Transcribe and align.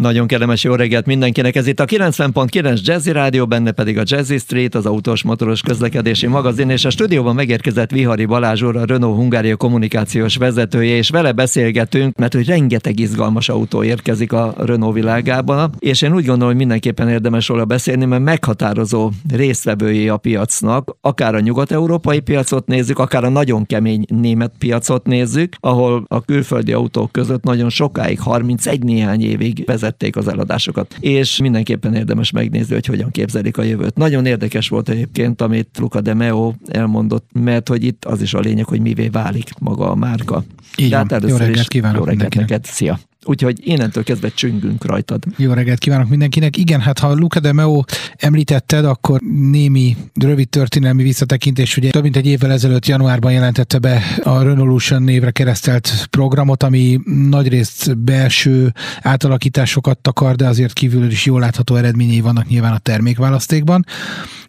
Nagyon 0.00 0.26
kellemes 0.26 0.64
jó 0.64 0.74
reggelt 0.74 1.06
mindenkinek. 1.06 1.56
Ez 1.56 1.66
itt 1.66 1.80
a 1.80 1.84
90.9 1.84 2.82
Jazzy 2.82 3.12
Rádió, 3.12 3.46
benne 3.46 3.70
pedig 3.72 3.98
a 3.98 4.02
Jazzy 4.04 4.38
Street, 4.38 4.74
az 4.74 4.86
autós 4.86 5.22
motoros 5.22 5.60
közlekedési 5.60 6.26
magazin, 6.26 6.70
és 6.70 6.84
a 6.84 6.90
stúdióban 6.90 7.34
megérkezett 7.34 7.90
Vihari 7.90 8.24
Balázs 8.24 8.62
úr, 8.62 8.76
a 8.76 8.84
Renault 8.84 9.16
Hungária 9.16 9.56
kommunikációs 9.56 10.36
vezetője, 10.36 10.96
és 10.96 11.10
vele 11.10 11.32
beszélgetünk, 11.32 12.16
mert 12.16 12.34
hogy 12.34 12.46
rengeteg 12.46 13.00
izgalmas 13.00 13.48
autó 13.48 13.84
érkezik 13.84 14.32
a 14.32 14.54
Renault 14.58 14.94
világában, 14.94 15.74
és 15.78 16.02
én 16.02 16.14
úgy 16.14 16.24
gondolom, 16.24 16.46
hogy 16.46 16.56
mindenképpen 16.56 17.08
érdemes 17.08 17.48
róla 17.48 17.64
beszélni, 17.64 18.04
mert 18.04 18.22
meghatározó 18.22 19.10
résztvevői 19.30 20.08
a 20.08 20.16
piacnak, 20.16 20.96
akár 21.00 21.34
a 21.34 21.40
nyugat-európai 21.40 22.20
piacot 22.20 22.66
nézzük, 22.66 22.98
akár 22.98 23.24
a 23.24 23.28
nagyon 23.28 23.66
kemény 23.66 24.04
német 24.08 24.52
piacot 24.58 25.06
nézzük, 25.06 25.54
ahol 25.60 26.04
a 26.08 26.24
külföldi 26.24 26.72
autók 26.72 27.12
között 27.12 27.42
nagyon 27.42 27.68
sokáig, 27.68 28.20
31 28.20 28.82
néhány 28.82 29.22
évig 29.22 29.62
vezet 29.66 29.84
vezették 29.86 30.16
az 30.16 30.28
eladásokat. 30.28 30.96
És 31.00 31.40
mindenképpen 31.40 31.94
érdemes 31.94 32.30
megnézni, 32.30 32.74
hogy 32.74 32.86
hogyan 32.86 33.10
képzelik 33.10 33.58
a 33.58 33.62
jövőt. 33.62 33.96
Nagyon 33.96 34.26
érdekes 34.26 34.68
volt 34.68 34.88
egyébként, 34.88 35.40
amit 35.40 35.68
Luca 35.78 36.00
de 36.00 36.14
Meo 36.14 36.52
elmondott, 36.68 37.28
mert 37.32 37.68
hogy 37.68 37.84
itt 37.84 38.04
az 38.04 38.22
is 38.22 38.34
a 38.34 38.40
lényeg, 38.40 38.64
hogy 38.64 38.80
mivé 38.80 39.08
válik 39.08 39.50
maga 39.58 39.90
a 39.90 39.94
márka. 39.94 40.44
Így 40.76 40.90
van. 40.90 41.06
Hát 41.10 41.28
jó 41.28 41.36
reggelt 41.36 41.68
kívánok 41.68 41.98
jó 41.98 42.04
reggelt 42.04 42.34
neked. 42.34 42.64
Szia! 42.64 42.98
Úgyhogy 43.28 43.58
innentől 43.62 44.04
kezdve 44.04 44.28
csüngünk 44.28 44.84
rajtad. 44.84 45.24
Jó 45.36 45.52
reggelt 45.52 45.78
kívánok 45.78 46.08
mindenkinek. 46.08 46.56
Igen, 46.56 46.80
hát 46.80 46.98
ha 46.98 47.14
Luca 47.14 47.40
de 47.40 47.52
Meo 47.52 47.82
említetted, 48.16 48.84
akkor 48.84 49.20
némi 49.50 49.96
rövid 50.14 50.48
történelmi 50.48 51.02
visszatekintés, 51.02 51.76
ugye 51.76 51.90
több 51.90 52.02
mint 52.02 52.16
egy 52.16 52.26
évvel 52.26 52.52
ezelőtt 52.52 52.86
januárban 52.86 53.32
jelentette 53.32 53.78
be 53.78 54.02
a 54.22 54.42
Renaulution 54.42 55.02
névre 55.02 55.30
keresztelt 55.30 56.06
programot, 56.10 56.62
ami 56.62 57.00
nagyrészt 57.30 57.98
belső 57.98 58.72
átalakításokat 59.00 59.98
takar, 59.98 60.34
de 60.34 60.46
azért 60.46 60.72
kívül 60.72 61.10
is 61.10 61.24
jól 61.24 61.40
látható 61.40 61.74
eredményei 61.74 62.20
vannak 62.20 62.48
nyilván 62.48 62.72
a 62.72 62.78
termékválasztékban. 62.78 63.84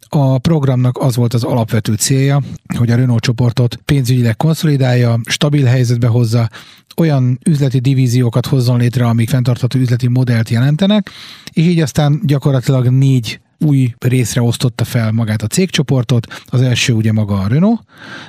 A 0.09 0.37
programnak 0.37 0.97
az 0.97 1.15
volt 1.15 1.33
az 1.33 1.43
alapvető 1.43 1.93
célja, 1.93 2.41
hogy 2.77 2.91
a 2.91 2.95
Renault 2.95 3.23
csoportot 3.23 3.75
pénzügyileg 3.75 4.37
konszolidálja, 4.37 5.19
stabil 5.25 5.65
helyzetbe 5.65 6.07
hozza, 6.07 6.49
olyan 6.97 7.39
üzleti 7.43 7.79
divíziókat 7.79 8.45
hozzon 8.45 8.77
létre, 8.77 9.05
amik 9.05 9.29
fenntartható 9.29 9.79
üzleti 9.79 10.07
modellt 10.07 10.49
jelentenek, 10.49 11.09
és 11.51 11.63
így 11.63 11.79
aztán 11.79 12.21
gyakorlatilag 12.23 12.87
négy 12.87 13.39
új 13.59 13.93
részre 13.99 14.41
osztotta 14.41 14.83
fel 14.83 15.11
magát 15.11 15.41
a 15.41 15.47
cégcsoportot. 15.47 16.27
Az 16.45 16.61
első 16.61 16.93
ugye 16.93 17.11
maga 17.11 17.39
a 17.39 17.47
Renault, 17.47 17.81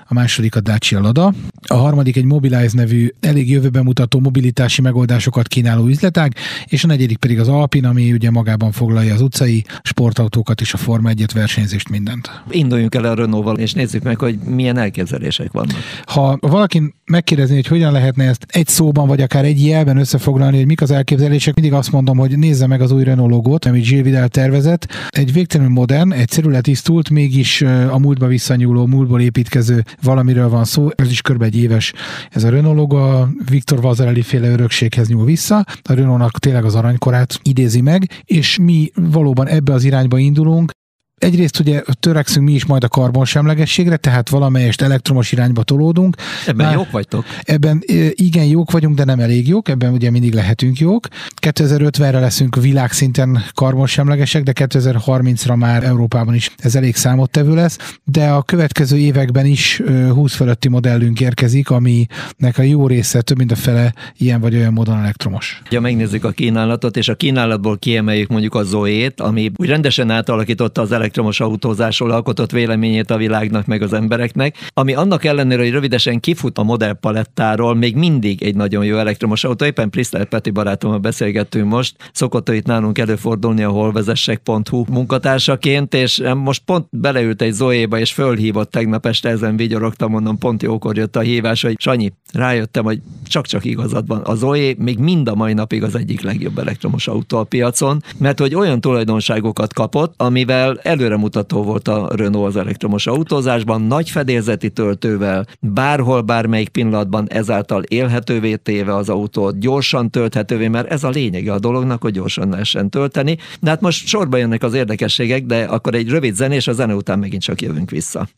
a 0.06 0.14
második 0.14 0.56
a 0.56 0.60
Dacia 0.60 1.00
Lada, 1.00 1.34
a 1.66 1.74
harmadik 1.74 2.16
egy 2.16 2.24
Mobilize 2.24 2.76
nevű 2.76 3.08
elég 3.20 3.50
jövőben 3.50 3.84
mutató 3.84 4.20
mobilitási 4.20 4.82
megoldásokat 4.82 5.48
kínáló 5.48 5.86
üzletág, 5.86 6.34
és 6.66 6.84
a 6.84 6.86
negyedik 6.86 7.16
pedig 7.16 7.40
az 7.40 7.48
Alpin, 7.48 7.84
ami 7.84 8.12
ugye 8.12 8.30
magában 8.30 8.72
foglalja 8.72 9.14
az 9.14 9.20
utcai 9.20 9.64
sportautókat 9.82 10.60
és 10.60 10.74
a 10.74 10.76
Forma 10.76 11.08
1 11.08 11.24
versenyzést 11.34 11.88
mindent. 11.88 12.42
Induljunk 12.50 12.94
el 12.94 13.04
a 13.04 13.14
Renault-val, 13.14 13.58
és 13.58 13.72
nézzük 13.72 14.02
meg, 14.02 14.18
hogy 14.18 14.38
milyen 14.38 14.78
elképzelések 14.78 15.52
vannak. 15.52 15.76
Ha 16.04 16.38
valaki 16.40 16.94
megkérdezni, 17.04 17.54
hogy 17.54 17.66
hogyan 17.66 17.92
lehetne 17.92 18.24
ezt 18.24 18.46
egy 18.48 18.66
szóban, 18.68 19.06
vagy 19.06 19.20
akár 19.20 19.44
egy 19.44 19.66
jelben 19.66 19.96
összefoglalni, 19.96 20.56
hogy 20.56 20.66
mik 20.66 20.80
az 20.80 20.90
elképzelések, 20.90 21.54
mindig 21.54 21.72
azt 21.72 21.92
mondom, 21.92 22.18
hogy 22.18 22.38
nézze 22.38 22.66
meg 22.66 22.80
az 22.80 22.90
új 22.90 23.04
Renault 23.04 23.30
logót, 23.30 23.64
amit 23.64 23.86
Gilles 23.86 24.04
Vidal 24.04 24.28
tervezett 24.28 24.86
egy 25.18 25.32
végtelenül 25.32 25.72
modern, 25.72 26.12
egyszerű 26.12 26.48
letisztult, 26.48 27.10
mégis 27.10 27.62
a 27.90 27.98
múltba 27.98 28.26
visszanyúló, 28.26 28.86
múltból 28.86 29.20
építkező 29.20 29.84
valamiről 30.02 30.48
van 30.48 30.64
szó. 30.64 30.88
Ez 30.94 31.10
is 31.10 31.20
körbe 31.20 31.44
egy 31.44 31.56
éves. 31.56 31.92
Ez 32.30 32.44
a 32.44 32.50
Renault 32.50 32.76
logo 32.76 32.96
a 32.96 33.28
Viktor 33.50 33.80
Vazarelli 33.80 34.22
féle 34.22 34.48
örökséghez 34.48 35.08
nyúl 35.08 35.24
vissza. 35.24 35.64
A 35.82 35.92
Renaultnak 35.92 36.38
tényleg 36.38 36.64
az 36.64 36.74
aranykorát 36.74 37.40
idézi 37.42 37.80
meg, 37.80 38.22
és 38.24 38.58
mi 38.58 38.90
valóban 38.94 39.48
ebbe 39.48 39.72
az 39.72 39.84
irányba 39.84 40.18
indulunk 40.18 40.70
egyrészt 41.18 41.58
ugye 41.58 41.82
törekszünk 42.00 42.46
mi 42.46 42.52
is 42.52 42.64
majd 42.64 42.84
a 42.84 42.88
karbonsemlegességre, 42.88 43.96
tehát 43.96 44.28
valamelyest 44.28 44.82
elektromos 44.82 45.32
irányba 45.32 45.62
tolódunk. 45.62 46.16
Ebben 46.46 46.66
Már 46.66 46.74
jók 46.74 46.90
vagytok? 46.90 47.24
Ebben 47.42 47.82
igen 48.10 48.44
jók 48.44 48.70
vagyunk, 48.70 48.96
de 48.96 49.04
nem 49.04 49.20
elég 49.20 49.48
jók, 49.48 49.68
ebben 49.68 49.92
ugye 49.92 50.10
mindig 50.10 50.34
lehetünk 50.34 50.78
jók. 50.78 51.06
2050-re 51.42 52.18
leszünk 52.18 52.56
világszinten 52.56 53.44
karbonsemlegesek, 53.54 54.42
de 54.42 54.52
2030-ra 54.54 55.56
már 55.56 55.84
Európában 55.84 56.34
is 56.34 56.50
ez 56.56 56.74
elég 56.74 56.96
számottevő 56.96 57.54
lesz, 57.54 57.96
de 58.04 58.28
a 58.28 58.42
következő 58.42 58.96
években 58.96 59.46
is 59.46 59.82
20 60.12 60.34
fölötti 60.34 60.68
modellünk 60.68 61.20
érkezik, 61.20 61.70
aminek 61.70 62.58
a 62.58 62.62
jó 62.62 62.86
része 62.86 63.20
több 63.20 63.38
mint 63.38 63.52
a 63.52 63.56
fele 63.56 63.94
ilyen 64.18 64.40
vagy 64.40 64.54
olyan 64.54 64.72
módon 64.72 64.98
elektromos. 64.98 65.62
Ha 65.70 65.80
megnézzük 65.80 66.24
a 66.24 66.30
kínálatot, 66.30 66.96
és 66.96 67.08
a 67.08 67.14
kínálatból 67.14 67.78
kiemeljük 67.78 68.28
mondjuk 68.28 68.54
a 68.54 68.62
Zoét, 68.62 69.20
ami 69.20 69.50
úgy 69.56 69.68
rendesen 69.68 70.10
átalakította 70.10 70.80
az 70.80 70.92
elektromos 70.92 71.06
elektromos 71.08 71.40
autózásról 71.40 72.10
alkotott 72.10 72.50
véleményét 72.50 73.10
a 73.10 73.16
világnak 73.16 73.66
meg 73.66 73.82
az 73.82 73.92
embereknek, 73.92 74.56
ami 74.74 74.94
annak 74.94 75.24
ellenére, 75.24 75.62
hogy 75.62 75.70
rövidesen 75.70 76.20
kifut 76.20 76.58
a 76.58 76.62
modellpalettáról, 76.62 77.74
még 77.74 77.96
mindig 77.96 78.42
egy 78.42 78.54
nagyon 78.54 78.84
jó 78.84 78.96
elektromos 78.96 79.44
autó. 79.44 79.64
Éppen 79.64 79.90
Prisztel 79.90 80.24
Peti 80.24 80.50
barátommal 80.50 80.98
beszélgettünk 80.98 81.68
most, 81.68 82.10
szokott 82.12 82.48
itt 82.48 82.66
nálunk 82.66 82.98
előfordulni 82.98 83.62
a 83.62 83.70
holvezessek.hu 83.70 84.84
munkatársaként, 84.90 85.94
és 85.94 86.22
most 86.34 86.62
pont 86.64 86.86
beleült 86.90 87.42
egy 87.42 87.52
Zoéba, 87.52 87.98
és 87.98 88.12
fölhívott 88.12 88.70
tegnap 88.70 89.06
este, 89.06 89.28
ezen 89.28 89.56
vigyorogtam, 89.56 90.10
mondom, 90.10 90.38
pont 90.38 90.62
jókor 90.62 90.96
jött 90.96 91.16
a 91.16 91.20
hívás, 91.20 91.62
hogy 91.62 91.80
Sanyi, 91.80 92.12
rájöttem, 92.32 92.84
hogy 92.84 93.00
csak-csak 93.26 93.64
igazad 93.64 94.06
van. 94.06 94.20
A 94.20 94.34
Zoé 94.34 94.76
még 94.78 94.98
mind 94.98 95.28
a 95.28 95.34
mai 95.34 95.52
napig 95.52 95.82
az 95.82 95.94
egyik 95.94 96.20
legjobb 96.20 96.58
elektromos 96.58 97.08
autó 97.08 97.38
a 97.38 97.44
piacon, 97.44 98.02
mert 98.18 98.38
hogy 98.38 98.54
olyan 98.54 98.80
tulajdonságokat 98.80 99.74
kapott, 99.74 100.14
amivel 100.16 100.78
előremutató 100.98 101.62
volt 101.62 101.88
a 101.88 102.08
Renault 102.14 102.46
az 102.46 102.56
elektromos 102.56 103.06
autózásban, 103.06 103.82
nagy 103.82 104.10
fedélzeti 104.10 104.70
töltővel, 104.70 105.46
bárhol, 105.60 106.20
bármelyik 106.20 106.68
pillanatban 106.68 107.26
ezáltal 107.28 107.82
élhetővé 107.82 108.56
téve 108.56 108.94
az 108.94 109.08
autót, 109.08 109.58
gyorsan 109.58 110.10
tölthetővé, 110.10 110.68
mert 110.68 110.90
ez 110.90 111.04
a 111.04 111.08
lényege 111.08 111.52
a 111.52 111.58
dolognak, 111.58 112.02
hogy 112.02 112.12
gyorsan 112.12 112.48
lehessen 112.48 112.90
tölteni. 112.90 113.36
De 113.60 113.70
hát 113.70 113.80
most 113.80 114.06
sorba 114.06 114.36
jönnek 114.36 114.62
az 114.62 114.74
érdekességek, 114.74 115.44
de 115.46 115.64
akkor 115.64 115.94
egy 115.94 116.08
rövid 116.08 116.34
zenés, 116.34 116.66
a 116.66 116.72
zene 116.72 116.94
után 116.94 117.18
megint 117.18 117.42
csak 117.42 117.62
jövünk 117.62 117.90
vissza. 117.90 118.28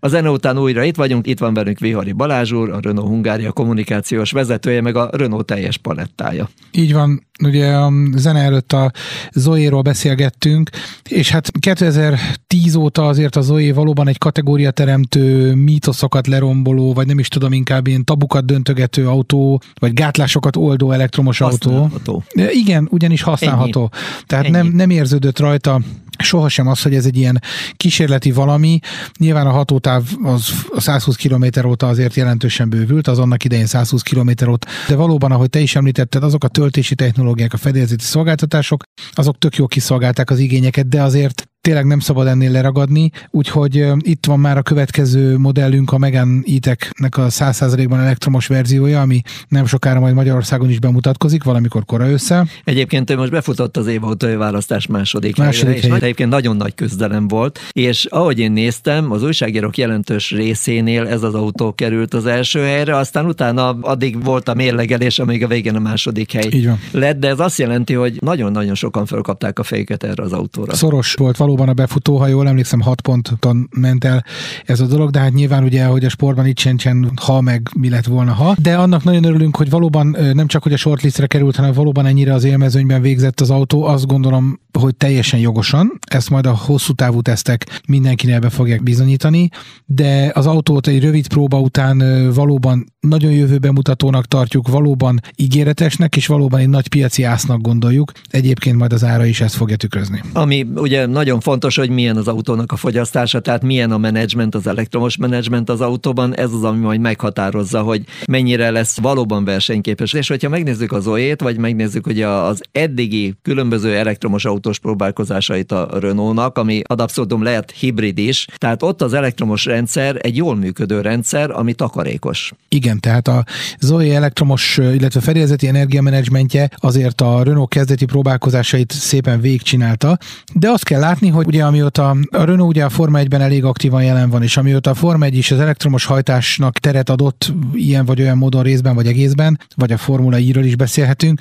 A 0.00 0.08
zene 0.08 0.30
után 0.30 0.58
újra 0.58 0.82
itt 0.82 0.96
vagyunk, 0.96 1.26
itt 1.26 1.38
van 1.38 1.54
velünk 1.54 1.78
Vihari 1.78 2.12
Balázs 2.12 2.52
úr, 2.52 2.70
a 2.70 2.78
Renault 2.80 3.08
Hungária 3.08 3.52
kommunikációs 3.52 4.30
vezetője, 4.30 4.80
meg 4.80 4.96
a 4.96 5.10
Renault 5.12 5.46
teljes 5.46 5.76
palettája. 5.76 6.48
Így 6.70 6.92
van, 6.92 7.26
ugye 7.44 7.66
a 7.66 7.92
zene 8.14 8.40
előtt 8.40 8.72
a 8.72 8.92
Zoe-ról 9.32 9.82
beszélgettünk, 9.82 10.70
és 11.08 11.30
hát 11.30 11.50
2010 11.58 12.74
óta 12.74 13.06
azért 13.06 13.36
a 13.36 13.40
Zoe 13.40 13.72
valóban 13.72 14.08
egy 14.08 14.18
kategória 14.18 14.70
teremtő, 14.70 15.54
mítoszokat 15.54 16.26
leromboló, 16.26 16.92
vagy 16.92 17.06
nem 17.06 17.18
is 17.18 17.28
tudom, 17.28 17.52
inkább 17.52 17.86
ilyen 17.86 18.04
tabukat 18.04 18.44
döntögető 18.44 19.08
autó, 19.08 19.60
vagy 19.74 19.92
gátlásokat 19.92 20.56
oldó 20.56 20.90
elektromos 20.90 21.40
autó. 21.40 21.90
Igen, 22.34 22.88
ugyanis 22.90 23.22
használható. 23.22 23.80
Ennyi. 23.80 24.24
Tehát 24.26 24.48
Nem, 24.48 24.66
nem 24.66 24.90
érződött 24.90 25.38
rajta 25.38 25.80
sohasem 26.22 26.66
az, 26.66 26.82
hogy 26.82 26.94
ez 26.94 27.06
egy 27.06 27.16
ilyen 27.16 27.42
kísérleti 27.76 28.32
valami. 28.32 28.78
Nyilván 29.18 29.46
a 29.46 29.50
hatótáv 29.50 30.02
az 30.22 30.50
a 30.74 30.80
120 30.80 31.16
km 31.16 31.66
óta 31.66 31.88
azért 31.88 32.14
jelentősen 32.14 32.68
bővült, 32.68 33.08
az 33.08 33.18
annak 33.18 33.44
idején 33.44 33.66
120 33.66 34.02
km 34.02 34.48
óta, 34.48 34.68
de 34.88 34.94
valóban, 34.94 35.32
ahogy 35.32 35.50
te 35.50 35.60
is 35.60 35.76
említetted, 35.76 36.22
azok 36.22 36.44
a 36.44 36.48
töltési 36.48 36.94
technológiák, 36.94 37.52
a 37.52 37.56
fedélzeti 37.56 38.04
szolgáltatások, 38.04 38.82
azok 39.12 39.38
tök 39.38 39.56
jó 39.56 39.66
kiszolgálták 39.66 40.30
az 40.30 40.38
igényeket, 40.38 40.88
de 40.88 41.02
azért 41.02 41.44
tényleg 41.66 41.86
nem 41.86 41.98
szabad 41.98 42.26
ennél 42.26 42.50
leragadni, 42.50 43.10
úgyhogy 43.30 43.86
itt 43.98 44.26
van 44.26 44.40
már 44.40 44.56
a 44.56 44.62
következő 44.62 45.38
modellünk, 45.38 45.92
a 45.92 45.98
Megan 45.98 46.44
E-Tech-nek 46.46 47.16
a 47.16 47.26
100%-ban 47.26 48.00
elektromos 48.00 48.46
verziója, 48.46 49.00
ami 49.00 49.22
nem 49.48 49.66
sokára 49.66 50.00
majd 50.00 50.14
Magyarországon 50.14 50.70
is 50.70 50.78
bemutatkozik, 50.78 51.44
valamikor 51.44 51.84
kora 51.84 52.10
össze. 52.10 52.46
Egyébként 52.64 53.10
ő 53.10 53.16
most 53.16 53.30
befutott 53.30 53.76
az 53.76 53.86
évautói 53.86 54.34
választás 54.34 54.86
második, 54.86 55.36
második 55.36 55.80
helyre, 55.80 55.96
és 55.96 56.02
egyébként 56.02 56.30
nagyon 56.30 56.56
nagy 56.56 56.74
küzdelem 56.74 57.28
volt, 57.28 57.60
és 57.72 58.04
ahogy 58.04 58.38
én 58.38 58.52
néztem, 58.52 59.12
az 59.12 59.22
újságírók 59.22 59.76
jelentős 59.76 60.30
részénél 60.30 61.06
ez 61.06 61.22
az 61.22 61.34
autó 61.34 61.74
került 61.74 62.14
az 62.14 62.26
első 62.26 62.60
helyre, 62.60 62.96
aztán 62.96 63.26
utána 63.26 63.68
addig 63.68 64.24
volt 64.24 64.48
a 64.48 64.54
mérlegelés, 64.54 65.18
amíg 65.18 65.44
a 65.44 65.46
végén 65.46 65.76
a 65.76 65.80
második 65.80 66.32
hely 66.32 66.76
lett, 66.90 67.18
de 67.18 67.28
ez 67.28 67.40
azt 67.40 67.58
jelenti, 67.58 67.94
hogy 67.94 68.16
nagyon-nagyon 68.20 68.74
sokan 68.74 69.06
felkapták 69.06 69.58
a 69.58 69.62
fejüket 69.62 70.04
erre 70.04 70.22
az 70.22 70.32
autóra. 70.32 70.74
Szoros 70.74 71.14
volt 71.14 71.36
való 71.36 71.54
valóban 71.56 71.74
a 71.78 71.82
befutó, 71.82 72.16
ha 72.16 72.26
jól 72.26 72.48
emlékszem, 72.48 72.80
6 72.80 73.00
ponton 73.00 73.68
ment 73.76 74.04
el 74.04 74.24
ez 74.64 74.80
a 74.80 74.86
dolog, 74.86 75.10
de 75.10 75.18
hát 75.18 75.32
nyilván 75.32 75.64
ugye, 75.64 75.84
hogy 75.84 76.04
a 76.04 76.08
sportban 76.08 76.46
itt 76.46 76.58
sincsen 76.58 77.12
ha 77.22 77.40
meg 77.40 77.68
mi 77.76 77.88
lett 77.88 78.04
volna 78.04 78.32
ha. 78.32 78.54
De 78.58 78.76
annak 78.76 79.04
nagyon 79.04 79.24
örülünk, 79.24 79.56
hogy 79.56 79.70
valóban 79.70 80.16
nem 80.32 80.46
csak 80.46 80.62
hogy 80.62 80.72
a 80.72 80.76
shortlistre 80.76 81.26
került, 81.26 81.56
hanem 81.56 81.72
valóban 81.72 82.06
ennyire 82.06 82.34
az 82.34 82.44
élmezőnyben 82.44 83.02
végzett 83.02 83.40
az 83.40 83.50
autó. 83.50 83.84
Azt 83.84 84.06
gondolom, 84.06 84.60
hogy 84.78 84.96
teljesen 84.96 85.40
jogosan, 85.40 85.98
ezt 86.10 86.30
majd 86.30 86.46
a 86.46 86.56
hosszú 86.56 86.92
távú 86.92 87.20
tesztek 87.20 87.80
mindenkinél 87.88 88.38
be 88.38 88.50
fogják 88.50 88.82
bizonyítani, 88.82 89.48
de 89.84 90.30
az 90.34 90.46
autót 90.46 90.86
egy 90.86 91.02
rövid 91.02 91.28
próba 91.28 91.60
után 91.60 92.02
valóban 92.34 92.86
nagyon 93.00 93.32
jövőbe 93.32 93.72
mutatónak 93.72 94.26
tartjuk, 94.26 94.68
valóban 94.68 95.20
ígéretesnek, 95.36 96.16
és 96.16 96.26
valóban 96.26 96.60
egy 96.60 96.68
nagy 96.68 96.88
piaci 96.88 97.22
ásznak 97.22 97.60
gondoljuk. 97.60 98.12
Egyébként 98.30 98.76
majd 98.76 98.92
az 98.92 99.04
ára 99.04 99.24
is 99.24 99.40
ezt 99.40 99.54
fogja 99.54 99.76
tükrözni. 99.76 100.22
Ami 100.32 100.66
ugye 100.74 101.06
nagyon 101.06 101.40
fontos, 101.46 101.76
hogy 101.76 101.90
milyen 101.90 102.16
az 102.16 102.28
autónak 102.28 102.72
a 102.72 102.76
fogyasztása, 102.76 103.40
tehát 103.40 103.62
milyen 103.62 103.90
a 103.90 103.98
menedzsment, 103.98 104.54
az 104.54 104.66
elektromos 104.66 105.16
menedzsment 105.16 105.68
az 105.68 105.80
autóban, 105.80 106.36
ez 106.36 106.52
az, 106.52 106.64
ami 106.64 106.78
majd 106.78 107.00
meghatározza, 107.00 107.82
hogy 107.82 108.04
mennyire 108.26 108.70
lesz 108.70 108.98
valóban 109.00 109.44
versenyképes. 109.44 110.12
És 110.12 110.28
hogyha 110.28 110.48
megnézzük 110.48 110.92
az 110.92 111.06
OE-t, 111.06 111.40
vagy 111.40 111.58
megnézzük 111.58 112.06
ugye 112.06 112.28
az 112.28 112.62
eddigi 112.72 113.34
különböző 113.42 113.96
elektromos 113.96 114.44
autós 114.44 114.78
próbálkozásait 114.78 115.72
a 115.72 115.88
Renault-nak, 116.00 116.58
ami 116.58 116.82
ad 116.84 117.00
abszurdum 117.00 117.42
lehet 117.42 117.70
hibrid 117.70 118.18
is, 118.18 118.46
tehát 118.56 118.82
ott 118.82 119.02
az 119.02 119.12
elektromos 119.12 119.64
rendszer 119.64 120.16
egy 120.20 120.36
jól 120.36 120.56
működő 120.56 121.00
rendszer, 121.00 121.50
ami 121.50 121.74
takarékos. 121.74 122.52
Igen, 122.68 123.00
tehát 123.00 123.28
a 123.28 123.44
Zoe 123.80 124.14
elektromos, 124.14 124.78
illetve 124.78 125.20
fedélzeti 125.20 125.68
energiamenedzsmentje 125.68 126.68
azért 126.76 127.20
a 127.20 127.42
Renault 127.42 127.68
kezdeti 127.68 128.04
próbálkozásait 128.04 128.92
szépen 128.92 129.40
végigcsinálta, 129.40 130.18
de 130.54 130.68
azt 130.68 130.84
kell 130.84 131.00
látni, 131.00 131.34
hogy 131.36 131.46
ugye 131.46 131.64
amióta 131.64 132.10
a 132.10 132.44
Renault 132.44 132.70
ugye 132.70 132.84
a 132.84 132.88
Forma 132.88 133.18
1-ben 133.22 133.40
elég 133.40 133.64
aktívan 133.64 134.04
jelen 134.04 134.30
van, 134.30 134.42
és 134.42 134.56
amióta 134.56 134.90
a 134.90 134.94
Forma 134.94 135.24
1 135.24 135.36
is 135.36 135.50
az 135.50 135.60
elektromos 135.60 136.04
hajtásnak 136.04 136.78
teret 136.78 137.10
adott 137.10 137.52
ilyen 137.74 138.04
vagy 138.04 138.20
olyan 138.20 138.38
módon 138.38 138.62
részben 138.62 138.94
vagy 138.94 139.06
egészben, 139.06 139.58
vagy 139.74 139.92
a 139.92 139.96
Formula 139.96 140.38
I-ről 140.38 140.64
is 140.64 140.76
beszélhetünk, 140.76 141.40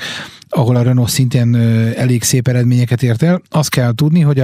ahol 0.50 0.76
a 0.76 0.82
Renault 0.82 1.10
szintén 1.10 1.56
elég 1.96 2.24
szép 2.24 2.48
eredményeket 2.48 3.04
ért 3.04 3.24
el. 3.24 3.42
Azt 3.50 3.70
kell 3.70 3.94
tudni, 3.94 4.22
hogy 4.22 4.40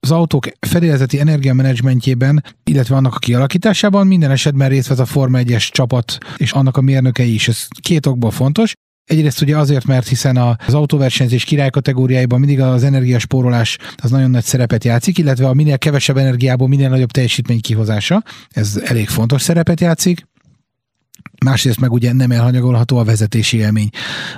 az 0.00 0.10
autók 0.10 0.46
fedélzeti 0.60 1.20
energiamenedzsmentjében, 1.20 2.44
illetve 2.64 2.96
annak 2.96 3.14
a 3.14 3.18
kialakításában 3.18 4.06
minden 4.06 4.30
esetben 4.30 4.68
részt 4.68 4.88
vesz 4.88 4.98
a 4.98 5.04
Forma 5.04 5.38
1-es 5.42 5.68
csapat 5.68 6.18
és 6.36 6.52
annak 6.52 6.76
a 6.76 6.80
mérnökei 6.80 7.34
is. 7.34 7.48
Ez 7.48 7.66
két 7.80 8.06
okból 8.06 8.30
fontos. 8.30 8.72
Egyrészt 9.06 9.40
ugye 9.40 9.56
azért, 9.56 9.86
mert 9.86 10.08
hiszen 10.08 10.36
az 10.36 10.74
autóversenyzés 10.74 11.44
király 11.44 11.70
kategóriájában 11.70 12.38
mindig 12.38 12.60
az 12.60 12.84
energiaspórolás 12.84 13.78
az 13.96 14.10
nagyon 14.10 14.30
nagy 14.30 14.44
szerepet 14.44 14.84
játszik, 14.84 15.18
illetve 15.18 15.48
a 15.48 15.54
minél 15.54 15.78
kevesebb 15.78 16.16
energiából 16.16 16.68
minél 16.68 16.88
nagyobb 16.88 17.10
teljesítmény 17.10 17.60
kihozása. 17.60 18.22
Ez 18.50 18.80
elég 18.84 19.08
fontos 19.08 19.42
szerepet 19.42 19.80
játszik 19.80 20.26
másrészt 21.44 21.80
meg 21.80 21.92
ugye 21.92 22.12
nem 22.12 22.30
elhanyagolható 22.30 22.98
a 22.98 23.04
vezetési 23.04 23.56
élmény, 23.56 23.88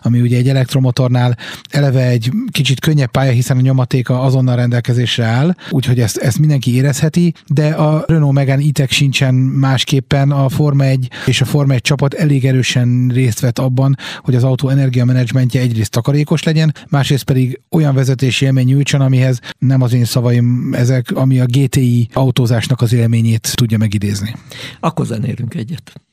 ami 0.00 0.20
ugye 0.20 0.36
egy 0.36 0.48
elektromotornál 0.48 1.36
eleve 1.70 2.06
egy 2.06 2.30
kicsit 2.50 2.80
könnyebb 2.80 3.10
pálya, 3.10 3.30
hiszen 3.30 3.56
a 3.56 3.60
nyomatéka 3.60 4.20
azonnal 4.20 4.56
rendelkezésre 4.56 5.24
áll, 5.24 5.54
úgyhogy 5.70 6.00
ezt, 6.00 6.16
ezt 6.16 6.38
mindenki 6.38 6.74
érezheti, 6.74 7.34
de 7.46 7.68
a 7.68 8.04
Renault 8.06 8.34
Megane 8.34 8.62
e 8.74 8.86
sincsen 8.88 9.34
másképpen, 9.34 10.30
a 10.30 10.48
Forma 10.48 10.84
1 10.84 11.10
és 11.26 11.40
a 11.40 11.44
Forma 11.44 11.72
1 11.72 11.80
csapat 11.80 12.14
elég 12.14 12.44
erősen 12.44 13.10
részt 13.14 13.40
vett 13.40 13.58
abban, 13.58 13.96
hogy 14.20 14.34
az 14.34 14.44
autó 14.44 14.68
energiamenedzsmentje 14.68 15.60
egyrészt 15.60 15.90
takarékos 15.90 16.42
legyen, 16.42 16.74
másrészt 16.88 17.24
pedig 17.24 17.60
olyan 17.70 17.94
vezetési 17.94 18.44
élmény 18.44 18.66
nyújtson, 18.66 19.00
amihez 19.00 19.40
nem 19.58 19.82
az 19.82 19.92
én 19.92 20.04
szavaim 20.04 20.74
ezek, 20.74 21.10
ami 21.10 21.40
a 21.40 21.44
GTI 21.44 22.08
autózásnak 22.12 22.80
az 22.80 22.92
élményét 22.92 23.52
tudja 23.54 23.78
megidézni. 23.78 24.34
Akkor 24.80 25.06
zenélünk 25.06 25.54
egyet. 25.54 26.07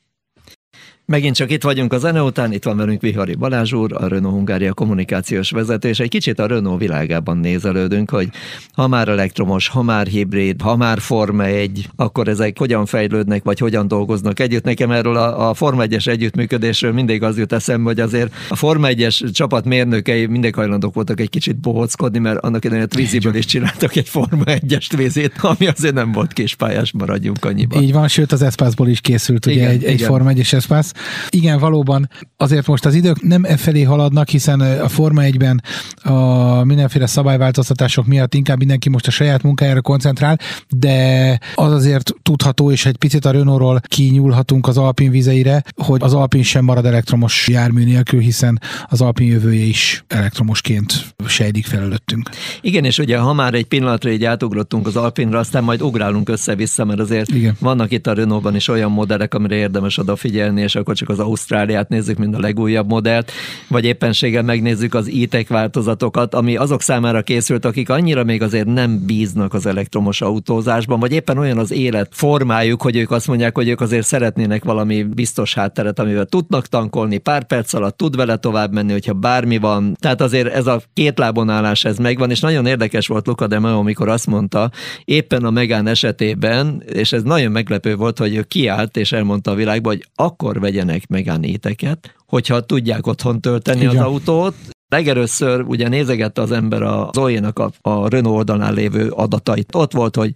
Megint 1.08 1.36
csak 1.36 1.52
itt 1.52 1.64
vagyunk 1.64 1.94
a 1.94 1.98
zene 1.98 2.22
után, 2.22 2.54
itt 2.54 2.64
van 2.64 2.78
velünk 2.78 3.02
Vihari 3.02 3.36
Balázs 3.36 3.74
úr, 3.74 3.94
a 3.94 4.08
Renault 4.08 4.36
Hungária 4.36 4.74
kommunikációs 4.74 5.52
vezető, 5.52 5.90
és 5.90 6.00
egy 6.00 6.10
kicsit 6.10 6.40
a 6.40 6.46
Renault 6.48 6.80
világában 6.80 7.38
nézelődünk, 7.38 8.10
hogy 8.10 8.30
ha 8.74 8.88
már 8.88 9.08
elektromos, 9.08 9.68
ha 9.68 9.82
már 9.82 10.08
hibrid, 10.08 10.62
ha 10.62 10.76
már 10.76 11.00
Forma 11.00 11.44
1, 11.44 11.90
akkor 11.96 12.28
ezek 12.28 12.58
hogyan 12.58 12.86
fejlődnek, 12.86 13.44
vagy 13.44 13.60
hogyan 13.60 13.88
dolgoznak 13.88 14.40
együtt. 14.40 14.64
Nekem 14.64 14.92
erről 14.92 15.16
a, 15.16 15.50
a 15.50 15.54
Forma 15.54 15.84
1-es 15.86 16.08
együttműködésről 16.08 16.92
mindig 16.92 17.24
az 17.24 17.38
jut 17.38 17.54
eszembe, 17.54 17.90
hogy 17.90 18.00
azért 18.00 18.34
a 18.50 18.56
Forma 18.56 18.88
1-es 18.92 19.32
csapat 19.32 19.66
mérnökei 19.66 20.26
mindig 20.26 20.56
hajlandók 20.56 20.94
voltak 20.94 21.20
egy 21.20 21.30
kicsit 21.30 21.56
bohockodni, 21.56 22.20
mert 22.20 22.40
annak 22.40 22.66
idején 22.66 22.84
a 22.84 22.88
Twiziből 22.88 23.36
is 23.36 23.46
csináltak 23.46 23.96
egy 23.96 24.10
Forma 24.10 24.44
1-es 24.46 24.88
tvízét, 24.88 25.34
ami 25.42 25.68
azért 25.68 25.94
nem 25.94 26.12
volt 26.12 26.34
kispályás, 26.34 26.92
maradjunk 26.92 27.46
annyiban. 27.46 27.84
Így 27.84 27.94
van, 27.94 28.08
sőt 28.08 28.32
az 28.32 28.42
Espace-ból 28.42 28.88
is 28.88 29.02
készült 29.02 29.46
igen, 29.46 29.58
ugye 29.58 29.70
egy, 29.70 29.82
igen. 29.82 29.94
egy 29.94 30.02
Forma 30.02 30.32
1-es 30.34 30.54
Espace 30.54 30.94
igen, 31.30 31.60
valóban 31.60 32.10
azért 32.38 32.68
most 32.68 32.86
az 32.86 32.94
idők 32.94 33.22
nem 33.22 33.44
e 33.44 33.58
felé 33.58 33.82
haladnak, 33.82 34.30
hiszen 34.30 34.60
a 34.60 34.88
Forma 34.88 35.22
1-ben 35.24 35.64
a 36.04 36.64
mindenféle 36.64 37.06
szabályváltoztatások 37.06 38.06
miatt 38.06 38.34
inkább 38.34 38.58
mindenki 38.58 38.90
most 38.90 39.08
a 39.08 39.12
saját 39.12 39.44
munkájára 39.44 39.82
koncentrál, 39.82 40.40
de 40.70 41.40
az 41.56 41.72
azért 41.72 42.14
tudható, 42.22 42.72
és 42.72 42.86
egy 42.86 42.98
picit 42.98 43.26
a 43.26 43.32
Renault-ról 43.32 43.82
kinyúlhatunk 43.88 44.68
az 44.68 44.78
Alpin 44.78 45.12
vizeire, 45.12 45.64
hogy 45.76 46.04
az 46.04 46.14
Alpin 46.14 46.44
sem 46.44 46.66
marad 46.66 46.86
elektromos 46.86 47.48
jármű 47.48 47.84
nélkül, 47.84 48.20
hiszen 48.20 48.62
az 48.86 49.02
Alpin 49.02 49.28
jövője 49.28 49.66
is 49.66 50.04
elektromosként 50.08 51.16
sejdik 51.28 51.66
felőttünk. 51.66 52.30
Igen, 52.62 52.84
és 52.84 52.98
ugye 52.98 53.18
ha 53.18 53.34
már 53.34 53.54
egy 53.54 53.66
pillanatra 53.66 54.10
így 54.10 54.24
átugrottunk 54.24 54.88
az 54.88 54.96
Alpinra, 54.96 55.40
aztán 55.40 55.64
majd 55.64 55.82
ugrálunk 55.82 56.30
össze-vissza, 56.30 56.86
mert 56.86 57.00
azért 57.00 57.30
Igen. 57.30 57.56
vannak 57.60 57.92
itt 57.92 58.08
a 58.08 58.14
Renault-ban 58.14 58.56
is 58.56 58.68
olyan 58.68 58.92
modellek, 58.92 59.34
amire 59.34 59.56
érdemes 59.56 59.98
odafigyelni, 59.98 60.62
és 60.62 60.76
akkor 60.86 60.98
csak 60.98 61.10
az 61.10 61.20
Ausztráliát 61.20 61.90
nézzük, 61.90 62.18
mint 62.18 62.36
a 62.36 62.40
legújabb 62.40 62.88
modellt, 62.88 63.32
vagy 63.68 63.86
éppenséggel 63.86 64.44
megnézzük 64.44 64.94
az 64.94 65.12
e 65.32 65.44
változatokat, 65.48 66.36
ami 66.36 66.56
azok 66.56 66.82
számára 66.82 67.22
készült, 67.22 67.66
akik 67.66 67.90
annyira 67.90 68.24
még 68.24 68.42
azért 68.42 68.68
nem 68.68 69.06
bíznak 69.06 69.54
az 69.54 69.66
elektromos 69.66 70.22
autózásban, 70.22 71.00
vagy 71.00 71.12
éppen 71.12 71.38
olyan 71.38 71.58
az 71.58 71.72
élet 71.72 72.10
formájuk, 72.12 72.82
hogy 72.82 72.96
ők 72.96 73.12
azt 73.12 73.28
mondják, 73.28 73.56
hogy 73.56 73.68
ők 73.68 73.82
azért 73.82 74.06
szeretnének 74.06 74.64
valami 74.64 75.04
biztos 75.04 75.54
hátteret, 75.54 76.00
amivel 76.00 76.26
tudnak 76.26 76.68
tankolni, 76.68 77.18
pár 77.18 77.44
perc 77.44 77.74
alatt 77.74 77.98
tud 77.98 78.16
vele 78.16 78.36
tovább 78.38 78.74
menni, 78.74 78.92
hogyha 78.92 79.14
bármi 79.14 79.58
van. 79.58 79.96
Tehát 80.00 80.22
azért 80.22 80.54
ez 80.54 80.68
a 80.68 80.82
két 80.94 81.18
lábon 81.18 81.50
állás 81.50 81.86
ez 81.86 81.98
megvan, 81.98 82.30
és 82.30 82.40
nagyon 82.40 82.66
érdekes 82.66 83.08
volt 83.08 83.28
Luca 83.28 83.48
de 83.48 83.56
amikor 83.56 84.10
azt 84.10 84.28
mondta, 84.28 84.72
éppen 85.06 85.44
a 85.44 85.50
Megán 85.50 85.88
esetében, 85.88 86.84
és 86.94 87.12
ez 87.12 87.24
nagyon 87.24 87.52
meglepő 87.52 87.96
volt, 87.96 88.18
hogy 88.18 88.36
ő 88.36 88.42
kiállt 88.42 88.98
és 88.98 89.12
elmondta 89.12 89.52
a 89.52 89.56
világba, 89.56 89.90
hogy 89.90 90.06
akkor 90.16 90.60
vegyenek 90.76 91.08
megánéteket, 91.08 92.16
hogyha 92.26 92.62
tudják 92.62 93.08
otthon 93.08 93.42
tölteni 93.42 93.80
Igen. 93.80 93.90
az 93.90 94.02
autót, 94.02 94.56
Legelőször 94.88 95.62
ugye 95.62 95.88
nézegette 95.88 96.42
az 96.42 96.52
ember 96.52 96.82
a 96.82 97.10
Zoe-nak 97.14 97.60
a, 97.60 97.72
a 97.82 98.10
Renault 98.10 98.36
oldalán 98.36 98.74
lévő 98.74 99.10
adatait. 99.10 99.76
Ott 99.76 99.92
volt, 99.92 100.16
hogy 100.16 100.32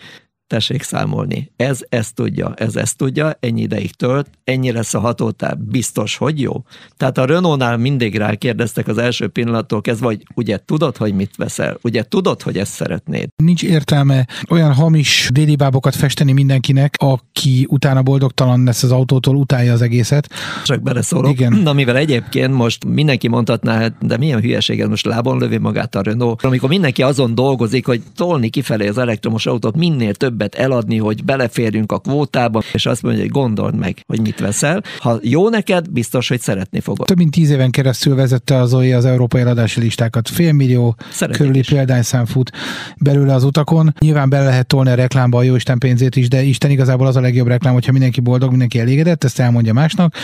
tessék 0.49 0.83
számolni. 0.83 1.51
Ez 1.55 1.79
ezt 1.89 2.15
tudja, 2.15 2.53
ez 2.55 2.75
ezt 2.75 2.97
tudja, 2.97 3.37
ennyi 3.39 3.61
ideig 3.61 3.91
tölt, 3.91 4.29
ennyi 4.43 4.71
lesz 4.71 4.93
a 4.93 4.99
hatótár, 4.99 5.57
biztos, 5.57 6.17
hogy 6.17 6.41
jó. 6.41 6.63
Tehát 6.97 7.17
a 7.17 7.25
Renault-nál 7.25 7.77
mindig 7.77 8.17
rákérdeztek 8.17 8.87
az 8.87 8.97
első 8.97 9.27
pillanattól 9.27 9.81
kezdve, 9.81 10.05
vagy 10.05 10.23
ugye 10.35 10.59
tudod, 10.65 10.97
hogy 10.97 11.13
mit 11.13 11.35
veszel, 11.35 11.77
ugye 11.81 12.03
tudod, 12.03 12.41
hogy 12.41 12.57
ezt 12.57 12.71
szeretnéd. 12.71 13.27
Nincs 13.35 13.63
értelme 13.63 14.27
olyan 14.49 14.73
hamis 14.73 15.29
déli 15.33 15.55
bábokat 15.55 15.95
festeni 15.95 16.31
mindenkinek, 16.31 16.95
aki 16.97 17.65
utána 17.69 18.01
boldogtalan 18.01 18.63
lesz 18.63 18.83
az 18.83 18.91
autótól, 18.91 19.35
utálja 19.35 19.73
az 19.73 19.81
egészet. 19.81 20.29
Csak 20.65 20.81
beleszólok. 20.81 21.31
Igen. 21.31 21.53
Na, 21.53 21.73
mivel 21.73 21.97
egyébként 21.97 22.53
most 22.53 22.85
mindenki 22.85 23.27
mondhatná, 23.27 23.77
hát, 23.77 23.93
de 24.01 24.17
milyen 24.17 24.41
hülyeség 24.41 24.81
ez 24.81 24.87
most 24.87 25.05
lábon 25.05 25.37
lövi 25.37 25.57
magát 25.57 25.95
a 25.95 26.01
Renault. 26.01 26.43
Amikor 26.43 26.69
mindenki 26.69 27.03
azon 27.03 27.35
dolgozik, 27.35 27.85
hogy 27.85 28.01
tolni 28.15 28.49
kifelé 28.49 28.87
az 28.87 28.97
elektromos 28.97 29.45
autót 29.45 29.75
minél 29.75 30.13
több 30.13 30.38
többet 30.39 30.55
eladni, 30.55 30.97
hogy 30.97 31.23
beleférjünk 31.23 31.91
a 31.91 31.99
kvótába, 31.99 32.61
és 32.73 32.85
azt 32.85 33.01
mondja, 33.01 33.21
hogy 33.21 33.31
gondold 33.31 33.75
meg, 33.75 34.03
hogy 34.07 34.21
mit 34.21 34.39
veszel. 34.39 34.83
Ha 34.99 35.19
jó 35.21 35.49
neked, 35.49 35.89
biztos, 35.89 36.27
hogy 36.27 36.41
szeretni 36.41 36.79
fogod. 36.79 37.07
Több 37.07 37.17
mint 37.17 37.31
tíz 37.31 37.49
éven 37.49 37.69
keresztül 37.69 38.15
vezette 38.15 38.55
az 38.55 38.73
OI 38.73 38.93
az 38.93 39.05
európai 39.05 39.41
eladási 39.41 39.79
listákat. 39.79 40.29
Félmillió 40.29 40.95
körüli 41.31 41.63
példányszám 41.69 42.25
fut 42.25 42.51
belőle 42.97 43.33
az 43.33 43.43
utakon. 43.43 43.93
Nyilván 43.99 44.29
bele 44.29 44.45
lehet 44.45 44.67
tolni 44.67 44.89
a 44.89 44.93
reklámba 44.93 45.37
a 45.37 45.43
jó 45.43 45.55
Isten 45.55 45.77
pénzét 45.77 46.15
is, 46.15 46.27
de 46.27 46.43
Isten 46.43 46.71
igazából 46.71 47.07
az 47.07 47.15
a 47.15 47.21
legjobb 47.21 47.47
reklám, 47.47 47.73
hogyha 47.73 47.91
mindenki 47.91 48.19
boldog, 48.19 48.49
mindenki 48.49 48.79
elégedett, 48.79 49.23
ezt 49.23 49.39
elmondja 49.39 49.73
másnak, 49.73 50.15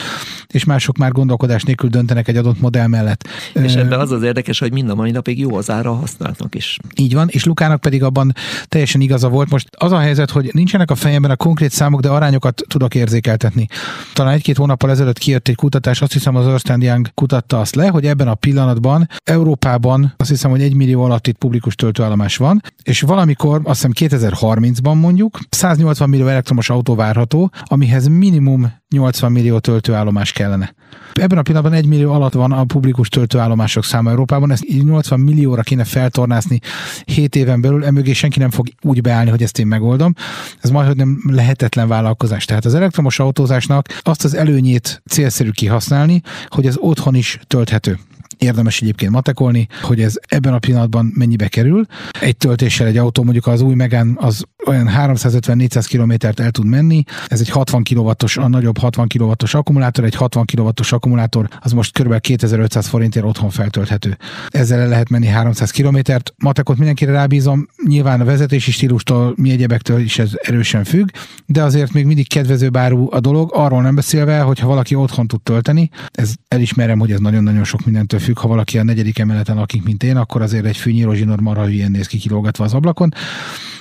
és 0.47 0.63
mások 0.63 0.97
már 0.97 1.11
gondolkodás 1.11 1.63
nélkül 1.63 1.89
döntenek 1.89 2.27
egy 2.27 2.37
adott 2.37 2.59
modell 2.59 2.87
mellett. 2.87 3.27
És 3.53 3.75
ebben 3.75 3.99
az 3.99 4.11
az 4.11 4.23
érdekes, 4.23 4.59
hogy 4.59 4.71
mind 4.71 4.89
a 4.89 4.95
mai 4.95 5.11
napig 5.11 5.39
jó 5.39 5.55
az 5.55 5.69
ára 5.69 5.93
használtnak 5.93 6.55
is. 6.55 6.77
Így 6.95 7.13
van, 7.13 7.27
és 7.31 7.45
Lukának 7.45 7.81
pedig 7.81 8.03
abban 8.03 8.33
teljesen 8.67 9.01
igaza 9.01 9.29
volt. 9.29 9.49
Most 9.49 9.67
az 9.77 9.91
a 9.91 9.97
helyzet, 10.05 10.31
hogy 10.31 10.49
nincsenek 10.53 10.91
a 10.91 10.95
fejemben 10.95 11.31
a 11.31 11.35
konkrét 11.35 11.71
számok, 11.71 11.99
de 11.99 12.09
arányokat 12.09 12.61
tudok 12.67 12.95
érzékeltetni. 12.95 13.67
Talán 14.13 14.33
egy-két 14.33 14.57
hónappal 14.57 14.89
ezelőtt 14.89 15.17
kijött 15.17 15.47
egy 15.47 15.55
kutatás, 15.55 16.01
azt 16.01 16.13
hiszem 16.13 16.35
az 16.35 16.47
Ernst 16.47 16.71
Young 16.77 17.07
kutatta 17.13 17.59
azt 17.59 17.75
le, 17.75 17.87
hogy 17.87 18.05
ebben 18.05 18.27
a 18.27 18.35
pillanatban 18.35 19.09
Európában 19.23 20.13
azt 20.17 20.29
hiszem, 20.29 20.51
hogy 20.51 20.61
egy 20.61 20.75
millió 20.75 21.03
alatt 21.03 21.27
itt 21.27 21.37
publikus 21.37 21.75
töltőállomás 21.75 22.37
van, 22.37 22.61
és 22.83 23.01
valamikor, 23.01 23.61
azt 23.63 23.85
hiszem 23.85 24.19
2030-ban 24.19 24.99
mondjuk, 24.99 25.39
180 25.49 26.09
millió 26.09 26.27
elektromos 26.27 26.69
autó 26.69 26.95
várható, 26.95 27.51
amihez 27.63 28.07
minimum 28.07 28.73
80 28.89 29.31
millió 29.31 29.59
töltőállomás 29.59 30.31
kellene. 30.31 30.73
Ebben 31.21 31.37
a 31.37 31.41
pillanatban 31.41 31.73
egy 31.73 31.85
millió 31.85 32.11
alatt 32.11 32.33
van 32.33 32.51
a 32.51 32.63
publikus 32.63 33.09
töltőállomások 33.09 33.83
száma 33.83 34.09
Európában, 34.09 34.51
ezt 34.51 34.65
80 34.83 35.19
millióra 35.19 35.61
kéne 35.61 35.83
feltornászni 35.83 36.59
7 37.05 37.35
éven 37.35 37.61
belül, 37.61 37.85
emögé 37.85 38.13
senki 38.13 38.39
nem 38.39 38.49
fog 38.49 38.67
úgy 38.81 39.01
beállni, 39.01 39.29
hogy 39.29 39.43
ezt 39.43 39.59
én 39.59 39.67
megoldom. 39.67 40.13
Ez 40.61 40.69
majd, 40.69 40.87
hogy 40.87 40.95
nem 40.95 41.21
lehetetlen 41.27 41.87
vállalkozás. 41.87 42.45
Tehát 42.45 42.65
az 42.65 42.73
elektromos 42.73 43.19
autózásnak 43.19 43.99
azt 44.01 44.23
az 44.23 44.33
előnyét 44.33 45.01
célszerű 45.09 45.49
kihasználni, 45.49 46.21
hogy 46.47 46.65
ez 46.65 46.75
otthon 46.77 47.15
is 47.15 47.39
tölthető 47.47 47.99
érdemes 48.37 48.81
egyébként 48.81 49.11
matekolni, 49.11 49.67
hogy 49.81 50.01
ez 50.01 50.13
ebben 50.27 50.53
a 50.53 50.59
pillanatban 50.59 51.11
mennyibe 51.15 51.47
kerül. 51.47 51.85
Egy 52.19 52.37
töltéssel 52.37 52.87
egy 52.87 52.97
autó, 52.97 53.23
mondjuk 53.23 53.47
az 53.47 53.61
új 53.61 53.75
Megán 53.75 54.17
az 54.19 54.43
olyan 54.67 54.89
350-400 54.97 55.85
kilométert 55.87 56.39
el 56.39 56.51
tud 56.51 56.65
menni. 56.65 57.03
Ez 57.27 57.39
egy 57.39 57.49
60 57.49 57.83
kW-os, 57.83 58.37
a 58.37 58.47
nagyobb 58.47 58.77
60 58.77 59.07
kW-os 59.07 59.53
akkumulátor, 59.53 60.03
egy 60.03 60.15
60 60.15 60.45
kW-os 60.45 60.91
akkumulátor, 60.91 61.47
az 61.59 61.71
most 61.71 61.99
kb. 61.99 62.19
2500 62.19 62.87
forintért 62.87 63.25
otthon 63.25 63.49
feltölthető. 63.49 64.17
Ezzel 64.47 64.79
el 64.79 64.87
lehet 64.87 65.09
menni 65.09 65.25
300 65.25 65.71
kilométert. 65.71 66.33
Matekot 66.37 66.77
mindenkire 66.77 67.11
rábízom, 67.11 67.67
nyilván 67.87 68.21
a 68.21 68.25
vezetési 68.25 68.71
stílustól, 68.71 69.33
mi 69.37 69.51
egyebektől 69.51 69.99
is 69.99 70.19
ez 70.19 70.31
erősen 70.41 70.83
függ, 70.83 71.07
de 71.45 71.63
azért 71.63 71.93
még 71.93 72.05
mindig 72.05 72.27
kedvező 72.27 72.69
bárú 72.69 73.07
a 73.11 73.19
dolog, 73.19 73.51
arról 73.53 73.81
nem 73.81 73.95
beszélve, 73.95 74.39
hogy 74.39 74.59
ha 74.59 74.67
valaki 74.67 74.95
otthon 74.95 75.27
tud 75.27 75.41
tölteni, 75.41 75.89
ez 76.11 76.33
elismerem, 76.47 76.99
hogy 76.99 77.11
ez 77.11 77.19
nagyon-nagyon 77.19 77.63
sok 77.63 77.85
mindentől 77.85 78.19
függ, 78.19 78.39
ha 78.39 78.47
valaki 78.47 78.77
a 78.77 78.83
negyedik 78.83 79.19
emeleten 79.19 79.55
lakik, 79.55 79.83
mint 79.83 80.03
én, 80.03 80.17
akkor 80.17 80.41
azért 80.41 80.65
egy 80.65 80.77
fűnyíró 80.77 81.13
zsinór 81.13 81.39
marha 81.39 81.65
hülyén 81.65 81.91
néz 81.91 82.07
ki 82.07 82.17
kilógatva 82.17 82.63
az 82.63 82.73
ablakon. 82.73 83.13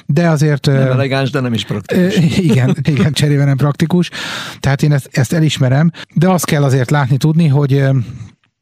De 0.06 0.28
azért... 0.28 0.70
Nem 0.78 0.90
elegáns, 0.90 1.30
de 1.30 1.40
nem 1.40 1.52
is 1.52 1.64
praktikus. 1.64 2.16
Igen, 2.38 2.76
igen 2.88 3.12
cserébe 3.12 3.44
nem 3.44 3.56
praktikus. 3.56 4.10
Tehát 4.60 4.82
én 4.82 4.92
ezt, 4.92 5.08
ezt 5.12 5.32
elismerem, 5.32 5.90
de 6.14 6.28
azt 6.28 6.44
kell 6.44 6.62
azért 6.62 6.90
látni, 6.90 7.16
tudni, 7.16 7.48
hogy 7.48 7.84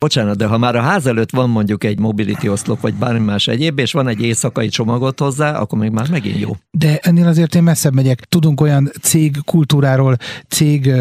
Bocsánat, 0.03 0.37
de 0.37 0.47
ha 0.47 0.59
már 0.59 0.77
a 0.77 0.81
ház 0.81 1.07
előtt 1.07 1.31
van 1.31 1.51
mondjuk 1.51 1.85
egy 1.85 1.99
mobility 1.99 2.49
oszlop, 2.49 2.81
vagy 2.81 2.95
bármi 2.95 3.25
más 3.25 3.47
egyéb, 3.47 3.79
és 3.79 3.93
van 3.93 4.09
egy 4.09 4.21
éjszakai 4.21 4.69
csomagot 4.69 5.21
hozzá, 5.21 5.59
akkor 5.59 5.79
még 5.79 5.91
már 5.91 6.11
megint 6.11 6.39
jó. 6.39 6.57
De 6.71 6.99
ennél 7.03 7.27
azért 7.27 7.55
én 7.55 7.63
messzebb 7.63 7.95
megyek. 7.95 8.21
Tudunk 8.21 8.61
olyan 8.61 8.91
cég 9.03 9.37
kultúráról, 9.45 10.17
cég 10.49 10.93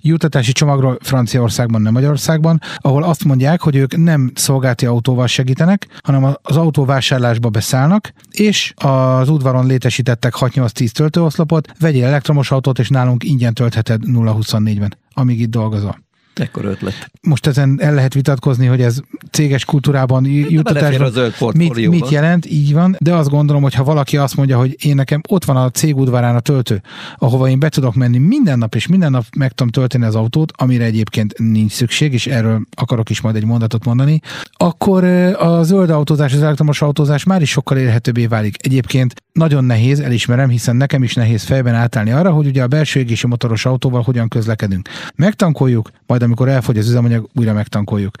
jutatási 0.00 0.52
csomagról 0.52 0.98
Franciaországban, 1.00 1.82
nem 1.82 1.92
Magyarországban, 1.92 2.60
ahol 2.76 3.02
azt 3.02 3.24
mondják, 3.24 3.60
hogy 3.60 3.76
ők 3.76 3.96
nem 3.96 4.30
szolgálti 4.34 4.86
autóval 4.86 5.26
segítenek, 5.26 5.86
hanem 6.02 6.24
az 6.42 6.56
autó 6.56 6.84
vásárlásba 6.84 7.48
beszállnak, 7.48 8.12
és 8.30 8.72
az 8.76 9.28
udvaron 9.28 9.66
létesítettek 9.66 10.34
6-8-10 10.36 10.90
töltőoszlopot, 10.90 11.68
vegyél 11.80 12.04
elektromos 12.04 12.50
autót, 12.50 12.78
és 12.78 12.88
nálunk 12.88 13.24
ingyen 13.24 13.54
töltheted 13.54 14.02
0-24-ben, 14.06 14.96
amíg 15.14 15.40
itt 15.40 15.50
dolgozol. 15.50 16.06
Ekkor 16.38 16.64
ötlet. 16.64 17.10
Most 17.20 17.46
ezen 17.46 17.78
el 17.80 17.94
lehet 17.94 18.14
vitatkozni, 18.14 18.66
hogy 18.66 18.80
ez 18.80 19.00
céges 19.30 19.64
kultúrában, 19.64 20.24
juttatásban 20.24 21.32
mit, 21.54 21.88
mit 21.88 22.08
jelent, 22.08 22.46
így 22.46 22.72
van, 22.72 22.96
de 22.98 23.14
azt 23.14 23.28
gondolom, 23.28 23.62
hogy 23.62 23.74
ha 23.74 23.84
valaki 23.84 24.16
azt 24.16 24.36
mondja, 24.36 24.58
hogy 24.58 24.76
én 24.84 24.94
nekem 24.94 25.20
ott 25.28 25.44
van 25.44 25.56
a 25.56 25.70
cég 25.70 25.96
udvarán 25.96 26.34
a 26.34 26.40
töltő, 26.40 26.82
ahova 27.16 27.48
én 27.48 27.58
be 27.58 27.68
tudok 27.68 27.94
menni 27.94 28.18
minden 28.18 28.58
nap, 28.58 28.74
és 28.74 28.86
minden 28.86 29.10
nap 29.10 29.24
meg 29.36 29.52
tudom 29.52 29.72
tölteni 29.72 30.04
az 30.04 30.14
autót, 30.14 30.52
amire 30.56 30.84
egyébként 30.84 31.38
nincs 31.38 31.72
szükség, 31.72 32.12
és 32.12 32.26
erről 32.26 32.60
akarok 32.76 33.10
is 33.10 33.20
majd 33.20 33.36
egy 33.36 33.44
mondatot 33.44 33.84
mondani, 33.84 34.20
akkor 34.52 35.04
a 35.34 35.62
zöld 35.62 35.90
autózás, 35.90 36.34
az 36.34 36.42
elektromos 36.42 36.82
autózás 36.82 37.24
már 37.24 37.42
is 37.42 37.50
sokkal 37.50 37.78
érhetőbbé 37.78 38.26
válik. 38.26 38.56
Egyébként 38.66 39.14
nagyon 39.32 39.64
nehéz, 39.64 40.00
elismerem, 40.00 40.48
hiszen 40.48 40.76
nekem 40.76 41.02
is 41.02 41.14
nehéz 41.14 41.42
fejben 41.42 41.74
átállni 41.74 42.10
arra, 42.10 42.30
hogy 42.30 42.46
ugye 42.46 42.62
a 42.62 42.66
belső 42.66 43.00
égési 43.00 43.26
motoros 43.26 43.64
autóval 43.64 44.02
hogyan 44.02 44.28
közlekedünk. 44.28 44.88
Megtankoljuk, 45.14 45.90
majd 46.06 46.22
amikor 46.28 46.48
elfogy 46.48 46.78
az 46.78 46.88
üzemanyag, 46.88 47.28
újra 47.34 47.52
megtankoljuk. 47.52 48.14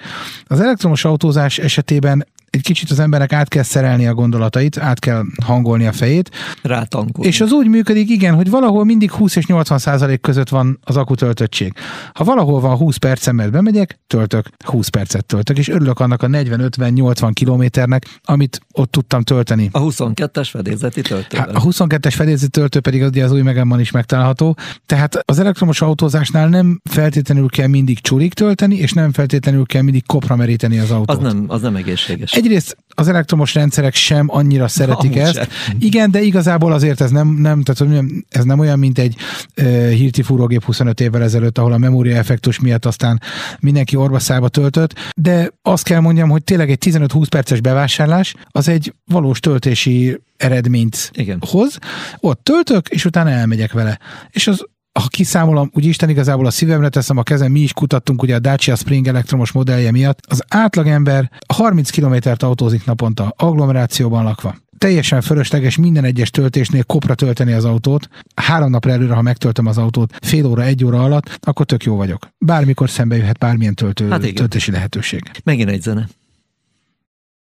Az 0.46 0.60
elektromos 0.60 1.04
autózás 1.04 1.58
esetében 1.58 2.26
egy 2.50 2.62
kicsit 2.62 2.90
az 2.90 2.98
emberek 2.98 3.32
át 3.32 3.48
kell 3.48 3.62
szerelni 3.62 4.06
a 4.06 4.14
gondolatait, 4.14 4.78
át 4.78 4.98
kell 4.98 5.22
hangolni 5.44 5.86
a 5.86 5.92
fejét. 5.92 6.30
Rátankolni. 6.62 7.30
És 7.30 7.40
az 7.40 7.52
úgy 7.52 7.68
működik, 7.68 8.10
igen, 8.10 8.34
hogy 8.34 8.50
valahol 8.50 8.84
mindig 8.84 9.10
20 9.10 9.36
és 9.36 9.46
80 9.46 9.78
százalék 9.78 10.20
között 10.20 10.48
van 10.48 10.78
az 10.84 10.96
akutöltöttség. 10.96 11.72
Ha 12.12 12.24
valahol 12.24 12.60
van 12.60 12.76
20 12.76 12.96
percem, 12.96 13.36
mert 13.36 13.50
bemegyek, 13.50 13.98
töltök, 14.06 14.46
20 14.64 14.88
percet 14.88 15.24
töltök, 15.24 15.58
és 15.58 15.68
örülök 15.68 16.00
annak 16.00 16.22
a 16.22 16.26
40-50-80 16.26 17.30
kilométernek, 17.32 18.06
amit 18.22 18.60
ott 18.72 18.90
tudtam 18.90 19.22
tölteni. 19.22 19.68
A 19.72 19.80
22-es 19.80 20.48
fedélzeti 20.50 21.00
töltő. 21.00 21.36
Hát, 21.36 21.50
a 21.50 21.60
22-es 21.60 22.12
fedélzeti 22.14 22.50
töltő 22.50 22.80
pedig 22.80 23.02
ugye 23.02 23.24
az 23.24 23.32
új 23.32 23.42
megemman 23.42 23.80
is 23.80 23.90
megtalálható. 23.90 24.56
Tehát 24.86 25.22
az 25.24 25.38
elektromos 25.38 25.80
autózásnál 25.80 26.48
nem 26.48 26.80
feltétlenül 26.90 27.48
kell 27.48 27.66
mindig 27.66 28.00
csurik 28.00 28.34
tölteni, 28.34 28.76
és 28.76 28.92
nem 28.92 29.12
feltétlenül 29.12 29.66
kell 29.66 29.82
mindig 29.82 30.06
kopra 30.06 30.36
meríteni 30.36 30.78
az 30.78 30.90
autót. 30.90 31.16
Az 31.16 31.22
nem, 31.22 31.44
az 31.48 31.60
nem 31.60 31.76
egészséges. 31.76 32.32
Egyrészt 32.38 32.76
az 32.88 33.08
elektromos 33.08 33.54
rendszerek 33.54 33.94
sem 33.94 34.26
annyira 34.30 34.68
szeretik 34.68 35.10
Amúgy 35.10 35.18
ezt. 35.18 35.34
Sem. 35.34 35.76
Igen, 35.78 36.10
de 36.10 36.20
igazából 36.20 36.72
azért 36.72 37.00
ez 37.00 37.10
nem, 37.10 37.28
nem, 37.28 37.62
tehát, 37.62 38.04
ez 38.28 38.44
nem 38.44 38.58
olyan, 38.58 38.78
mint 38.78 38.98
egy 38.98 39.16
uh, 39.56 39.88
Hilti 39.88 40.22
fúrógép 40.22 40.64
25 40.64 41.00
évvel 41.00 41.22
ezelőtt, 41.22 41.58
ahol 41.58 41.72
a 41.72 41.78
memória 41.78 42.16
effektus 42.16 42.60
miatt 42.60 42.84
aztán 42.84 43.20
mindenki 43.60 43.96
orvaszába 43.96 44.48
töltött, 44.48 44.94
de 45.16 45.50
azt 45.62 45.84
kell 45.84 46.00
mondjam, 46.00 46.28
hogy 46.28 46.44
tényleg 46.44 46.70
egy 46.70 46.82
15-20 46.86 47.26
perces 47.30 47.60
bevásárlás 47.60 48.34
az 48.50 48.68
egy 48.68 48.94
valós 49.04 49.40
töltési 49.40 50.20
eredményt 50.36 51.10
Igen. 51.14 51.42
hoz. 51.50 51.78
Ott 52.18 52.44
töltök, 52.44 52.88
és 52.88 53.04
utána 53.04 53.30
elmegyek 53.30 53.72
vele. 53.72 53.98
És 54.30 54.46
az 54.46 54.66
ha 55.00 55.06
kiszámolom, 55.08 55.70
úgy 55.74 55.84
Isten 55.84 56.08
igazából 56.08 56.46
a 56.46 56.50
szívemre 56.50 56.88
teszem 56.88 57.16
a 57.16 57.22
kezem, 57.22 57.52
mi 57.52 57.60
is 57.60 57.72
kutattunk 57.72 58.22
ugye 58.22 58.34
a 58.34 58.38
Dacia 58.38 58.76
Spring 58.76 59.06
elektromos 59.06 59.52
modellje 59.52 59.90
miatt. 59.90 60.18
Az 60.28 60.44
átlagember 60.48 61.30
30 61.54 61.90
kilométert 61.90 62.42
autózik 62.42 62.84
naponta, 62.84 63.34
agglomerációban 63.36 64.24
lakva 64.24 64.54
teljesen 64.78 65.20
fölösleges 65.20 65.76
minden 65.76 66.04
egyes 66.04 66.30
töltésnél 66.30 66.84
kopra 66.84 67.14
tölteni 67.14 67.52
az 67.52 67.64
autót. 67.64 68.08
Három 68.34 68.70
napra 68.70 68.90
előre, 68.90 69.14
ha 69.14 69.22
megtöltöm 69.22 69.66
az 69.66 69.78
autót 69.78 70.16
fél 70.20 70.46
óra, 70.46 70.62
egy 70.62 70.84
óra 70.84 71.02
alatt, 71.02 71.38
akkor 71.40 71.66
tök 71.66 71.84
jó 71.84 71.96
vagyok. 71.96 72.28
Bármikor 72.38 72.90
szembe 72.90 73.16
jöhet 73.16 73.38
bármilyen 73.38 73.74
töltő, 73.74 74.08
hát 74.08 74.34
töltési 74.34 74.70
lehetőség. 74.70 75.22
Megint 75.44 75.70
egy 75.70 75.82
zene. 75.82 76.08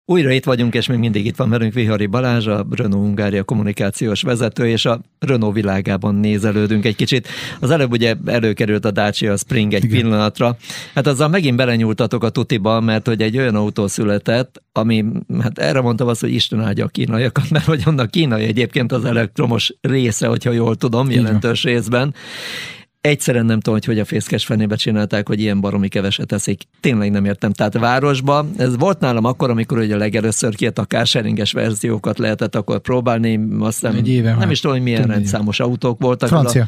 Újra 0.06 0.32
itt 0.32 0.46
vagyunk, 0.46 0.74
és 0.74 0.88
még 0.88 0.98
mindig 0.98 1.26
itt 1.26 1.36
van 1.36 1.50
velünk 1.50 1.74
Vihari 1.74 2.06
Balázs, 2.06 2.48
a 2.48 2.66
Renault 2.70 3.06
Hungária 3.06 3.44
kommunikációs 3.44 4.22
vezető, 4.22 4.68
és 4.68 4.86
a 4.86 5.02
Renault 5.20 5.54
világában 5.54 6.16
nézelődünk 6.16 6.86
egy 6.86 6.96
kicsit. 6.96 7.28
Az 7.60 7.70
előbb 7.70 7.92
ugye 7.92 8.16
előkerült 8.26 8.86
a 8.86 8.92
Dacia 8.92 9.38
Spring 9.38 9.74
egy 9.74 9.84
Igen. 9.84 10.02
pillanatra. 10.02 10.58
Hát 10.94 11.08
azzal 11.08 11.28
megint 11.28 11.58
belenyúltatok 11.58 12.24
a 12.24 12.30
tutiba, 12.30 12.80
mert 12.80 13.08
hogy 13.08 13.22
egy 13.22 13.38
olyan 13.38 13.56
autó 13.56 13.88
született, 13.88 14.62
ami, 14.72 15.06
hát 15.42 15.60
erre 15.60 15.82
mondtam 15.82 16.08
azt, 16.08 16.22
hogy 16.22 16.34
Isten 16.34 16.62
áldja 16.62 16.86
a 16.86 16.88
kínaiakat, 16.88 17.50
mert 17.50 17.66
hogy 17.66 17.82
annak 17.86 18.12
kínai 18.12 18.44
egyébként 18.44 18.92
az 18.92 19.06
elektromos 19.06 19.74
része, 19.82 20.28
hogyha 20.28 20.52
jól 20.52 20.76
tudom, 20.76 21.12
jelentős 21.12 21.64
részben 21.64 22.14
Egyszerűen 23.02 23.46
nem 23.46 23.60
tudom, 23.60 23.74
hogy 23.74 23.86
hogy 23.86 24.00
a 24.00 24.06
fészkes 24.06 24.46
fenébe 24.46 24.76
csinálták, 24.76 25.28
hogy 25.28 25.40
ilyen 25.40 25.62
baromi 25.62 25.88
keveset 25.88 26.28
teszik. 26.28 26.64
Tényleg 26.80 27.12
nem 27.12 27.26
értem. 27.26 27.52
Tehát 27.52 27.80
városba, 27.80 28.46
ez 28.58 28.78
volt 28.78 29.00
nálam 29.00 29.26
akkor, 29.26 29.50
amikor 29.50 29.78
ugye 29.78 29.98
legelőször 29.98 30.56
kijött 30.56 30.78
a 30.78 30.86
carsharinges 30.86 31.52
verziókat 31.52 32.20
lehetett 32.20 32.56
akkor 32.56 32.80
próbálni, 32.80 33.48
aztán 33.60 33.96
Egy 33.96 34.10
éve 34.10 34.36
nem 34.36 34.52
is 34.52 34.60
tudom, 34.60 34.76
hogy 34.76 34.86
milyen 34.86 35.04
rendszámos 35.04 35.60
autók 35.60 36.02
voltak. 36.02 36.30
Francia. 36.30 36.62
A 36.62 36.68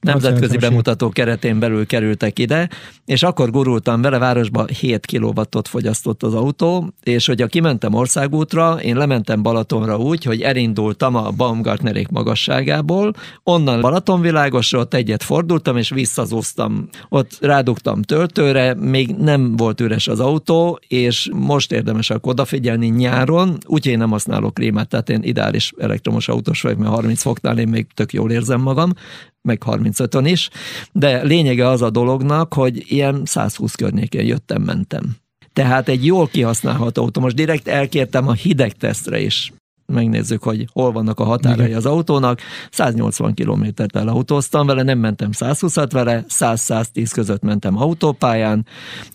nemzetközi 0.00 0.46
Francia 0.46 0.68
bemutató 0.68 1.08
keretén 1.08 1.58
belül 1.58 1.86
kerültek 1.86 2.38
ide, 2.38 2.68
és 3.04 3.22
akkor 3.22 3.50
gurultam 3.50 4.02
vele 4.02 4.18
városba, 4.18 4.64
7 4.64 5.06
kilowattot 5.06 5.68
fogyasztott 5.68 6.22
az 6.22 6.34
autó, 6.34 6.94
és 7.02 7.26
hogyha 7.26 7.46
kimentem 7.46 7.94
országútra, 7.94 8.80
én 8.82 8.96
lementem 8.96 9.42
Balatonra 9.42 9.98
úgy, 9.98 10.24
hogy 10.24 10.40
elindultam 10.40 11.14
a 11.14 11.30
Baumgartnerék 11.30 12.08
magasságából, 12.08 13.12
onnan 13.42 13.80
Balatonvilágosra 13.80 14.78
ott 14.78 14.94
egyet 14.94 15.22
fordultam, 15.22 15.68
és 15.76 15.88
visszazúztam. 15.90 16.88
Ott 17.08 17.38
rádugtam 17.40 18.02
töltőre, 18.02 18.74
még 18.74 19.14
nem 19.14 19.56
volt 19.56 19.80
üres 19.80 20.08
az 20.08 20.20
autó, 20.20 20.80
és 20.88 21.30
most 21.32 21.72
érdemes 21.72 22.10
akkor 22.10 22.32
odafigyelni 22.32 22.86
nyáron, 22.86 23.58
úgyhogy 23.66 23.92
én 23.92 23.98
nem 23.98 24.10
használok 24.10 24.54
krémát, 24.54 24.88
tehát 24.88 25.10
én 25.10 25.22
ideális 25.22 25.72
elektromos 25.78 26.28
autós 26.28 26.62
vagyok, 26.62 26.78
mert 26.78 26.94
30 26.94 27.22
foknál 27.22 27.58
én 27.58 27.68
még 27.68 27.86
tök 27.94 28.12
jól 28.12 28.30
érzem 28.30 28.60
magam, 28.60 28.92
meg 29.42 29.62
35-ön 29.66 30.26
is, 30.26 30.50
de 30.92 31.22
lényege 31.22 31.68
az 31.68 31.82
a 31.82 31.90
dolognak, 31.90 32.54
hogy 32.54 32.92
ilyen 32.92 33.22
120 33.24 33.74
környékén 33.74 34.26
jöttem, 34.26 34.62
mentem. 34.62 35.16
Tehát 35.52 35.88
egy 35.88 36.04
jól 36.04 36.26
kihasználható 36.26 37.02
autó. 37.02 37.20
Most 37.20 37.36
direkt 37.36 37.68
elkértem 37.68 38.28
a 38.28 38.32
hideg 38.32 38.72
tesztre 38.72 39.20
is 39.20 39.52
megnézzük, 39.90 40.42
hogy 40.42 40.68
hol 40.72 40.92
vannak 40.92 41.20
a 41.20 41.24
határai 41.24 41.64
Igen. 41.66 41.76
az 41.76 41.86
autónak. 41.86 42.40
180 42.70 43.34
kilométert 43.34 43.96
elautóztam 43.96 44.66
vele, 44.66 44.82
nem 44.82 44.98
mentem 44.98 45.30
120-at 45.32 45.88
vele, 45.92 46.24
100-110 46.28 47.10
között 47.12 47.42
mentem 47.42 47.76
autópályán, 47.76 48.66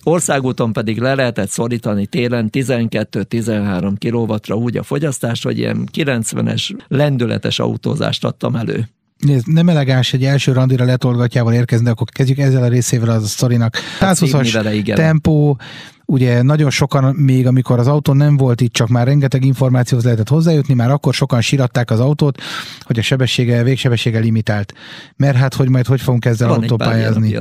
országúton 0.04 0.74
pedig 0.74 1.00
le 1.00 1.16
lehetett 1.16 1.50
szorítani 1.50 2.06
télen 2.06 2.50
12-13 2.52 3.94
kilowattra 3.98 4.56
úgy 4.56 4.78
a 4.78 4.84
fogyasztást, 4.84 5.44
hogy 5.44 5.58
ilyen 5.58 5.90
90-es 5.94 6.78
lendületes 6.88 7.60
autózást 7.60 8.26
adtam 8.26 8.56
elő. 8.56 8.88
Nézd, 9.20 9.48
nem 9.48 9.70
elegáns 9.70 10.14
egy 10.14 10.24
első 10.24 10.52
randira 10.52 10.86
letolgatjával 10.86 11.54
érkezni, 11.54 11.86
de 11.86 11.92
akkor 11.92 12.08
kezdjük 12.10 12.38
ezzel 12.38 12.64
a 12.64 12.68
részével 12.68 13.10
az 13.10 13.24
a 13.24 13.28
sztorinak. 13.28 13.76
Hát 14.00 14.16
szívni 14.16 14.40
120-as 14.40 14.52
vele, 14.54 14.74
igen. 14.74 14.96
tempó, 14.96 15.58
ugye 16.06 16.42
nagyon 16.42 16.70
sokan 16.70 17.16
még, 17.16 17.48
amikor 17.48 17.80
az 17.80 17.88
autó 17.88 18.14
nem 18.14 18.38
volt 18.38 18.62
itt, 18.62 18.74
csak 18.74 18.88
már 18.88 19.08
rengeteg 19.08 19.46
információhoz 19.46 20.06
lehetett 20.06 20.30
hozzájutni, 20.30 20.74
már 20.74 20.92
akkor 20.92 21.14
sokan 21.14 21.42
síratták 21.42 21.92
az 21.92 22.00
autót, 22.00 22.42
hogy 22.82 23.00
a 23.00 23.02
sebessége, 23.02 23.64
végsebessége 23.64 24.20
limitált. 24.20 24.74
Mert 25.16 25.38
hát, 25.38 25.54
hogy 25.54 25.70
majd 25.70 25.86
hogy 25.86 26.02
fogunk 26.02 26.26
ezzel 26.26 26.48
Van 26.48 26.58
a 26.58 26.62
autópályázni. 26.62 27.40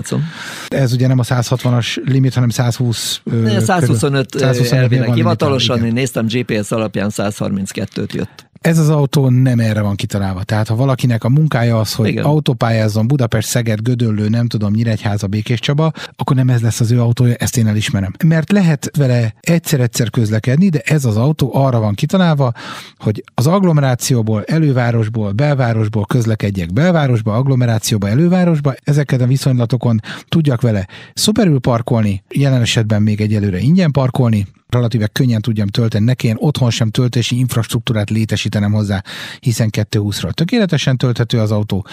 Ez 0.69 0.93
ugye 0.93 1.07
nem 1.07 1.19
a 1.19 1.23
160-as 1.23 1.97
limit, 2.05 2.35
hanem 2.35 2.49
120. 2.49 3.21
ö, 3.25 3.41
Ne, 3.41 3.61
125 3.61 4.31
körül. 4.31 4.47
125 4.47 4.73
elvileg 4.73 5.15
hivatalosan, 5.15 5.85
én 5.85 5.93
néztem 5.93 6.27
GPS 6.27 6.71
alapján 6.71 7.11
132-t 7.13 8.13
jött. 8.13 8.44
Ez 8.65 8.79
az 8.79 8.89
autó 8.89 9.29
nem 9.29 9.59
erre 9.59 9.81
van 9.81 9.95
kitalálva. 9.95 10.43
Tehát 10.43 10.69
ha 10.69 10.77
valakinek 10.77 11.25
a 11.25 11.29
munkája 11.29 11.81
az, 11.81 11.95
hogy 11.95 12.09
Igen. 12.09 12.25
Autópályázzon 12.25 13.07
Budapest, 13.07 13.49
Szeged, 13.49 13.81
Gödöllő, 13.81 14.29
nem 14.29 14.47
tudom, 14.47 14.73
Nyíregyháza, 14.73 15.27
Békés 15.27 15.61
Csaba, 15.61 15.93
akkor 16.17 16.37
nem 16.37 16.49
ez 16.49 16.61
lesz 16.61 16.81
az 16.81 16.91
ő 16.91 17.01
autója, 17.01 17.35
ezt 17.35 17.57
én 17.57 17.67
elismerem. 17.67 18.13
Mert 18.25 18.53
lehet 18.53 18.91
vele 18.97 19.35
egyszer-egyszer 19.41 20.11
közlekedni, 20.11 20.69
de 20.69 20.81
ez 20.85 21.05
az 21.05 21.17
autó 21.17 21.55
arra 21.55 21.81
van 21.81 21.95
kitalálva, 21.95 22.53
hogy 22.97 23.25
az 23.35 23.47
agglomerációból, 23.47 24.45
elővárosból, 24.45 25.33
belvárosból 25.33 26.05
közlekedjek 26.07 26.73
belvárosba, 26.73 27.35
agglomerációba, 27.35 28.09
elővárosba, 28.09 28.75
ezeket 28.85 29.21
a 29.21 29.27
viszonylatokon 29.27 30.01
tudjak 30.29 30.61
vele 30.61 30.89
szuperül 31.15 31.61
parkolni, 31.61 32.23
jelen 32.29 32.61
esetben 32.61 33.03
még 33.03 33.21
egyelőre 33.21 33.59
ingyen 33.59 33.91
parkolni, 33.91 34.47
relatíve 34.75 35.07
könnyen 35.07 35.41
tudjam 35.41 35.69
tölteni, 35.69 36.05
ne 36.05 36.15
kelljen 36.15 36.39
otthon 36.41 36.71
sem 36.71 36.91
töltési 36.91 37.39
infrastruktúrát 37.39 38.11
létesítenem 38.11 38.73
hozzá, 38.73 39.03
hiszen 39.41 39.69
220-ra 39.73 40.31
tökéletesen 40.31 40.97
tölthető 40.97 41.41
az 41.41 41.51
autó. 41.51 41.87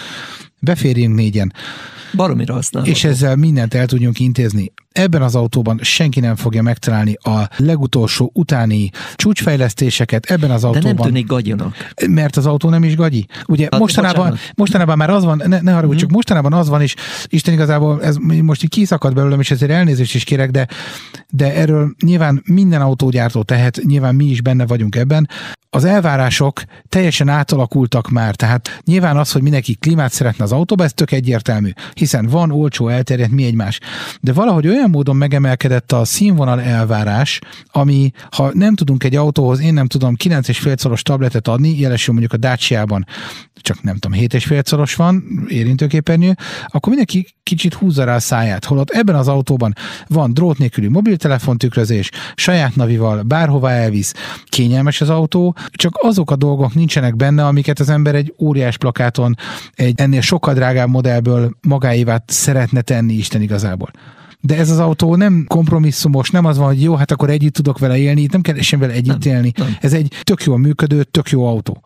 Beférjünk 0.64 1.14
négyen, 1.14 1.52
Baromira 2.16 2.54
használható. 2.54 2.94
és 2.94 3.04
ezzel 3.04 3.36
mindent 3.36 3.74
el 3.74 3.86
tudjunk 3.86 4.18
intézni. 4.20 4.72
Ebben 4.92 5.22
az 5.22 5.34
autóban 5.34 5.78
senki 5.82 6.20
nem 6.20 6.36
fogja 6.36 6.62
megtalálni 6.62 7.14
a 7.22 7.48
legutolsó 7.56 8.30
utáni 8.34 8.90
csúcsfejlesztéseket 9.14 10.24
ebben 10.24 10.50
az 10.50 10.60
De 10.60 10.68
nem 10.68 10.76
autóban. 10.76 11.06
tűnik 11.06 11.26
gagyonak. 11.26 11.74
Mert 12.08 12.36
az 12.36 12.46
autó 12.46 12.68
nem 12.68 12.84
is 12.84 12.96
gagyi. 12.96 13.26
Ugye 13.46 13.68
Hát, 13.70 13.80
mostanában, 13.80 14.28
bocsánat. 14.30 14.52
mostanában 14.56 14.96
már 14.96 15.10
az 15.10 15.24
van, 15.24 15.42
ne, 15.46 15.60
ne 15.60 15.72
haragudj, 15.72 15.98
csak 16.00 16.10
mostanában 16.10 16.52
az 16.52 16.68
van, 16.68 16.80
és 16.82 16.94
Isten 17.26 17.54
igazából 17.54 18.02
ez 18.02 18.16
most 18.42 18.62
így 18.62 18.70
kiszakadt 18.70 19.14
belőlem, 19.14 19.40
és 19.40 19.50
ezért 19.50 19.70
elnézést 19.70 20.14
is 20.14 20.24
kérek, 20.24 20.50
de, 20.50 20.66
de 21.30 21.54
erről 21.54 21.94
nyilván 22.04 22.42
minden 22.46 22.80
autógyártó 22.80 23.42
tehet, 23.42 23.80
nyilván 23.84 24.14
mi 24.14 24.24
is 24.24 24.40
benne 24.42 24.66
vagyunk 24.66 24.96
ebben. 24.96 25.28
Az 25.70 25.84
elvárások 25.84 26.62
teljesen 26.88 27.28
átalakultak 27.28 28.10
már, 28.10 28.34
tehát 28.36 28.80
nyilván 28.84 29.16
az, 29.16 29.32
hogy 29.32 29.42
mindenki 29.42 29.74
klímát 29.74 30.12
szeretne 30.12 30.44
az 30.44 30.51
autóba, 30.52 30.84
ez 30.84 30.92
tök 30.92 31.10
egyértelmű, 31.10 31.70
hiszen 31.94 32.26
van 32.26 32.50
olcsó, 32.50 32.88
elterjedt, 32.88 33.30
mi 33.32 33.44
egymás. 33.44 33.78
De 34.20 34.32
valahogy 34.32 34.68
olyan 34.68 34.90
módon 34.90 35.16
megemelkedett 35.16 35.92
a 35.92 36.04
színvonal 36.04 36.60
elvárás, 36.60 37.40
ami, 37.72 38.10
ha 38.30 38.50
nem 38.54 38.74
tudunk 38.74 39.04
egy 39.04 39.16
autóhoz, 39.16 39.60
én 39.60 39.74
nem 39.74 39.86
tudom, 39.86 40.14
9,5 40.24 40.78
szoros 40.78 41.02
tabletet 41.02 41.48
adni, 41.48 41.78
jelesül 41.78 42.14
mondjuk 42.14 42.32
a 42.32 42.46
Dacia-ban 42.46 43.06
csak 43.62 43.82
nem 43.82 43.96
tudom, 43.96 44.18
7,5 44.18 44.64
szoros 44.64 44.94
van, 44.94 45.24
érintőképernyő, 45.48 46.36
akkor 46.66 46.88
mindenki 46.88 47.26
kicsit 47.42 47.74
húzza 47.74 48.04
rá 48.04 48.14
a 48.14 48.20
száját. 48.20 48.64
Holott 48.64 48.90
ebben 48.90 49.14
az 49.14 49.28
autóban 49.28 49.74
van 50.06 50.34
drót 50.34 50.58
nélküli 50.58 50.88
mobiltelefon 50.88 51.58
tükrözés, 51.58 52.10
saját 52.34 52.76
navival 52.76 53.22
bárhova 53.22 53.70
elvisz, 53.70 54.14
kényelmes 54.44 55.00
az 55.00 55.10
autó, 55.10 55.56
csak 55.70 55.98
azok 56.00 56.30
a 56.30 56.36
dolgok 56.36 56.74
nincsenek 56.74 57.16
benne, 57.16 57.46
amiket 57.46 57.80
az 57.80 57.88
ember 57.88 58.14
egy 58.14 58.34
óriás 58.38 58.76
plakáton 58.76 59.36
egy 59.74 60.00
ennél 60.00 60.20
sokkal 60.42 60.54
drágább 60.54 60.88
modellből 60.88 61.56
magáévá 61.68 62.22
szeretne 62.26 62.80
tenni 62.80 63.12
Isten 63.12 63.42
igazából. 63.42 63.90
De 64.40 64.56
ez 64.56 64.70
az 64.70 64.78
autó 64.78 65.16
nem 65.16 65.44
kompromisszumos, 65.48 66.30
nem 66.30 66.44
az 66.44 66.56
van, 66.56 66.66
hogy 66.66 66.82
jó, 66.82 66.94
hát 66.94 67.10
akkor 67.10 67.30
együtt 67.30 67.54
tudok 67.54 67.78
vele 67.78 67.98
élni, 67.98 68.20
itt 68.20 68.32
nem 68.32 68.40
kell 68.40 68.60
sem 68.60 68.78
vele 68.78 68.92
együtt 68.92 69.24
Nem, 69.24 69.34
élni. 69.34 69.52
nem. 69.56 69.76
Ez 69.80 69.92
egy 69.92 70.20
tök 70.22 70.42
jól 70.42 70.58
működő, 70.58 71.02
tök 71.04 71.30
jó 71.30 71.46
autó. 71.46 71.82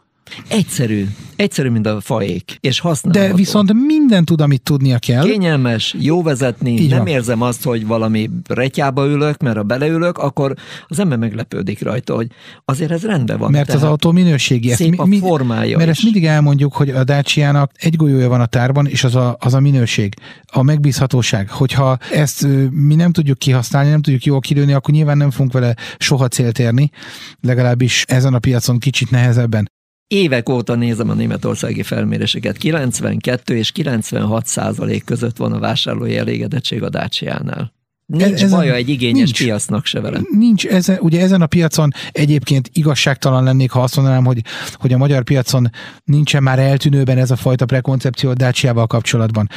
Egyszerű. 0.49 1.07
Egyszerű, 1.37 1.69
mint 1.71 1.87
a 1.87 2.01
faék. 2.01 2.57
És 2.61 2.81
használható. 2.81 3.29
De 3.29 3.35
viszont 3.35 3.73
minden 3.87 4.25
tud, 4.25 4.41
amit 4.41 4.63
tudnia 4.63 4.99
kell. 4.99 5.25
Kényelmes, 5.25 5.95
jó 5.99 6.23
vezetni, 6.23 6.71
Így 6.73 6.89
nem 6.89 6.99
van. 6.99 7.07
érzem 7.07 7.43
azt, 7.43 7.63
hogy 7.65 7.87
valami 7.87 8.31
retyába 8.49 9.07
ülök, 9.07 9.43
mert 9.43 9.57
ha 9.57 9.63
beleülök, 9.63 10.19
akkor 10.19 10.55
az 10.87 10.99
ember 10.99 11.19
meglepődik 11.19 11.83
rajta, 11.83 12.15
hogy 12.15 12.27
azért 12.65 12.91
ez 12.91 13.03
rendben 13.05 13.39
van. 13.39 13.51
Mert 13.51 13.69
az 13.69 13.75
Tehát 13.75 13.91
autó 13.91 14.11
minőségi. 14.13 14.69
Szép 14.71 15.01
a 15.01 15.07
formája 15.21 15.77
Mert 15.77 15.91
is. 15.91 15.97
ezt 15.97 16.05
mindig 16.05 16.25
elmondjuk, 16.25 16.73
hogy 16.73 16.91
a 16.91 17.05
Dacia-nak 17.05 17.71
egy 17.75 17.97
golyója 17.97 18.29
van 18.29 18.41
a 18.41 18.47
tárban, 18.47 18.87
és 18.87 19.05
az 19.05 19.15
a, 19.15 19.37
az 19.41 19.55
a 19.55 19.61
minőség, 19.61 20.15
a 20.53 20.63
megbízhatóság. 20.63 21.51
Hogyha 21.51 21.99
ezt 22.13 22.47
mi 22.71 22.95
nem 22.95 23.13
tudjuk 23.13 23.39
kihasználni, 23.39 23.91
nem 23.91 24.03
tudjuk 24.03 24.25
jól 24.25 24.41
kilőni, 24.41 24.73
akkor 24.73 24.95
nyilván 24.95 25.17
nem 25.17 25.31
fogunk 25.31 25.53
vele 25.53 25.75
soha 25.99 26.29
célt 26.29 26.59
érni, 26.59 26.91
legalábbis 27.41 28.05
ezen 28.09 28.35
a 28.35 28.39
piacon 28.39 28.79
kicsit 28.79 29.11
nehezebben. 29.11 29.71
Évek 30.09 30.49
óta 30.49 30.75
nézem 30.75 31.11
a 31.11 31.15
németországi 31.15 31.83
felméréseket. 31.83 32.57
92 32.57 33.57
és 33.57 33.73
96 33.73 34.47
százalék 34.47 35.05
között 35.05 35.37
van 35.37 35.53
a 35.53 35.59
vásárlói 35.59 36.17
elégedettség 36.17 36.83
a 36.83 36.89
Dacia-nál. 36.89 37.75
Nincs 38.07 38.43
ezen- 38.43 38.51
baja 38.51 38.75
egy 38.75 38.89
igényes 38.89 39.25
nincs. 39.25 39.43
piacnak 39.43 39.87
se 39.87 40.01
vele. 40.01 40.21
Nincs, 40.31 40.67
ezen, 40.67 40.99
ugye 41.01 41.21
ezen 41.21 41.43
a 41.43 41.47
piacon 41.47 41.91
egyébként 42.11 42.71
igazságtalan 42.73 43.45
lennék, 43.45 43.71
ha 43.71 43.83
azt 43.83 43.97
mondanám, 43.97 44.25
hogy, 44.25 44.41
hogy 44.73 44.93
a 44.93 44.97
magyar 44.97 45.23
piacon 45.23 45.71
nincsen 46.05 46.43
már 46.43 46.59
eltűnőben 46.59 47.19
ez 47.19 47.31
a 47.31 47.37
fajta 47.37 47.67
prekoncepció 47.67 48.31
a 48.31 48.35
Dacia-val 48.35 48.87
kapcsolatban. 48.87 49.49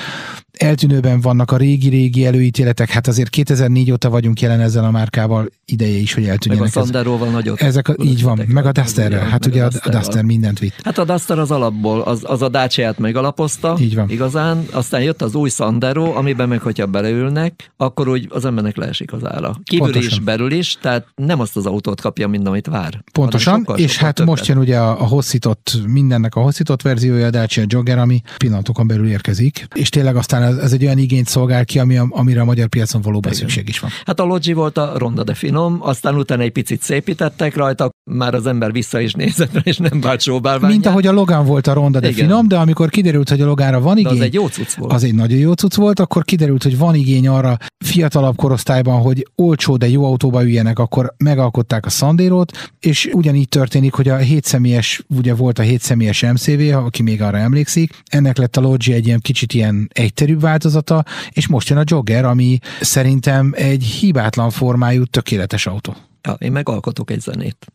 Eltűnőben 0.57 1.21
vannak 1.21 1.51
a 1.51 1.57
régi-régi 1.57 2.25
előítéletek, 2.25 2.89
hát 2.89 3.07
azért 3.07 3.29
2004 3.29 3.91
óta 3.91 4.09
vagyunk 4.09 4.41
jelen 4.41 4.59
ezzel 4.59 4.83
a 4.83 4.91
márkával, 4.91 5.49
ideje 5.65 5.97
is, 5.97 6.13
hogy 6.13 6.23
Meg 6.23 6.31
a 6.31 6.33
eltűnjenek. 6.33 6.71
Sanderóval 6.71 7.29
nagyot. 7.29 7.61
ezek 7.61 7.87
a, 7.87 7.95
így 8.03 8.23
van, 8.23 8.41
meg 8.47 8.65
a 8.65 8.71
Dusterrel, 8.71 9.27
hát 9.29 9.45
ugye 9.45 9.63
a, 9.63 9.69
a. 9.79 9.89
Duster 9.89 10.23
mindent 10.23 10.59
vitt. 10.59 10.75
Hát 10.83 10.97
a 10.97 11.03
Duster 11.03 11.39
az 11.39 11.51
alapból, 11.51 12.01
az, 12.01 12.21
az 12.23 12.41
a 12.41 12.49
Dacia-t 12.49 12.97
megalapozta, 12.99 13.77
Így 13.79 13.95
van. 13.95 14.09
igazán, 14.09 14.65
aztán 14.71 15.01
jött 15.01 15.21
az 15.21 15.35
új 15.35 15.49
Sandero, 15.49 16.15
amiben 16.15 16.47
meg, 16.47 16.61
hogyha 16.61 16.85
beleülnek, 16.85 17.71
akkor 17.77 18.07
úgy 18.07 18.27
az 18.29 18.45
embernek 18.45 18.77
leesik 18.77 19.13
az 19.13 19.25
ára. 19.25 19.55
Kívül 19.63 19.85
Pontosan. 19.91 20.19
is, 20.19 20.19
belül 20.19 20.51
is, 20.51 20.77
tehát 20.81 21.07
nem 21.15 21.39
azt 21.39 21.55
az 21.57 21.65
autót 21.65 22.01
kapja, 22.01 22.27
mint 22.27 22.47
amit 22.47 22.67
vár. 22.67 23.03
Pontosan, 23.11 23.57
sokkal, 23.57 23.77
és 23.77 23.91
sokkal 23.91 24.05
hát 24.05 24.15
többet. 24.15 24.31
most 24.31 24.47
jön 24.47 24.57
ugye 24.57 24.77
a, 24.77 25.01
a 25.01 25.07
hosszított, 25.07 25.71
mindennek 25.87 26.35
a 26.35 26.41
hosszított 26.41 26.81
verziója, 26.81 27.25
a 27.25 27.29
Dacia 27.29 27.63
Jogger, 27.67 27.97
ami 27.97 28.21
pillanatokon 28.37 28.87
belül 28.87 29.07
érkezik, 29.07 29.67
és 29.75 29.89
tényleg 29.89 30.15
aztán 30.15 30.38
ez, 30.43 30.57
ez 30.57 30.71
egy 30.73 30.83
olyan 30.83 30.97
igényt 30.97 31.27
szolgál 31.27 31.65
ki, 31.65 31.79
ami, 31.79 31.97
amire 32.09 32.41
a 32.41 32.45
magyar 32.45 32.67
piacon 32.67 33.01
valóban 33.01 33.31
Igen. 33.31 33.43
szükség 33.43 33.69
is 33.69 33.79
van. 33.79 33.89
Hát 34.05 34.19
a 34.19 34.23
Logi 34.23 34.53
volt 34.53 34.77
a 34.77 34.93
ronda 34.97 35.23
de 35.23 35.33
finom, 35.33 35.77
aztán 35.81 36.15
utána 36.15 36.41
egy 36.41 36.51
picit 36.51 36.81
szépítettek 36.81 37.55
rajta, 37.55 37.89
már 38.11 38.33
az 38.33 38.45
ember 38.45 38.71
vissza 38.71 38.99
is 38.99 39.13
nézett 39.13 39.53
rá, 39.53 39.61
és 39.63 39.77
nem 39.77 40.01
vált 40.01 40.21
sóbálványát. 40.21 40.75
Mint 40.75 40.85
ahogy 40.85 41.07
a 41.07 41.11
Logan 41.11 41.45
volt 41.45 41.67
a 41.67 41.73
ronda, 41.73 41.99
de 41.99 42.09
Igen. 42.09 42.25
finom, 42.25 42.47
de 42.47 42.57
amikor 42.57 42.89
kiderült, 42.89 43.29
hogy 43.29 43.41
a 43.41 43.45
Loganra 43.45 43.79
van 43.79 43.93
De 43.93 43.99
igény, 43.99 44.13
az 44.13 44.21
egy 44.21 44.33
jó 44.33 44.47
cucc 44.47 44.73
volt. 44.73 44.93
az 44.93 45.03
egy 45.03 45.15
nagyon 45.15 45.37
jó 45.37 45.53
cucc 45.53 45.75
volt, 45.75 45.99
akkor 45.99 46.23
kiderült, 46.23 46.63
hogy 46.63 46.77
van 46.77 46.95
igény 46.95 47.27
arra 47.27 47.57
fiatalabb 47.85 48.35
korosztályban, 48.35 49.01
hogy 49.01 49.27
olcsó, 49.35 49.77
de 49.77 49.89
jó 49.89 50.05
autóba 50.05 50.43
üljenek, 50.43 50.79
akkor 50.79 51.13
megalkották 51.17 51.85
a 51.85 51.89
Sandero-t, 51.89 52.71
és 52.79 53.09
ugyanígy 53.13 53.49
történik, 53.49 53.93
hogy 53.93 54.07
a 54.07 54.17
7 54.17 54.45
személyes, 54.45 55.03
ugye 55.07 55.33
volt 55.33 55.59
a 55.59 55.61
7 55.61 55.81
személyes 55.81 56.21
MCV, 56.21 56.75
aki 56.75 57.01
még 57.03 57.21
arra 57.21 57.37
emlékszik, 57.37 57.93
ennek 58.05 58.37
lett 58.37 58.57
a 58.57 58.61
Logi 58.61 58.93
egy 58.93 59.05
ilyen 59.05 59.19
kicsit 59.19 59.53
ilyen 59.53 59.89
egyterűbb 60.29 60.41
változata, 60.41 61.03
és 61.29 61.47
most 61.47 61.69
jön 61.69 61.77
a 61.77 61.83
Jogger, 61.85 62.25
ami 62.25 62.59
szerintem 62.81 63.53
egy 63.55 63.83
hibátlan 63.83 64.49
formájú, 64.49 65.03
tökéletes 65.03 65.65
autó. 65.65 65.95
Ja, 66.21 66.33
én 66.33 66.51
meg 66.51 66.69
alkotok 66.69 67.11
egy 67.11 67.19
zenét. 67.21 67.65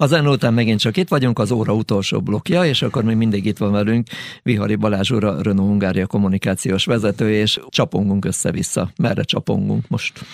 A 0.00 0.06
zene 0.06 0.28
után 0.28 0.54
megint 0.54 0.80
csak 0.80 0.96
itt 0.96 1.08
vagyunk, 1.08 1.38
az 1.38 1.50
óra 1.50 1.72
utolsó 1.74 2.20
blokja, 2.20 2.64
és 2.64 2.82
akkor 2.82 3.04
még 3.04 3.16
mindig 3.16 3.44
itt 3.44 3.58
van 3.58 3.72
velünk 3.72 4.08
Vihari 4.42 4.74
Balázs 4.74 5.10
úr, 5.10 5.24
a 5.24 5.42
Renault 5.42 5.68
Hungária 5.68 6.06
kommunikációs 6.06 6.84
vezető, 6.84 7.32
és 7.32 7.60
csapongunk 7.68 8.24
össze-vissza. 8.24 8.90
Merre 8.96 9.22
csapongunk 9.22 9.88
most? 9.88 10.24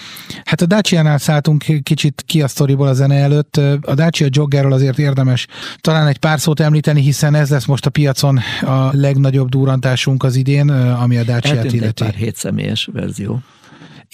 Hát 0.45 0.61
a 0.61 0.67
Dacia-nál 0.67 1.19
szálltunk 1.19 1.65
kicsit 1.83 2.23
ki 2.27 2.43
a 2.43 2.49
sztoriból 2.49 2.87
a 2.87 2.93
zene 2.93 3.15
előtt. 3.15 3.57
A 3.81 3.95
Dacia 3.95 4.27
Joggerről 4.31 4.73
azért 4.73 4.99
érdemes 4.99 5.47
talán 5.81 6.07
egy 6.07 6.19
pár 6.19 6.41
szót 6.41 6.61
említeni, 6.61 7.01
hiszen 7.01 7.35
ez 7.35 7.51
lesz 7.51 7.67
most 7.67 7.87
a 7.87 7.91
piacon 7.91 8.39
a 8.61 8.89
legnagyobb 8.93 9.49
durrantásunk 9.49 10.23
az 10.23 10.37
idén, 10.37 10.69
ami 10.71 11.17
a 11.17 11.25
Dacia-t 11.25 11.73
illeti. 11.73 12.05
pár 12.05 12.15
hétszemélyes 12.15 12.89
verzió. 12.93 13.43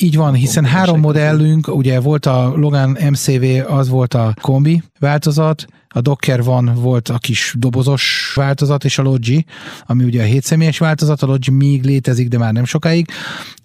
Így 0.03 0.17
van, 0.17 0.35
hiszen 0.35 0.65
három 0.65 1.01
modellünk, 1.01 1.69
ugye 1.69 2.01
volt 2.01 2.27
a 2.27 2.53
Logan 2.57 2.97
MCV, 3.11 3.45
az 3.67 3.89
volt 3.89 4.15
a 4.15 4.35
kombi 4.41 4.83
változat, 4.99 5.67
a 5.89 6.01
Docker 6.01 6.43
van 6.43 6.73
volt 6.75 7.09
a 7.09 7.19
kis 7.19 7.55
dobozos 7.59 8.33
változat, 8.35 8.85
és 8.85 8.99
a 8.99 9.03
Logi, 9.03 9.45
ami 9.87 10.05
ugye 10.05 10.23
a 10.23 10.25
7 10.25 10.43
személyes 10.43 10.79
változat, 10.79 11.23
a 11.23 11.27
Logi 11.27 11.51
még 11.51 11.85
létezik, 11.85 12.29
de 12.29 12.39
már 12.39 12.53
nem 12.53 12.65
sokáig. 12.65 13.07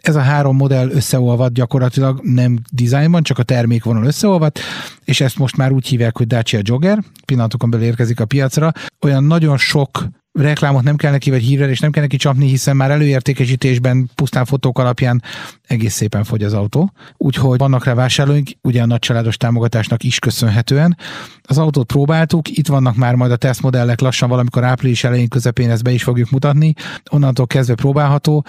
Ez 0.02 0.15
a 0.15 0.21
három 0.21 0.56
modell 0.56 0.89
összeolvad 0.89 1.54
gyakorlatilag 1.54 2.19
nem 2.24 2.60
dizájnban, 2.71 3.24
csak 3.24 3.39
a 3.39 3.43
termékvonal 3.43 4.06
összeolvad, 4.06 4.58
és 5.04 5.21
ezt 5.21 5.38
most 5.38 5.58
már 5.58 5.71
úgy 5.71 5.88
hívják, 5.88 6.17
hogy 6.17 6.28
Dacia 6.28 6.60
Jogger, 6.63 7.04
pillanatokon 7.26 7.69
belül 7.69 7.86
érkezik 7.86 8.19
a 8.19 8.26
piacra. 8.26 8.71
Olyan 9.02 9.24
nagyon 9.24 9.58
sok 9.58 10.08
reklámot 10.36 10.84
nem 10.84 10.95
kell 10.95 11.12
neki, 11.12 11.30
vagy 11.30 11.41
hírrel, 11.41 11.69
és 11.69 11.80
nem 11.80 11.91
kell 11.91 12.02
neki 12.02 12.17
csapni, 12.17 12.48
hiszen 12.48 12.76
már 12.76 12.91
előértékesítésben 12.91 14.10
pusztán 14.15 14.45
fotók 14.45 14.80
alapján 14.80 15.24
egész 15.67 15.93
szépen 15.93 16.24
fogy 16.24 16.43
az 16.43 16.54
autó. 16.54 16.91
Úgyhogy 17.17 17.58
vannak 17.58 17.86
rá 17.86 17.93
vásárlóink, 17.93 18.50
ugye 18.62 18.82
a 18.82 18.86
nagycsaládos 18.86 19.38
támogatásnak 19.38 20.04
is 20.04 20.19
köszönhetően. 20.19 20.98
Az 21.43 21.58
autót 21.58 21.88
próbáltuk, 21.88 22.50
itt 22.50 22.67
vannak 22.67 22.95
már 22.95 23.15
majd 23.15 23.32
a 23.32 23.36
tesztmodellek 23.36 24.00
lassan 24.00 24.30
valamikor 24.30 24.63
április 24.63 25.04
elején 25.04 25.28
közepén 25.28 25.69
ezt 25.69 25.84
be 25.84 25.91
is 25.91 26.04
fogjuk 26.04 26.30
mutatni. 26.30 26.74
Onnantól 27.10 27.48
kezdve 27.48 27.76
próbálható. 27.76 28.45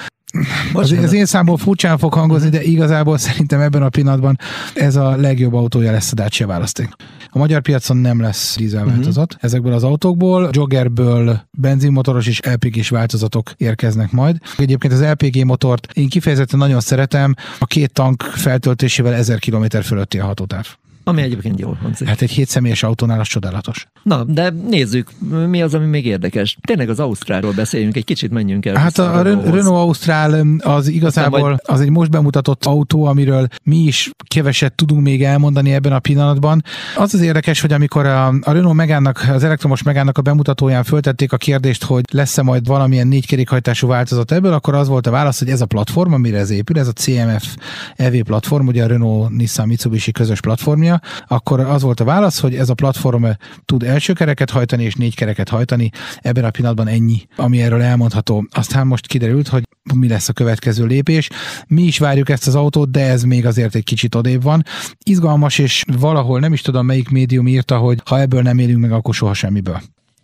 Az, 0.73 0.93
az 0.93 1.12
én 1.12 1.25
számból 1.25 1.57
furcsán 1.57 1.99
fog 1.99 2.15
hangozni, 2.15 2.49
de 2.49 2.62
igazából 2.62 3.19
szerintem 3.19 3.61
ebben 3.61 3.83
a 3.83 3.89
pillanatban 3.89 4.39
ez 4.75 4.97
a 4.97 5.17
legjobb 5.17 5.55
autója 5.55 5.93
lesz 5.93 6.12
a 6.12 6.15
Dacia 6.15 6.47
választék. 6.47 6.89
A 7.31 7.39
magyar 7.39 7.62
piacon 7.62 7.97
nem 7.97 8.21
lesz 8.21 8.57
dízelváltozat 8.57 9.35
uh-huh. 9.35 9.45
ezekből 9.45 9.73
az 9.73 9.85
autókból. 9.85 10.49
Joggerből 10.53 11.41
benzinmotoros 11.51 12.27
és 12.27 12.41
LPG-s 12.41 12.89
változatok 12.89 13.51
érkeznek 13.57 14.11
majd. 14.11 14.37
Egyébként 14.59 14.93
az 14.93 15.03
LPG 15.03 15.45
motort 15.45 15.89
én 15.93 16.09
kifejezetten 16.09 16.59
nagyon 16.59 16.81
szeretem, 16.81 17.35
a 17.59 17.67
két 17.67 17.93
tank 17.93 18.23
feltöltésével 18.23 19.15
1000 19.15 19.39
km 19.39 19.65
fölötti 19.83 20.19
a 20.19 20.25
hatótáv. 20.25 20.77
Ami 21.09 21.23
egyébként 21.23 21.61
jól 21.61 21.79
hangzik. 21.83 22.09
Hát 22.09 22.23
egy 22.23 22.31
hétszemélyes 22.31 22.83
autónál 22.83 23.21
az 23.21 23.27
csodálatos. 23.27 23.87
Na, 24.03 24.25
de 24.25 24.51
nézzük, 24.69 25.11
mi 25.49 25.62
az, 25.62 25.75
ami 25.75 25.87
még 25.87 26.07
érdekes. 26.07 26.59
Tényleg 26.61 26.88
az 26.88 27.01
Ausztrálról 27.01 27.53
beszéljünk, 27.53 27.97
egy 27.97 28.05
kicsit 28.05 28.31
menjünk 28.31 28.66
el. 28.66 28.75
Hát 28.75 28.99
a, 28.99 29.19
a 29.19 29.23
Renault 29.23 29.66
Ausztrál 29.66 30.47
az 30.59 30.88
igazából 30.88 31.61
az 31.64 31.81
egy 31.81 31.90
most 31.90 32.11
bemutatott 32.11 32.64
autó, 32.64 33.05
amiről 33.05 33.47
mi 33.62 33.77
is 33.77 34.11
keveset 34.29 34.75
tudunk 34.75 35.03
még 35.03 35.25
elmondani 35.25 35.73
ebben 35.73 35.92
a 35.92 35.99
pillanatban. 35.99 36.62
Az 36.97 37.14
az 37.14 37.21
érdekes, 37.21 37.61
hogy 37.61 37.73
amikor 37.73 38.07
a, 38.07 38.27
a 38.27 38.53
Renault 38.53 38.77
Megánnak, 38.77 39.27
az 39.33 39.45
elektromos 39.45 39.83
Megánnak 39.83 40.19
a 40.19 40.23
bemutatóján 40.23 40.85
föltették 40.85 41.33
a 41.33 41.37
kérdést, 41.37 41.85
hogy 41.85 42.05
lesz-e 42.12 42.42
majd 42.42 42.66
valamilyen 42.66 43.09
négykerékhajtású 43.09 43.87
változat 43.87 44.33
ebből, 44.33 44.53
akkor 44.53 44.75
az 44.75 44.88
volt 44.88 45.07
a 45.07 45.11
válasz, 45.11 45.38
hogy 45.38 45.51
ez 45.51 45.61
a 45.61 45.66
platform, 45.66 46.12
amire 46.12 46.38
ez 46.38 46.51
épül, 46.51 46.79
ez 46.79 46.88
a 46.88 46.92
CMF 46.92 47.57
EV 47.97 48.14
platform, 48.14 48.66
ugye 48.66 48.85
a 48.85 48.87
Renault 48.87 49.31
Nissan 49.31 49.66
Mitsubishi 49.66 50.12
közös 50.12 50.40
platformja, 50.40 50.96
akkor 51.27 51.61
az 51.61 51.83
volt 51.83 52.01
a 52.01 52.05
válasz, 52.05 52.41
hogy 52.41 52.55
ez 52.55 52.69
a 52.69 52.75
platform 52.75 53.25
tud 53.65 53.83
első 53.83 54.13
kereket 54.13 54.51
hajtani 54.51 54.85
és 54.85 54.95
négy 54.95 55.15
kereket 55.15 55.49
hajtani. 55.49 55.91
Ebben 56.21 56.45
a 56.45 56.51
pillanatban 56.51 56.89
ennyi, 56.89 57.27
ami 57.37 57.63
erről 57.63 57.83
elmondható. 57.83 58.47
Aztán 58.51 58.87
most 58.87 59.07
kiderült, 59.07 59.49
hogy 59.49 59.63
mi 59.95 60.09
lesz 60.09 60.29
a 60.29 60.33
következő 60.33 60.85
lépés. 60.85 61.29
Mi 61.67 61.83
is 61.83 61.99
várjuk 61.99 62.29
ezt 62.29 62.47
az 62.47 62.55
autót, 62.55 62.91
de 62.91 63.01
ez 63.01 63.23
még 63.23 63.47
azért 63.47 63.75
egy 63.75 63.85
kicsit 63.85 64.15
odébb 64.15 64.43
van. 64.43 64.65
Izgalmas, 65.05 65.59
és 65.59 65.85
valahol 65.99 66.41
nem 66.41 66.53
is 66.53 66.61
tudom 66.61 66.87
melyik 66.87 67.09
médium 67.09 67.47
írta, 67.47 67.77
hogy 67.77 67.99
ha 68.05 68.21
ebből 68.21 68.43
nem 68.43 68.59
élünk 68.59 68.81
meg, 68.81 68.93
akkor 68.93 69.15
soha 69.15 69.35
semmiből. 69.35 69.81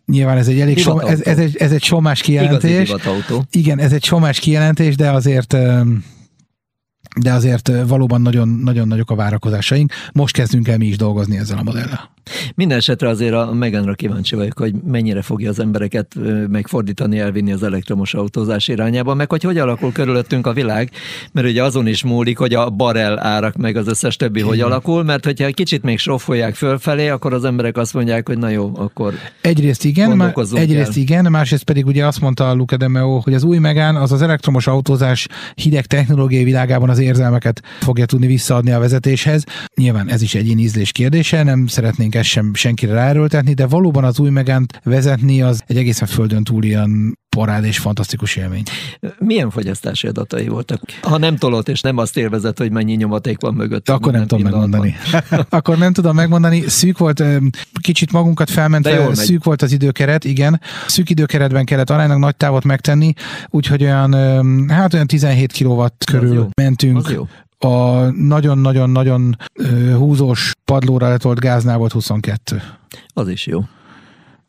Nyilván 0.06 0.36
ez 0.36 0.48
egy 0.48 0.60
elég 0.60 0.78
som, 0.78 0.98
ez, 0.98 1.22
ez, 1.22 1.38
egy, 1.38 1.56
ez 1.56 1.72
egy 1.72 1.82
somás 1.82 2.20
kijelentés. 2.20 2.94
Igen, 3.50 3.78
ez 3.78 3.92
egy 3.92 4.04
somás 4.04 4.38
kijelentés, 4.38 4.96
de 4.96 5.10
azért 5.10 5.56
de 7.20 7.32
azért 7.32 7.70
valóban 7.86 8.20
nagyon, 8.20 8.48
nagyon 8.48 8.88
nagyok 8.88 9.10
a 9.10 9.14
várakozásaink. 9.14 9.92
Most 10.12 10.34
kezdünk 10.34 10.68
el 10.68 10.76
mi 10.76 10.86
is 10.86 10.96
dolgozni 10.96 11.36
ezzel 11.36 11.58
a 11.58 11.62
modellel. 11.62 12.10
Minden 12.54 12.78
esetre 12.78 13.08
azért 13.08 13.34
a 13.34 13.52
Meganra 13.52 13.94
kíváncsi 13.94 14.34
vagyok, 14.34 14.58
hogy 14.58 14.74
mennyire 14.86 15.22
fogja 15.22 15.50
az 15.50 15.58
embereket 15.58 16.14
megfordítani, 16.48 17.18
elvinni 17.18 17.52
az 17.52 17.62
elektromos 17.62 18.14
autózás 18.14 18.68
irányába, 18.68 19.14
meg 19.14 19.30
hogy 19.30 19.42
hogy 19.42 19.58
alakul 19.58 19.92
körülöttünk 19.92 20.46
a 20.46 20.52
világ, 20.52 20.90
mert 21.32 21.46
ugye 21.46 21.62
azon 21.62 21.86
is 21.86 22.04
múlik, 22.04 22.38
hogy 22.38 22.54
a 22.54 22.70
barel 22.70 23.18
árak 23.18 23.56
meg 23.56 23.76
az 23.76 23.88
összes 23.88 24.16
többi 24.16 24.38
Igen. 24.38 24.50
hogy 24.50 24.60
alakul, 24.60 25.02
mert 25.02 25.24
hogyha 25.24 25.44
egy 25.44 25.54
kicsit 25.54 25.82
még 25.82 25.98
soffolják 25.98 26.54
fölfelé, 26.54 27.08
akkor 27.08 27.32
az 27.34 27.44
emberek 27.44 27.76
azt 27.76 27.94
mondják, 27.94 28.28
hogy 28.28 28.38
na 28.38 28.48
jó, 28.48 28.72
akkor 28.74 29.14
Egyrészt 29.40 29.84
igen, 29.84 30.16
má, 30.16 30.32
egyrészt 30.52 30.96
el. 30.96 31.02
igen, 31.02 31.30
másrészt 31.30 31.64
pedig 31.64 31.86
ugye 31.86 32.06
azt 32.06 32.20
mondta 32.20 32.50
a 32.50 32.54
Luca 32.54 32.76
de 32.76 32.88
Meo, 32.88 33.18
hogy 33.18 33.34
az 33.34 33.44
új 33.44 33.58
Megán 33.58 33.96
az 33.96 34.12
az 34.12 34.22
elektromos 34.22 34.66
autózás 34.66 35.28
hideg 35.54 35.86
technológiai 35.86 36.44
világában 36.44 36.90
az 36.90 36.98
érzelmeket 37.04 37.62
fogja 37.80 38.06
tudni 38.06 38.26
visszaadni 38.26 38.70
a 38.70 38.78
vezetéshez. 38.78 39.44
Nyilván 39.74 40.10
ez 40.10 40.22
is 40.22 40.34
egy 40.34 40.48
ízlés 40.58 40.92
kérdése, 40.92 41.42
nem 41.42 41.66
szeretnénk 41.66 42.14
ezt 42.14 42.28
sem 42.28 42.54
senkire 42.54 42.92
ráerőltetni, 42.92 43.54
de 43.54 43.66
valóban 43.66 44.04
az 44.04 44.20
új 44.20 44.30
megent 44.30 44.80
vezetni 44.84 45.42
az 45.42 45.62
egy 45.66 45.76
egészen 45.76 46.08
földön 46.08 46.44
túl 46.44 46.64
ilyen 46.64 47.20
parád 47.36 47.64
és 47.64 47.78
fantasztikus 47.78 48.36
élmény. 48.36 48.62
Milyen 49.18 49.50
fogyasztási 49.50 50.06
adatai 50.06 50.48
voltak? 50.48 50.80
Ha 51.02 51.18
nem 51.18 51.36
tolott, 51.36 51.68
és 51.68 51.80
nem 51.80 51.98
azt 51.98 52.16
élvezett, 52.16 52.58
hogy 52.58 52.70
mennyi 52.70 52.94
nyomaték 52.94 53.40
van 53.40 53.54
mögött. 53.54 53.88
Akkor 53.88 54.12
nem 54.12 54.26
tudom 54.26 54.42
megmondani. 54.42 54.94
akkor 55.48 55.78
nem 55.78 55.92
tudom 55.92 56.14
megmondani. 56.14 56.60
Szűk 56.60 56.98
volt, 56.98 57.22
kicsit 57.80 58.12
magunkat 58.12 58.50
felmentve, 58.50 59.14
szűk 59.14 59.44
volt 59.44 59.62
az 59.62 59.72
időkeret, 59.72 60.24
igen. 60.24 60.60
Szűk 60.86 61.10
időkeretben 61.10 61.64
kellett 61.64 61.90
aránylag 61.90 62.18
nagy 62.18 62.36
távot 62.36 62.64
megtenni, 62.64 63.12
úgyhogy 63.48 63.82
olyan, 63.82 64.14
hát 64.68 64.94
olyan 64.94 65.06
17 65.06 65.52
kW 65.52 65.84
körül 66.06 66.48
mentünk. 66.54 67.10
A 67.58 68.00
nagyon-nagyon-nagyon 68.10 69.36
húzós 69.96 70.52
padlóra 70.64 71.08
letolt 71.08 71.38
gáznál 71.38 71.78
volt 71.78 71.92
22. 71.92 72.62
Az 73.14 73.28
is 73.28 73.46
jó 73.46 73.64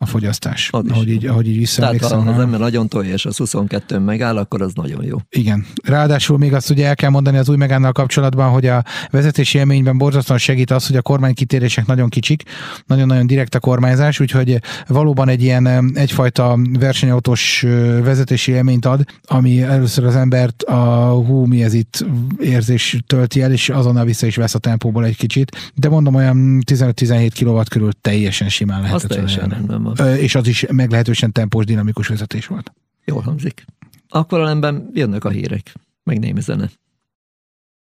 a 0.04 0.06
fogyasztás. 0.06 0.70
Az 0.72 0.84
ahogy, 0.90 1.10
így, 1.10 1.26
ahogy 1.26 1.48
így. 1.48 1.72
Tehát 1.76 2.02
ha 2.02 2.16
az 2.16 2.40
ember 2.40 2.60
nagyon 2.60 2.88
tolja, 2.88 3.14
és 3.14 3.26
a 3.26 3.32
22 3.38 4.00
megáll, 4.00 4.38
akkor 4.38 4.62
az 4.62 4.74
nagyon 4.74 5.04
jó. 5.06 5.18
Igen. 5.30 5.66
Ráadásul 5.84 6.38
még 6.38 6.54
azt 6.54 6.70
ugye 6.70 6.88
el 6.88 6.96
kell 6.96 7.10
mondani 7.10 7.38
az 7.38 7.50
új 7.50 7.58
megánnal 7.58 7.92
kapcsolatban, 7.92 8.50
hogy 8.50 8.66
a 8.66 8.84
vezetési 9.12 9.58
élményben 9.58 9.98
borzasztóan 9.98 10.40
segít 10.40 10.72
az, 10.72 10.88
hogy 10.88 10.96
a 10.96 11.02
kormánykitérések 11.02 11.86
nagyon 11.86 12.10
kicsik, 12.10 12.44
nagyon-nagyon 12.86 13.28
direkt 13.28 13.56
a 13.56 13.60
kormányzás, 13.60 14.20
úgyhogy 14.20 14.60
valóban 14.88 15.30
egy 15.30 15.42
ilyen 15.44 15.92
egyfajta 15.96 16.60
versenyautós 16.80 17.66
vezetési 18.04 18.52
élményt 18.52 18.86
ad, 18.86 19.04
ami 19.26 19.62
először 19.62 20.06
az 20.06 20.16
embert 20.16 20.64
a 20.64 21.12
hú, 21.12 21.46
mi 21.46 21.64
ez 21.64 21.74
itt 21.74 22.06
érzés 22.40 22.98
tölti 23.08 23.42
el, 23.42 23.52
és 23.52 23.70
azonnal 23.70 24.06
vissza 24.06 24.26
is 24.26 24.36
vesz 24.36 24.56
a 24.56 24.60
tempóból 24.60 25.06
egy 25.06 25.18
kicsit. 25.18 25.72
De 25.76 25.90
mondom, 25.90 26.16
olyan 26.16 26.62
15-17 26.72 27.30
kW 27.40 27.62
körül 27.70 27.92
teljesen 28.02 28.50
simán 28.50 28.82
lehet. 28.82 28.96
Az 28.96 29.06
teljesen 29.08 29.50
rendben 29.50 29.82
és 30.00 30.36
az 30.36 30.48
is 30.48 30.66
meglehetősen 30.72 31.32
tempós, 31.32 31.66
dinamikus 31.66 32.08
vezetés 32.08 32.48
volt. 32.48 32.74
Jól 33.06 33.22
hangzik. 33.22 33.66
Akkor 34.10 34.40
ellenben 34.40 34.90
jönnek 34.94 35.24
a 35.24 35.30
hírek, 35.30 35.74
meg 36.04 36.20
némi 36.20 36.42
zene. 36.42 36.70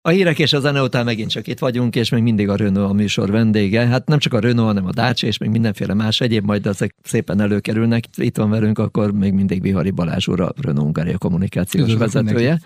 A 0.02 0.10
hírek 0.10 0.38
és 0.38 0.52
a 0.52 0.60
zene 0.60 0.82
után 0.82 1.04
megint 1.04 1.30
csak 1.30 1.46
itt 1.46 1.58
vagyunk, 1.58 1.96
és 1.96 2.08
még 2.08 2.22
mindig 2.22 2.48
a 2.48 2.56
Renault 2.56 2.90
a 2.90 2.92
műsor 2.92 3.30
vendége. 3.30 3.86
Hát 3.86 4.06
nem 4.06 4.18
csak 4.18 4.32
a 4.32 4.38
Renault, 4.38 4.68
hanem 4.68 4.86
a 4.86 4.92
Dacia, 4.92 5.28
és 5.28 5.38
még 5.38 5.50
mindenféle 5.50 5.94
más 5.94 6.20
egyéb, 6.20 6.44
majd 6.44 6.66
ezek 6.66 6.94
szépen 7.02 7.40
előkerülnek. 7.40 8.04
Itt 8.16 8.36
van 8.36 8.50
velünk 8.50 8.78
akkor 8.78 9.12
még 9.12 9.32
mindig 9.32 9.62
Vihari 9.62 9.90
Balázs 9.90 10.28
úr, 10.28 10.40
a 10.40 10.52
Renault 10.56 10.84
Hungária 10.84 11.18
kommunikációs 11.18 11.88
Üdvözlök 11.88 12.12
vezetője. 12.12 12.50
Neki. 12.50 12.64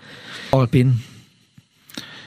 Alpin. 0.49 1.03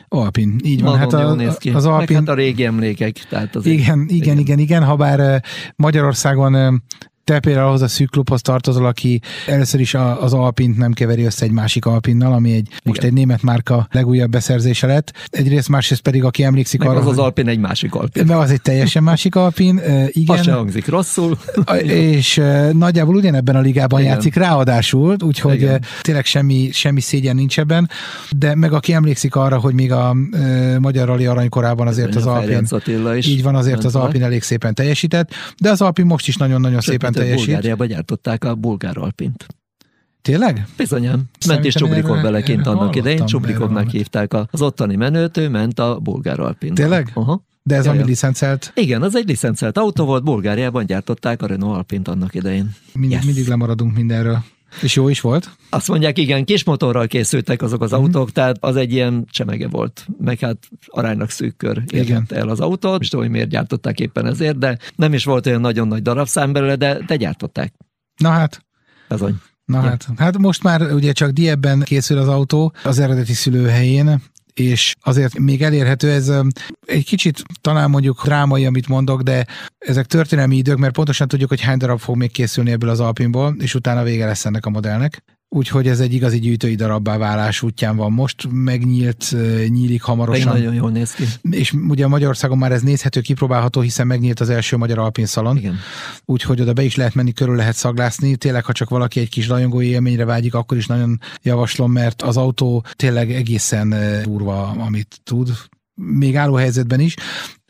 Alpin, 0.09 0.61
így 0.65 0.83
van. 0.83 0.99
hát 0.99 1.13
a, 1.13 1.37
az 1.73 1.87
Alpin... 1.87 2.17
Meg 2.17 2.27
hát 2.27 2.29
a 2.29 2.35
régi 2.35 2.65
emlékek. 2.65 3.13
Tehát 3.29 3.57
az 3.57 3.67
igen, 3.67 4.01
igen, 4.01 4.09
igen, 4.09 4.39
igen, 4.39 4.59
igen, 4.59 4.85
ha 4.85 4.97
bár 4.97 5.43
Magyarországon 5.77 6.83
te 7.27 7.41
például 7.41 7.67
ahhoz 7.67 7.83
a 7.83 7.89
szűk 7.89 8.11
klubhoz 8.11 8.41
tartozol, 8.41 8.87
aki 8.87 9.21
először 9.47 9.81
is 9.81 9.95
az 9.95 10.33
Alpint 10.33 10.77
nem 10.77 10.93
keveri 10.93 11.25
össze 11.25 11.45
egy 11.45 11.51
másik 11.51 11.87
Alpinnal, 11.87 12.33
ami 12.33 12.53
egy 12.53 12.67
Igen. 12.67 12.81
most 12.83 13.03
egy 13.03 13.13
német 13.13 13.43
márka 13.43 13.89
legújabb 13.91 14.31
beszerzése 14.31 14.87
lett. 14.87 15.13
Egyrészt, 15.31 15.69
másrészt 15.69 16.01
pedig, 16.01 16.25
aki 16.25 16.43
emlékszik 16.43 16.81
Meg 16.81 16.89
arra, 16.89 16.99
az 16.99 17.07
az 17.07 17.19
Alpin 17.19 17.49
egy 17.49 17.59
másik 17.59 17.95
Alpin. 17.95 18.25
Mert 18.27 18.41
az 18.41 18.51
egy 18.51 18.63
teljesen 18.63 19.03
másik 19.03 19.35
Alpin, 19.35 19.81
igen. 20.09 20.39
Az 20.39 20.45
se 20.45 20.53
hangzik 20.53 20.89
rosszul. 20.89 21.39
és 21.83 22.43
nagyjából 22.73 23.15
ugyanebben 23.15 23.57
a 23.57 23.61
ligában 23.61 24.01
Igen. 24.01 24.13
játszik 24.13 24.35
ráadásul, 24.35 25.17
úgyhogy 25.25 25.55
Igen. 25.55 25.85
tényleg 26.03 26.25
semmi, 26.25 26.69
semmi 26.73 27.01
szégyen 27.01 27.35
nincs 27.35 27.59
ebben, 27.59 27.91
de 28.31 28.55
meg 28.55 28.73
aki 28.73 28.93
emlékszik 28.93 29.35
arra, 29.35 29.59
hogy 29.59 29.75
még 29.75 29.93
a 29.93 30.17
Magyar 30.79 31.07
Rali 31.07 31.27
aranykorában 31.27 31.87
azért 31.87 32.15
az 32.15 32.27
Alpin, 32.27 32.67
így 33.21 33.43
van, 33.43 33.55
azért 33.55 33.85
az 33.85 33.95
Alpin 33.95 34.23
elég 34.23 34.43
szépen 34.43 34.75
teljesített, 34.75 35.31
de 35.59 35.71
az 35.71 35.81
Alpin 35.81 36.07
most 36.07 36.29
is 36.29 36.37
nagyon-nagyon 36.37 36.81
szépen 36.81 37.15
teljesít. 37.21 37.47
Bulgáriában 37.47 37.87
gyártották 37.87 38.45
a 38.45 38.55
bulgár 38.55 38.99
alpint. 38.99 39.47
Tényleg? 40.23 40.67
Bizonyám. 40.77 41.23
Ment 41.47 41.65
is 41.65 41.75
Csubrikov 41.75 42.23
vele 42.23 42.43
kint 42.43 42.67
annak 42.67 42.97
idején. 42.97 43.27
Csubrikovnak 43.27 43.91
hívták 43.91 44.35
az 44.51 44.63
ottani 44.63 44.97
menőt, 44.97 45.37
ő 45.37 45.49
ment 45.49 45.79
a 45.79 45.99
bulgár 45.99 46.41
alpint. 46.41 46.75
Tényleg? 46.75 47.11
Aha. 47.15 47.45
De 47.63 47.75
ez 47.75 47.85
Jaj, 47.85 47.97
ami 47.97 48.07
licencelt? 48.07 48.73
Igen, 48.75 49.03
az 49.03 49.17
egy 49.17 49.29
licencelt 49.29 49.79
autó 49.79 50.05
volt, 50.05 50.25
Bulgáriában 50.25 50.87
gyártották 50.87 51.43
a 51.43 51.47
Renault 51.47 51.77
Alpint 51.77 52.09
annak 52.09 52.35
idején. 52.35 52.75
Mind, 52.93 53.13
yes. 53.13 53.25
Mindig 53.25 53.47
lemaradunk 53.47 53.97
mindenről. 53.97 54.45
És 54.83 54.95
jó 54.95 55.09
is 55.09 55.21
volt? 55.21 55.51
Azt 55.71 55.89
mondják, 55.89 56.19
igen, 56.19 56.45
kis 56.45 56.65
motorral 56.65 57.07
készültek 57.07 57.63
azok 57.63 57.83
az 57.83 57.91
mm. 57.91 57.95
autók, 57.95 58.33
tehát 58.33 58.57
az 58.61 58.77
egy 58.77 58.93
ilyen 58.93 59.25
csemege 59.31 59.69
volt, 59.69 60.07
meg 60.19 60.39
hát 60.39 60.57
aránylag 60.87 61.31
szűk 61.31 61.57
kör 61.57 61.83
érhette 61.91 62.37
el 62.37 62.49
az 62.49 62.61
autót, 62.61 63.01
és 63.01 63.09
tudom, 63.09 63.25
hogy 63.25 63.35
miért 63.35 63.49
gyártották 63.49 64.01
éppen 64.01 64.27
ezért, 64.27 64.59
de 64.59 64.79
nem 64.97 65.15
is 65.15 65.25
volt 65.25 65.47
olyan 65.47 65.61
nagyon 65.61 65.89
nagy 65.89 66.03
darabszám 66.03 66.53
belőle, 66.53 66.77
de, 66.77 66.99
de 67.07 67.17
gyártották. 67.17 67.75
Na 68.17 68.29
hát. 68.29 68.65
Bizony. 69.09 69.35
Na 69.65 69.77
ja. 69.77 69.89
hát, 69.89 70.07
hát 70.17 70.39
most 70.39 70.63
már 70.63 70.93
ugye 70.93 71.13
csak 71.13 71.31
Diebben 71.31 71.81
készül 71.81 72.19
az 72.19 72.29
autó 72.29 72.75
az 72.83 72.99
eredeti 72.99 73.33
szülőhelyén, 73.33 74.23
és 74.61 74.95
azért 75.01 75.39
még 75.39 75.63
elérhető 75.63 76.11
ez 76.11 76.33
egy 76.87 77.05
kicsit 77.05 77.43
talán 77.61 77.91
mondjuk 77.91 78.25
drámai, 78.25 78.67
amit 78.67 78.89
mondok, 78.89 79.23
de 79.23 79.47
ezek 79.79 80.07
történelmi 80.07 80.57
idők, 80.57 80.79
mert 80.79 80.95
pontosan 80.95 81.29
tudjuk, 81.29 81.49
hogy 81.49 81.61
hány 81.61 81.79
darab 81.79 81.99
fog 81.99 82.17
még 82.17 82.31
készülni 82.31 82.71
ebből 82.71 82.91
az 82.91 83.01
Alpinból, 83.01 83.57
és 83.59 83.75
utána 83.75 84.03
vége 84.03 84.27
lesz 84.27 84.45
ennek 84.45 84.67
a 84.67 84.71
modellnek. 84.71 85.36
Úgyhogy 85.49 85.89
ez 85.89 86.01
egy 86.01 86.15
igazi 86.15 86.39
gyűjtői 86.39 86.75
darabbá 86.75 87.17
válás 87.17 87.63
útján 87.63 87.97
van 87.97 88.13
most, 88.13 88.49
megnyílt, 88.51 89.35
nyílik 89.69 90.03
hamarosan. 90.03 90.53
Még 90.53 90.63
nagyon 90.63 90.75
jól 90.75 90.91
néz 90.91 91.13
ki. 91.13 91.25
És 91.51 91.73
ugye 91.73 92.07
Magyarországon 92.07 92.59
már 92.59 92.73
ez 92.73 92.83
nézhető, 92.83 93.21
kipróbálható, 93.21 93.81
hiszen 93.81 94.07
megnyílt 94.07 94.41
az 94.41 94.51
első 94.51 94.77
magyar 94.77 94.99
alpin 94.99 95.27
szalon. 95.27 95.57
Igen. 95.57 95.77
Úgyhogy 96.25 96.61
oda 96.61 96.73
be 96.73 96.83
is 96.83 96.97
lehet 96.97 97.15
menni, 97.15 97.33
körül 97.33 97.57
lehet 97.57 97.75
szaglászni. 97.75 98.37
Tényleg, 98.37 98.65
ha 98.65 98.73
csak 98.73 98.89
valaki 98.89 99.21
egy 99.21 99.29
kis 99.29 99.49
rajongói 99.49 99.87
élményre 99.87 100.25
vágyik, 100.25 100.55
akkor 100.55 100.77
is 100.77 100.87
nagyon 100.87 101.21
javaslom, 101.43 101.93
mert 101.93 102.23
az 102.23 102.37
autó 102.37 102.85
tényleg 102.93 103.33
egészen 103.33 103.95
durva, 104.25 104.69
amit 104.69 105.21
tud 105.25 105.51
még 105.95 106.37
álló 106.37 106.55
helyzetben 106.55 107.01
is. 107.01 107.15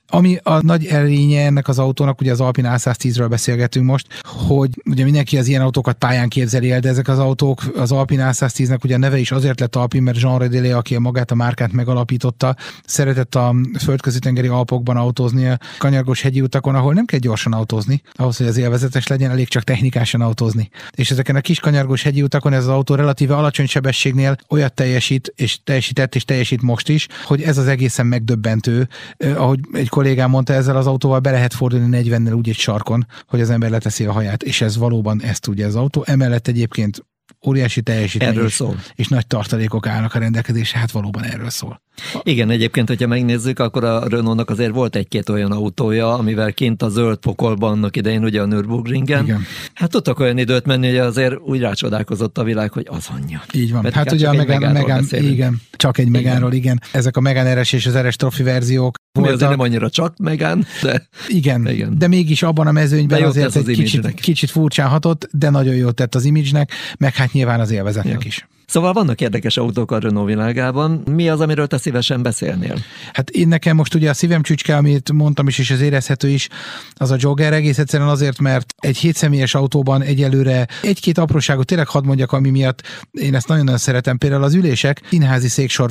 Ami 0.09 0.39
a 0.43 0.63
nagy 0.63 0.87
erénye 0.87 1.45
ennek 1.45 1.69
az 1.69 1.79
autónak, 1.79 2.21
ugye 2.21 2.33
az 2.33 2.41
Alpine 2.41 2.75
A110-ről 2.77 3.27
beszélgetünk 3.29 3.87
most, 3.87 4.07
hogy 4.23 4.71
ugye 4.85 5.05
mindenki 5.05 5.39
az 5.39 5.47
ilyen 5.47 5.63
autókat 5.63 5.97
pályán 5.97 6.29
képzeli 6.29 6.73
el, 6.73 6.81
de 6.81 6.89
ezek 6.89 7.09
az 7.09 7.19
autók, 7.19 7.63
az 7.77 7.93
Alpine 7.93 8.31
A110-nek 8.33 8.85
ugye 8.85 8.95
a 8.95 8.99
neve 8.99 9.19
is 9.19 9.31
azért 9.31 9.61
lett 9.61 9.77
Alpine, 9.77 10.05
mert 10.05 10.21
Jean 10.21 10.39
Redélé, 10.39 10.71
aki 10.71 10.99
magát 10.99 11.31
a 11.31 11.35
márkát 11.35 11.73
megalapította, 11.73 12.57
szeretett 12.85 13.35
a 13.35 13.55
földközi 13.79 14.19
tengeri 14.19 14.49
Alpokban 14.49 14.97
autózni 14.97 15.47
a 15.47 15.59
kanyargós 15.79 16.23
hegyi 16.23 16.41
utakon, 16.41 16.75
ahol 16.75 16.93
nem 16.93 17.05
kell 17.05 17.19
gyorsan 17.19 17.53
autózni, 17.53 18.03
ahhoz, 18.13 18.37
hogy 18.37 18.47
az 18.47 18.57
élvezetes 18.57 19.07
legyen, 19.07 19.31
elég 19.31 19.49
csak 19.49 19.63
technikásan 19.63 20.21
autózni. 20.21 20.69
És 20.95 21.11
ezeken 21.11 21.37
a 21.37 21.41
kis 21.41 21.61
kanyargós 21.61 22.03
hegyi 22.03 22.23
utakon 22.23 22.53
ez 22.53 22.63
az 22.63 22.69
autó 22.69 22.95
relatíve 22.95 23.37
alacsony 23.37 23.67
sebességnél 23.67 24.37
olyat 24.49 24.75
teljesít, 24.75 25.33
és 25.37 25.59
teljesített, 25.65 26.15
és 26.15 26.25
teljesít 26.25 26.63
most 26.63 26.89
is, 26.89 27.07
hogy 27.25 27.43
ez 27.43 27.59
az 27.59 27.67
egészen 27.67 28.07
megdöbbentő, 28.07 28.89
ahogy 29.37 29.61
egy 29.73 29.89
kollégám 29.97 30.31
mondta, 30.31 30.53
ezzel 30.53 30.77
az 30.77 30.87
autóval 30.87 31.19
be 31.19 31.31
lehet 31.31 31.55
fordulni 31.55 32.03
40-nel 32.03 32.37
úgy 32.37 32.49
egy 32.49 32.57
sarkon, 32.57 33.07
hogy 33.29 33.41
az 33.41 33.51
ember 33.51 33.71
leteszi 33.71 34.05
a 34.05 34.13
haját, 34.13 34.43
és 34.43 34.61
ez 34.61 34.77
valóban 34.77 35.23
ezt 35.23 35.41
tudja 35.41 35.67
az 35.67 35.77
autó. 35.77 36.03
Emellett 36.07 36.49
egyébként 36.49 37.05
óriási 37.47 37.83
teljesítmény 37.83 38.29
erről 38.29 38.47
és, 38.47 38.53
szól. 38.53 38.77
és 38.95 39.09
nagy 39.09 39.27
tartalékok 39.27 39.87
állnak 39.87 40.15
a 40.15 40.19
rendelkezésre, 40.19 40.79
hát 40.79 40.91
valóban 40.91 41.25
erről 41.25 41.51
szól. 41.51 41.83
Igen, 42.23 42.51
egyébként, 42.51 42.89
hogyha 42.89 43.07
megnézzük, 43.07 43.59
akkor 43.59 43.85
a 43.85 44.09
Renault-nak 44.09 44.51
azért 44.51 44.73
volt 44.73 44.97
egy-két 44.97 45.29
olyan 45.29 45.53
autója, 45.53 46.15
amivel 46.15 46.53
kint 46.53 46.83
a 46.83 46.89
zöld 46.89 47.17
pokolban 47.17 47.73
annak 47.73 47.97
idején, 47.97 48.25
ugye 48.25 48.41
a 48.41 48.47
Nürburgringen. 48.47 49.25
Igen. 49.25 49.43
Hát 49.75 49.91
tudtak 49.91 50.19
olyan 50.19 50.39
időt 50.39 50.67
menni, 50.67 50.87
hogy 50.87 50.99
azért 50.99 51.39
úgy 51.39 51.61
rácsodálkozott 51.61 52.39
a 52.39 52.45
világ, 52.45 52.73
hogy 52.73 52.87
az 52.91 53.09
anyja. 53.17 53.43
Így 53.53 53.73
van. 53.73 53.81
Pedig 53.81 53.97
hát, 53.97 54.05
hát 54.05 54.15
ugye 54.15 54.29
a 54.29 54.33
Megán, 54.33 54.73
Megán 54.73 55.07
igen, 55.11 55.61
csak 55.73 55.99
egy 55.99 56.09
Megánról, 56.09 56.53
igen. 56.53 56.81
Ezek 56.93 57.17
a 57.17 57.21
Megán 57.21 57.61
RS 57.61 57.73
és 57.73 57.87
az 57.87 57.97
RS 57.99 58.17
Trophy 58.17 58.43
verziók 58.43 58.97
voltak. 59.21 59.35
azért 59.35 59.51
nem 59.51 59.61
annyira 59.61 59.91
csak 59.91 60.17
Megán, 60.19 60.67
de... 60.83 61.09
Igen, 61.29 61.69
igen, 61.69 61.99
de 61.99 62.09
mégis 62.09 62.43
abban 62.43 62.67
a 62.67 62.73
mezőnyben 62.73 63.23
azért 63.23 63.57
egy 63.57 63.65
kicsit, 63.65 64.15
kicsit 64.15 64.51
furcsán 64.51 64.89
hatott, 64.89 65.29
de 65.33 65.51
nagyon 65.51 65.75
jót 65.75 65.95
tett 65.95 66.15
az 66.15 66.25
imidzsnek, 66.25 66.71
meg 66.99 67.15
hát 67.15 67.33
nyilván 67.33 67.61
az 67.61 67.71
élvezetnek 67.71 68.23
ja. 68.23 68.27
is. 68.27 68.47
Szóval 68.67 68.93
vannak 68.93 69.21
érdekes 69.21 69.57
autók 69.57 69.91
a 69.91 69.99
Renault 69.99 70.29
világában. 70.29 71.03
Mi 71.11 71.29
az, 71.29 71.41
amiről 71.41 71.67
te 71.67 71.79
szívesen 71.79 72.23
beszélnél? 72.23 72.79
Hát 73.13 73.31
én 73.31 73.49
nekem 73.49 73.77
most 73.77 73.95
ugye 73.95 74.11
a 74.11 74.15
szívem 74.15 74.43
csücske, 74.43 74.77
amit 74.77 75.13
mondtam 75.13 75.49
is, 75.49 75.59
és 75.59 75.71
az 75.71 75.81
érezhető 75.81 76.29
is, 76.29 76.49
az 76.95 77.11
a 77.11 77.17
Jogger 77.19 77.53
egész 77.53 77.79
egyszerűen 77.79 78.09
azért, 78.09 78.39
mert 78.39 78.75
egy 78.79 78.97
hétszemélyes 78.97 79.55
autóban 79.55 80.03
egyelőre 80.03 80.67
egy-két 80.83 81.19
apróságot 81.19 81.67
tényleg 81.67 81.89
hadd 81.89 82.05
mondjak, 82.05 82.33
ami 82.33 82.51
miatt 82.51 82.83
én 83.11 83.35
ezt 83.35 83.49
nagyon-nagyon 83.49 83.81
szeretem. 83.81 84.19
Például 84.19 84.43
az 84.43 84.55
ülések 84.55 85.03
színházi 85.09 85.49
széksor 85.49 85.91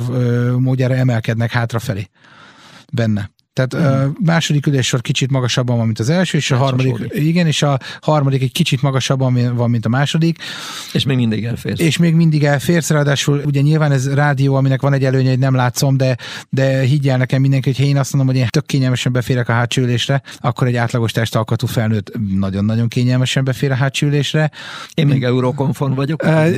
módjára 0.58 0.94
emelkednek 0.94 1.50
hátrafelé 1.50 2.08
benne. 2.92 3.28
Tehát 3.56 3.74
a 3.74 4.12
második 4.24 4.66
üléssor 4.66 5.00
kicsit 5.00 5.30
magasabban 5.30 5.76
van, 5.76 5.84
mint 5.84 5.98
az 5.98 6.08
első, 6.08 6.38
és 6.38 6.50
a 6.50 6.56
harmadik, 6.56 6.94
igen, 7.08 7.46
és 7.46 7.62
a 7.62 7.78
harmadik 8.00 8.42
egy 8.42 8.52
kicsit 8.52 8.82
magasabban 8.82 9.54
van, 9.54 9.70
mint 9.70 9.86
a 9.86 9.88
második. 9.88 10.38
És 10.92 11.04
még 11.04 11.16
mindig 11.16 11.44
elférsz. 11.44 11.80
És 11.80 11.96
még 11.96 12.14
mindig 12.14 12.44
elférsz, 12.44 12.90
ráadásul 12.90 13.42
ugye 13.44 13.60
nyilván 13.60 13.92
ez 13.92 14.14
rádió, 14.14 14.54
aminek 14.54 14.80
van 14.80 14.92
egy 14.92 15.04
előnye, 15.04 15.28
hogy 15.28 15.38
nem 15.38 15.54
látszom, 15.54 15.96
de, 15.96 16.16
de 16.50 16.80
higgyel 16.80 17.16
nekem 17.16 17.40
mindenki, 17.40 17.68
hogy 17.68 17.78
ha 17.78 17.84
én 17.84 17.96
azt 17.96 18.12
mondom, 18.12 18.34
hogy 18.34 18.42
én 18.42 18.48
tök 18.50 18.66
kényelmesen 18.66 19.12
beférek 19.12 19.48
a 19.48 19.52
hátsó 19.52 19.82
ülésre, 19.82 20.22
akkor 20.38 20.66
egy 20.66 20.76
átlagos 20.76 21.12
testalkatú 21.12 21.66
felnőtt 21.66 22.12
nagyon-nagyon 22.38 22.88
kényelmesen 22.88 23.44
befér 23.44 23.70
a 23.70 23.74
hátsó 23.74 24.06
ülésre. 24.06 24.50
Én 24.94 25.06
még 25.06 25.24
Euroconfon 25.24 25.94
vagyok, 25.94 26.20
te, 26.20 26.50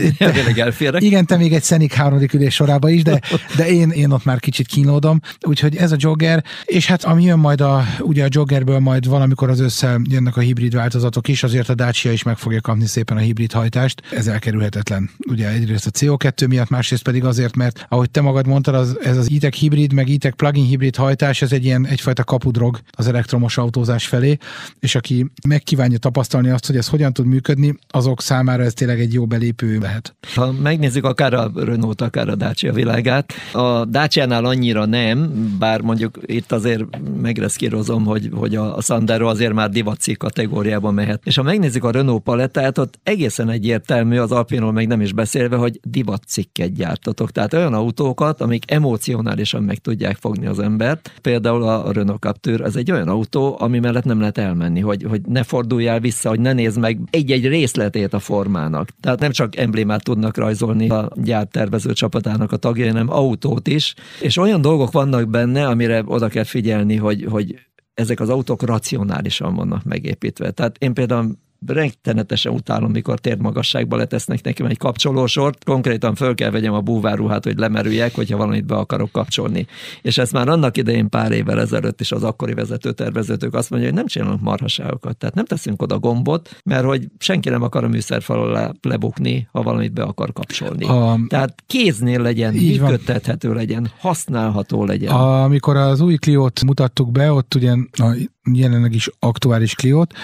elférek. 0.57 1.03
Igen, 1.03 1.27
te 1.27 1.37
még 1.37 1.53
egy 1.53 1.63
Szenik 1.63 1.97
harmadik 1.97 2.33
ülés 2.33 2.55
sorába 2.55 2.91
is, 2.91 3.03
de, 3.03 3.21
de 3.57 3.69
én, 3.69 3.91
én 3.91 4.11
ott 4.11 4.25
már 4.25 4.41
kicsit 4.41 4.67
kínlódom. 4.67 5.21
Úgyhogy 5.41 5.77
ez 5.77 5.93
a 5.93 5.97
jogger, 5.99 6.45
és 6.65 6.88
hát 6.89 7.05
ami 7.05 7.25
jön 7.25 7.39
majd 7.39 7.61
a, 7.61 7.85
ugye 8.01 8.25
a 8.25 8.29
joggerből 8.31 8.79
majd 8.79 9.07
valamikor 9.07 9.51
az 9.51 9.61
össze 9.61 10.01
jönnek 10.11 10.37
a 10.37 10.41
hibrid 10.41 10.75
változatok 10.75 11.29
is, 11.29 11.43
azért 11.43 11.69
a 11.69 11.75
Dacia 11.75 12.13
is 12.13 12.23
meg 12.23 12.37
fogja 12.37 12.61
kapni 12.61 12.87
szépen 12.87 13.17
a 13.17 13.21
hibrid 13.21 13.53
hajtást. 13.53 14.03
Ez 14.11 14.27
elkerülhetetlen. 14.27 15.11
Ugye 15.31 15.49
egyrészt 15.49 15.87
a 15.87 15.91
CO2 15.91 16.49
miatt, 16.49 16.69
másrészt 16.69 17.03
pedig 17.03 17.25
azért, 17.25 17.57
mert 17.57 17.87
ahogy 17.89 18.11
te 18.11 18.21
magad 18.21 18.47
mondtad, 18.47 18.75
az, 18.75 18.99
ez 19.03 19.17
az 19.17 19.31
e 19.41 19.49
hibrid, 19.57 19.93
meg 19.93 20.09
e 20.21 20.31
plug-in 20.31 20.65
hibrid 20.65 20.97
hajtás, 20.97 21.43
ez 21.43 21.53
egy 21.53 21.65
ilyen 21.65 21.87
egyfajta 21.87 22.25
kapudrog 22.25 22.79
az 22.91 23.09
elektromos 23.09 23.59
autózás 23.59 24.07
felé, 24.07 24.37
és 24.81 24.95
aki 24.95 25.27
megkívánja 25.49 25.99
tapasztalni 25.99 26.49
azt, 26.49 26.67
hogy 26.67 26.77
ez 26.77 26.89
hogyan 26.89 27.13
tud 27.13 27.27
működni, 27.27 27.75
azok 27.89 28.23
számára 28.23 28.63
ez 28.63 28.73
tényleg 28.73 29.01
egy 29.01 29.13
jó 29.13 29.27
belépő 29.27 29.79
lehet. 29.79 30.17
Ha 30.35 30.53
megnézzük 30.53 31.05
akár 31.05 31.35
a 31.35 31.51
Renault, 31.55 32.01
akár 32.01 32.29
a 32.29 32.35
Dacia 32.35 32.73
világát, 32.73 33.33
a 33.53 33.85
Dacia-nál 33.85 34.45
annyira 34.45 34.85
nem, 34.85 35.33
bár 35.59 35.81
mondjuk 35.81 36.19
itt 36.27 36.53
azért 36.53 36.77
megreszkírozom, 37.21 38.05
hogy, 38.05 38.31
hogy 38.35 38.57
a, 38.57 38.81
Sandero 38.81 39.29
azért 39.29 39.53
már 39.53 39.71
divaci 39.71 40.13
kategóriában 40.13 40.95
mehet. 40.95 41.21
És 41.25 41.37
ha 41.37 41.43
megnézzük 41.43 41.85
a 41.85 41.91
Renault 41.91 42.23
palettát, 42.23 42.79
ott 42.79 42.99
egészen 43.03 43.49
egyértelmű, 43.49 44.19
az 44.19 44.33
Alpinról 44.33 44.73
meg 44.73 44.87
nem 44.87 45.01
is 45.01 45.13
beszélve, 45.13 45.57
hogy 45.57 45.81
divatcikket 45.83 46.73
gyártatok. 46.73 47.31
Tehát 47.31 47.53
olyan 47.53 47.75
autókat, 47.75 48.41
amik 48.41 48.71
emocionálisan 48.71 49.63
meg 49.63 49.79
tudják 49.79 50.17
fogni 50.17 50.47
az 50.47 50.59
embert. 50.59 51.13
Például 51.23 51.63
a 51.63 51.93
Renault 51.93 52.21
Captur, 52.21 52.61
ez 52.61 52.77
egy 52.77 52.91
olyan 52.91 53.09
autó, 53.09 53.57
ami 53.61 53.79
mellett 53.79 54.05
nem 54.05 54.21
lehet 54.21 54.39
elmenni, 54.39 54.81
hogy, 54.81 55.03
hogy 55.03 55.21
ne 55.27 55.43
forduljál 55.43 56.01
vissza, 56.01 56.29
hogy 56.29 56.41
ne 56.41 56.53
nézd 56.53 56.79
meg 56.79 56.99
egy-egy 57.11 57.47
részletét 57.49 58.13
a 58.13 58.19
formának. 58.19 58.89
Tehát 59.01 59.21
nem 59.21 59.31
csak 59.31 59.57
emblémát 59.57 60.05
tudnak 60.05 60.37
rajzolni 60.37 60.89
a 60.89 61.11
gyártervező 61.15 61.93
csapatának 61.93 62.53
a 62.53 62.57
tagjai, 62.57 62.89
hanem 62.89 63.11
autót 63.11 63.69
is, 63.69 63.95
és 64.21 64.37
olyan 64.37 64.61
dolgok 64.61 64.93
vannak 64.93 65.29
benne, 65.29 65.67
amire 65.67 66.03
oda 66.07 66.29
kell 66.29 66.45
figyelni, 66.45 66.67
hogy, 66.97 67.25
hogy 67.25 67.59
ezek 67.95 68.21
az 68.21 68.29
autók 68.29 68.63
racionálisan 68.63 69.55
vannak 69.55 69.85
megépítve. 69.85 70.51
Tehát 70.51 70.77
én 70.79 70.95
például 70.95 71.39
rettenetesen 71.67 72.53
utálom, 72.53 72.91
mikor 72.91 73.19
térmagasságba 73.19 73.97
letesznek 73.97 74.45
nekem 74.45 74.67
egy 74.67 74.79
kapcsolósort, 74.79 75.65
konkrétan 75.65 76.15
föl 76.15 76.35
kell 76.35 76.51
vegyem 76.51 76.73
a 76.73 76.81
búváruhát, 76.81 77.45
hogy 77.45 77.59
lemerüljek, 77.59 78.15
hogyha 78.15 78.37
valamit 78.37 78.67
be 78.67 78.75
akarok 78.75 79.13
kapcsolni. 79.13 79.67
És 80.03 80.19
ezt 80.19 80.33
már 80.33 80.49
annak 80.49 80.77
idején 80.77 81.09
pár 81.09 81.33
évvel 81.33 81.61
ezelőtt 81.61 82.01
is 82.01 82.13
az 82.13 82.23
akkori 82.23 82.55
vezetőtervezőtők 82.55 83.55
azt 83.55 83.71
mondja, 83.71 83.89
hogy 83.89 83.97
nem 83.97 84.07
csinálunk 84.07 84.41
marhaságokat, 84.41 85.17
tehát 85.17 85.35
nem 85.35 85.45
teszünk 85.45 85.83
oda 85.83 85.99
gombot, 85.99 86.61
mert 86.65 86.85
hogy 86.85 87.07
senki 87.19 87.49
nem 87.49 87.63
akar 87.63 87.85
a 87.85 87.89
műszerfal 87.89 88.39
alá 88.39 88.73
lebukni, 88.83 89.49
ha 89.53 89.63
valamit 89.63 89.93
be 89.93 90.03
akar 90.03 90.33
kapcsolni. 90.33 90.85
A... 90.85 91.19
Tehát 91.29 91.63
kéznél 91.67 92.21
legyen, 92.21 92.55
működtethető 92.55 93.55
legyen, 93.55 93.91
használható 93.99 94.85
legyen. 94.85 95.13
A, 95.13 95.43
amikor 95.43 95.77
az 95.77 96.01
új 96.01 96.17
Clio-t 96.17 96.65
mutattuk 96.65 97.13
be, 97.13 97.33
ott 97.33 97.55
ugye 97.55 97.73
a 97.93 98.17
jelenleg 98.55 98.95
is 98.95 99.11
aktuális 99.19 99.75
Clio-t, 99.75 100.15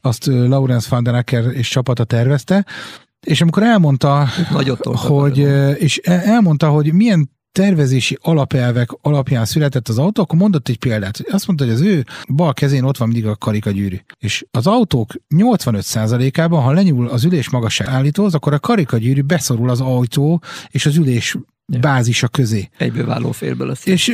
azt 0.00 0.26
Lawrence 0.26 0.86
van 0.90 1.02
der 1.02 1.14
Acker 1.14 1.44
és 1.44 1.68
csapata 1.68 2.04
tervezte, 2.04 2.66
és 3.26 3.40
amikor 3.40 3.62
elmondta, 3.62 4.28
hogy, 4.82 5.38
és 5.78 5.96
elmondta, 5.98 6.68
hogy 6.68 6.92
milyen 6.92 7.30
tervezési 7.52 8.18
alapelvek 8.20 8.90
alapján 9.00 9.44
született 9.44 9.88
az 9.88 9.98
autó, 9.98 10.22
akkor 10.22 10.38
mondott 10.38 10.68
egy 10.68 10.78
példát. 10.78 11.20
Azt 11.30 11.46
mondta, 11.46 11.64
hogy 11.64 11.74
az 11.74 11.80
ő 11.80 12.04
bal 12.28 12.52
kezén 12.52 12.84
ott 12.84 12.96
van 12.96 13.08
mindig 13.08 13.26
a 13.26 13.36
karikagyűrű. 13.36 13.96
És 14.18 14.44
az 14.50 14.66
autók 14.66 15.12
85%-ában, 15.36 16.62
ha 16.62 16.72
lenyúl 16.72 17.08
az 17.08 17.24
ülés 17.24 17.50
magasság 17.50 17.88
állítóz, 17.88 18.34
akkor 18.34 18.52
a 18.52 18.58
karikagyűrű 18.58 19.22
beszorul 19.22 19.70
az 19.70 19.80
autó 19.80 20.42
és 20.68 20.86
az 20.86 20.96
ülés 20.96 21.36
bázisa 21.80 22.28
közé. 22.28 22.68
Egyből 22.76 23.06
váló 23.06 23.32
félből 23.32 23.66
lesz. 23.66 23.86
És 23.86 24.12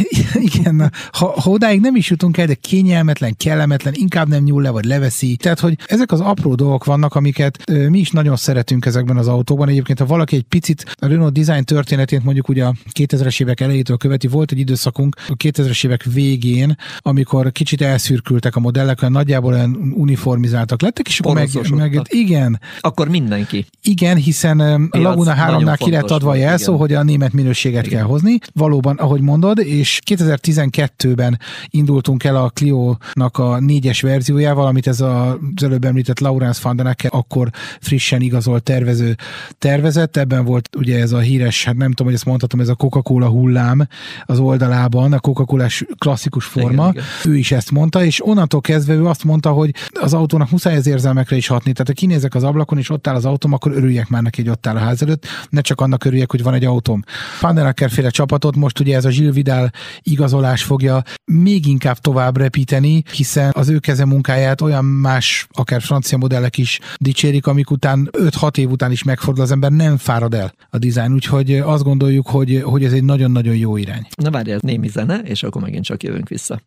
igen, 0.54 0.92
ha, 1.12 1.40
ha 1.40 1.50
odáig 1.50 1.80
nem 1.80 1.96
is 1.96 2.10
jutunk 2.10 2.36
el, 2.36 2.46
de 2.46 2.54
kényelmetlen, 2.54 3.36
kellemetlen, 3.36 3.94
inkább 3.96 4.28
nem 4.28 4.42
nyúl 4.42 4.62
le, 4.62 4.70
vagy 4.70 4.84
leveszi. 4.84 5.36
Tehát, 5.36 5.60
hogy 5.60 5.78
ezek 5.86 6.12
az 6.12 6.20
apró 6.20 6.54
dolgok 6.54 6.84
vannak, 6.84 7.14
amiket 7.14 7.70
mi 7.88 7.98
is 7.98 8.10
nagyon 8.10 8.36
szeretünk 8.36 8.86
ezekben 8.86 9.16
az 9.16 9.28
autókban. 9.28 9.68
Egyébként, 9.68 9.98
ha 9.98 10.06
valaki 10.06 10.36
egy 10.36 10.44
picit 10.48 10.94
a 10.94 11.06
Renault 11.06 11.32
design 11.32 11.64
történetét 11.64 12.24
mondjuk 12.24 12.48
ugye 12.48 12.64
a 12.64 12.74
2000-es 12.92 13.40
évek 13.40 13.60
elejétől 13.60 13.96
követi, 13.96 14.26
volt 14.26 14.52
egy 14.52 14.58
időszakunk 14.58 15.16
a 15.28 15.36
2000-es 15.36 15.84
évek 15.84 16.02
végén, 16.02 16.76
amikor 16.98 17.52
kicsit 17.52 17.82
elszürkültek 17.82 18.56
a 18.56 18.60
modellek, 18.60 19.02
olyan 19.02 19.12
nagyjából 19.12 19.52
olyan 19.52 19.92
uniformizáltak 19.94 20.82
lettek, 20.82 21.08
és 21.08 21.20
akkor 21.20 21.34
meg, 21.34 21.48
meg, 21.70 22.00
igen. 22.08 22.60
Akkor 22.80 23.08
mindenki. 23.08 23.66
Igen, 23.82 24.16
hiszen 24.16 24.60
a 24.90 24.98
Laguna 24.98 25.34
3-nál 25.36 25.76
ki 25.78 25.90
lett 25.90 26.10
adva 26.10 26.30
a 26.30 26.34
jelszó, 26.34 26.76
hogy 26.76 26.94
a 26.96 27.02
német 27.02 27.32
minőséget 27.32 27.86
Igen. 27.86 27.98
kell 27.98 28.08
hozni. 28.08 28.38
Valóban, 28.54 28.96
ahogy 28.96 29.20
mondod, 29.20 29.58
és 29.58 30.00
2012-ben 30.10 31.38
indultunk 31.70 32.24
el 32.24 32.36
a 32.36 32.48
Clio-nak 32.50 33.38
a 33.38 33.60
négyes 33.60 34.00
verziójával, 34.00 34.66
amit 34.66 34.86
ez 34.86 35.00
a, 35.00 35.38
az 35.56 35.62
előbb 35.62 35.84
említett 35.84 36.20
Laurence 36.20 36.60
van 36.62 36.76
den 36.76 36.94
akkor 37.08 37.50
frissen 37.80 38.20
igazolt 38.20 38.62
tervező 38.62 39.16
tervezett. 39.58 40.16
Ebben 40.16 40.44
volt 40.44 40.68
ugye 40.76 41.00
ez 41.00 41.12
a 41.12 41.18
híres, 41.18 41.64
hát 41.64 41.76
nem 41.76 41.88
tudom, 41.88 42.06
hogy 42.06 42.14
ezt 42.14 42.24
mondhatom, 42.24 42.60
ez 42.60 42.68
a 42.68 42.74
Coca-Cola 42.74 43.28
hullám 43.28 43.88
az 44.24 44.38
oldalában, 44.38 45.12
a 45.12 45.18
coca 45.18 45.68
klasszikus 45.98 46.44
forma. 46.44 46.88
Igen, 46.88 46.90
igen. 46.90 47.32
Ő 47.32 47.36
is 47.36 47.52
ezt 47.52 47.70
mondta, 47.70 48.04
és 48.04 48.26
onnantól 48.26 48.60
kezdve 48.60 48.94
ő 48.94 49.06
azt 49.06 49.24
mondta, 49.24 49.50
hogy 49.50 49.70
az 49.92 50.14
autónak 50.14 50.50
muszáj 50.50 50.76
az 50.76 50.86
érzelmekre 50.86 51.36
is 51.36 51.46
hatni. 51.46 51.72
Tehát 51.72 51.86
ha 51.86 51.92
kinézek 51.92 52.34
az 52.34 52.44
ablakon, 52.44 52.78
és 52.78 52.90
ott 52.90 53.06
áll 53.06 53.14
az 53.14 53.24
autóm, 53.24 53.52
akkor 53.52 53.72
örüljek 53.72 54.08
már 54.08 54.22
neki, 54.22 54.42
hogy 54.42 54.50
ott 54.50 54.66
áll 54.66 54.76
a 54.76 54.78
ház 54.78 55.02
előtt, 55.02 55.26
ne 55.48 55.60
csak 55.60 55.80
annak 55.80 56.04
örüljek, 56.04 56.30
hogy 56.30 56.42
van 56.42 56.54
egy 56.54 56.64
autóm. 56.86 57.02
Fandenacker 57.38 57.90
féle 57.90 58.10
csapatot 58.10 58.56
most 58.56 58.80
ugye 58.80 58.96
ez 58.96 59.04
a 59.04 59.08
Gilles 59.08 59.34
Vidal 59.34 59.70
igazolás 60.02 60.62
fogja 60.62 61.02
még 61.24 61.66
inkább 61.66 61.98
tovább 61.98 62.36
repíteni, 62.36 63.02
hiszen 63.12 63.50
az 63.54 63.68
ő 63.68 63.78
keze 63.78 64.04
munkáját 64.04 64.60
olyan 64.60 64.84
más, 64.84 65.46
akár 65.50 65.82
francia 65.82 66.18
modellek 66.18 66.58
is 66.58 66.78
dicsérik, 66.96 67.46
amik 67.46 67.70
után 67.70 68.10
5-6 68.12 68.56
év 68.56 68.70
után 68.70 68.90
is 68.90 69.02
megfordul 69.02 69.42
az 69.42 69.50
ember, 69.50 69.70
nem 69.70 69.96
fárad 69.96 70.34
el 70.34 70.52
a 70.70 70.78
dizájn, 70.78 71.12
úgyhogy 71.12 71.52
azt 71.52 71.82
gondoljuk, 71.82 72.26
hogy, 72.26 72.62
hogy 72.64 72.84
ez 72.84 72.92
egy 72.92 73.04
nagyon-nagyon 73.04 73.56
jó 73.56 73.76
irány. 73.76 74.06
Na 74.16 74.30
várj, 74.30 74.50
ez 74.50 74.60
némi 74.60 74.88
zene, 74.88 75.18
és 75.18 75.42
akkor 75.42 75.62
megint 75.62 75.84
csak 75.84 76.02
jövünk 76.02 76.28
vissza. 76.28 76.60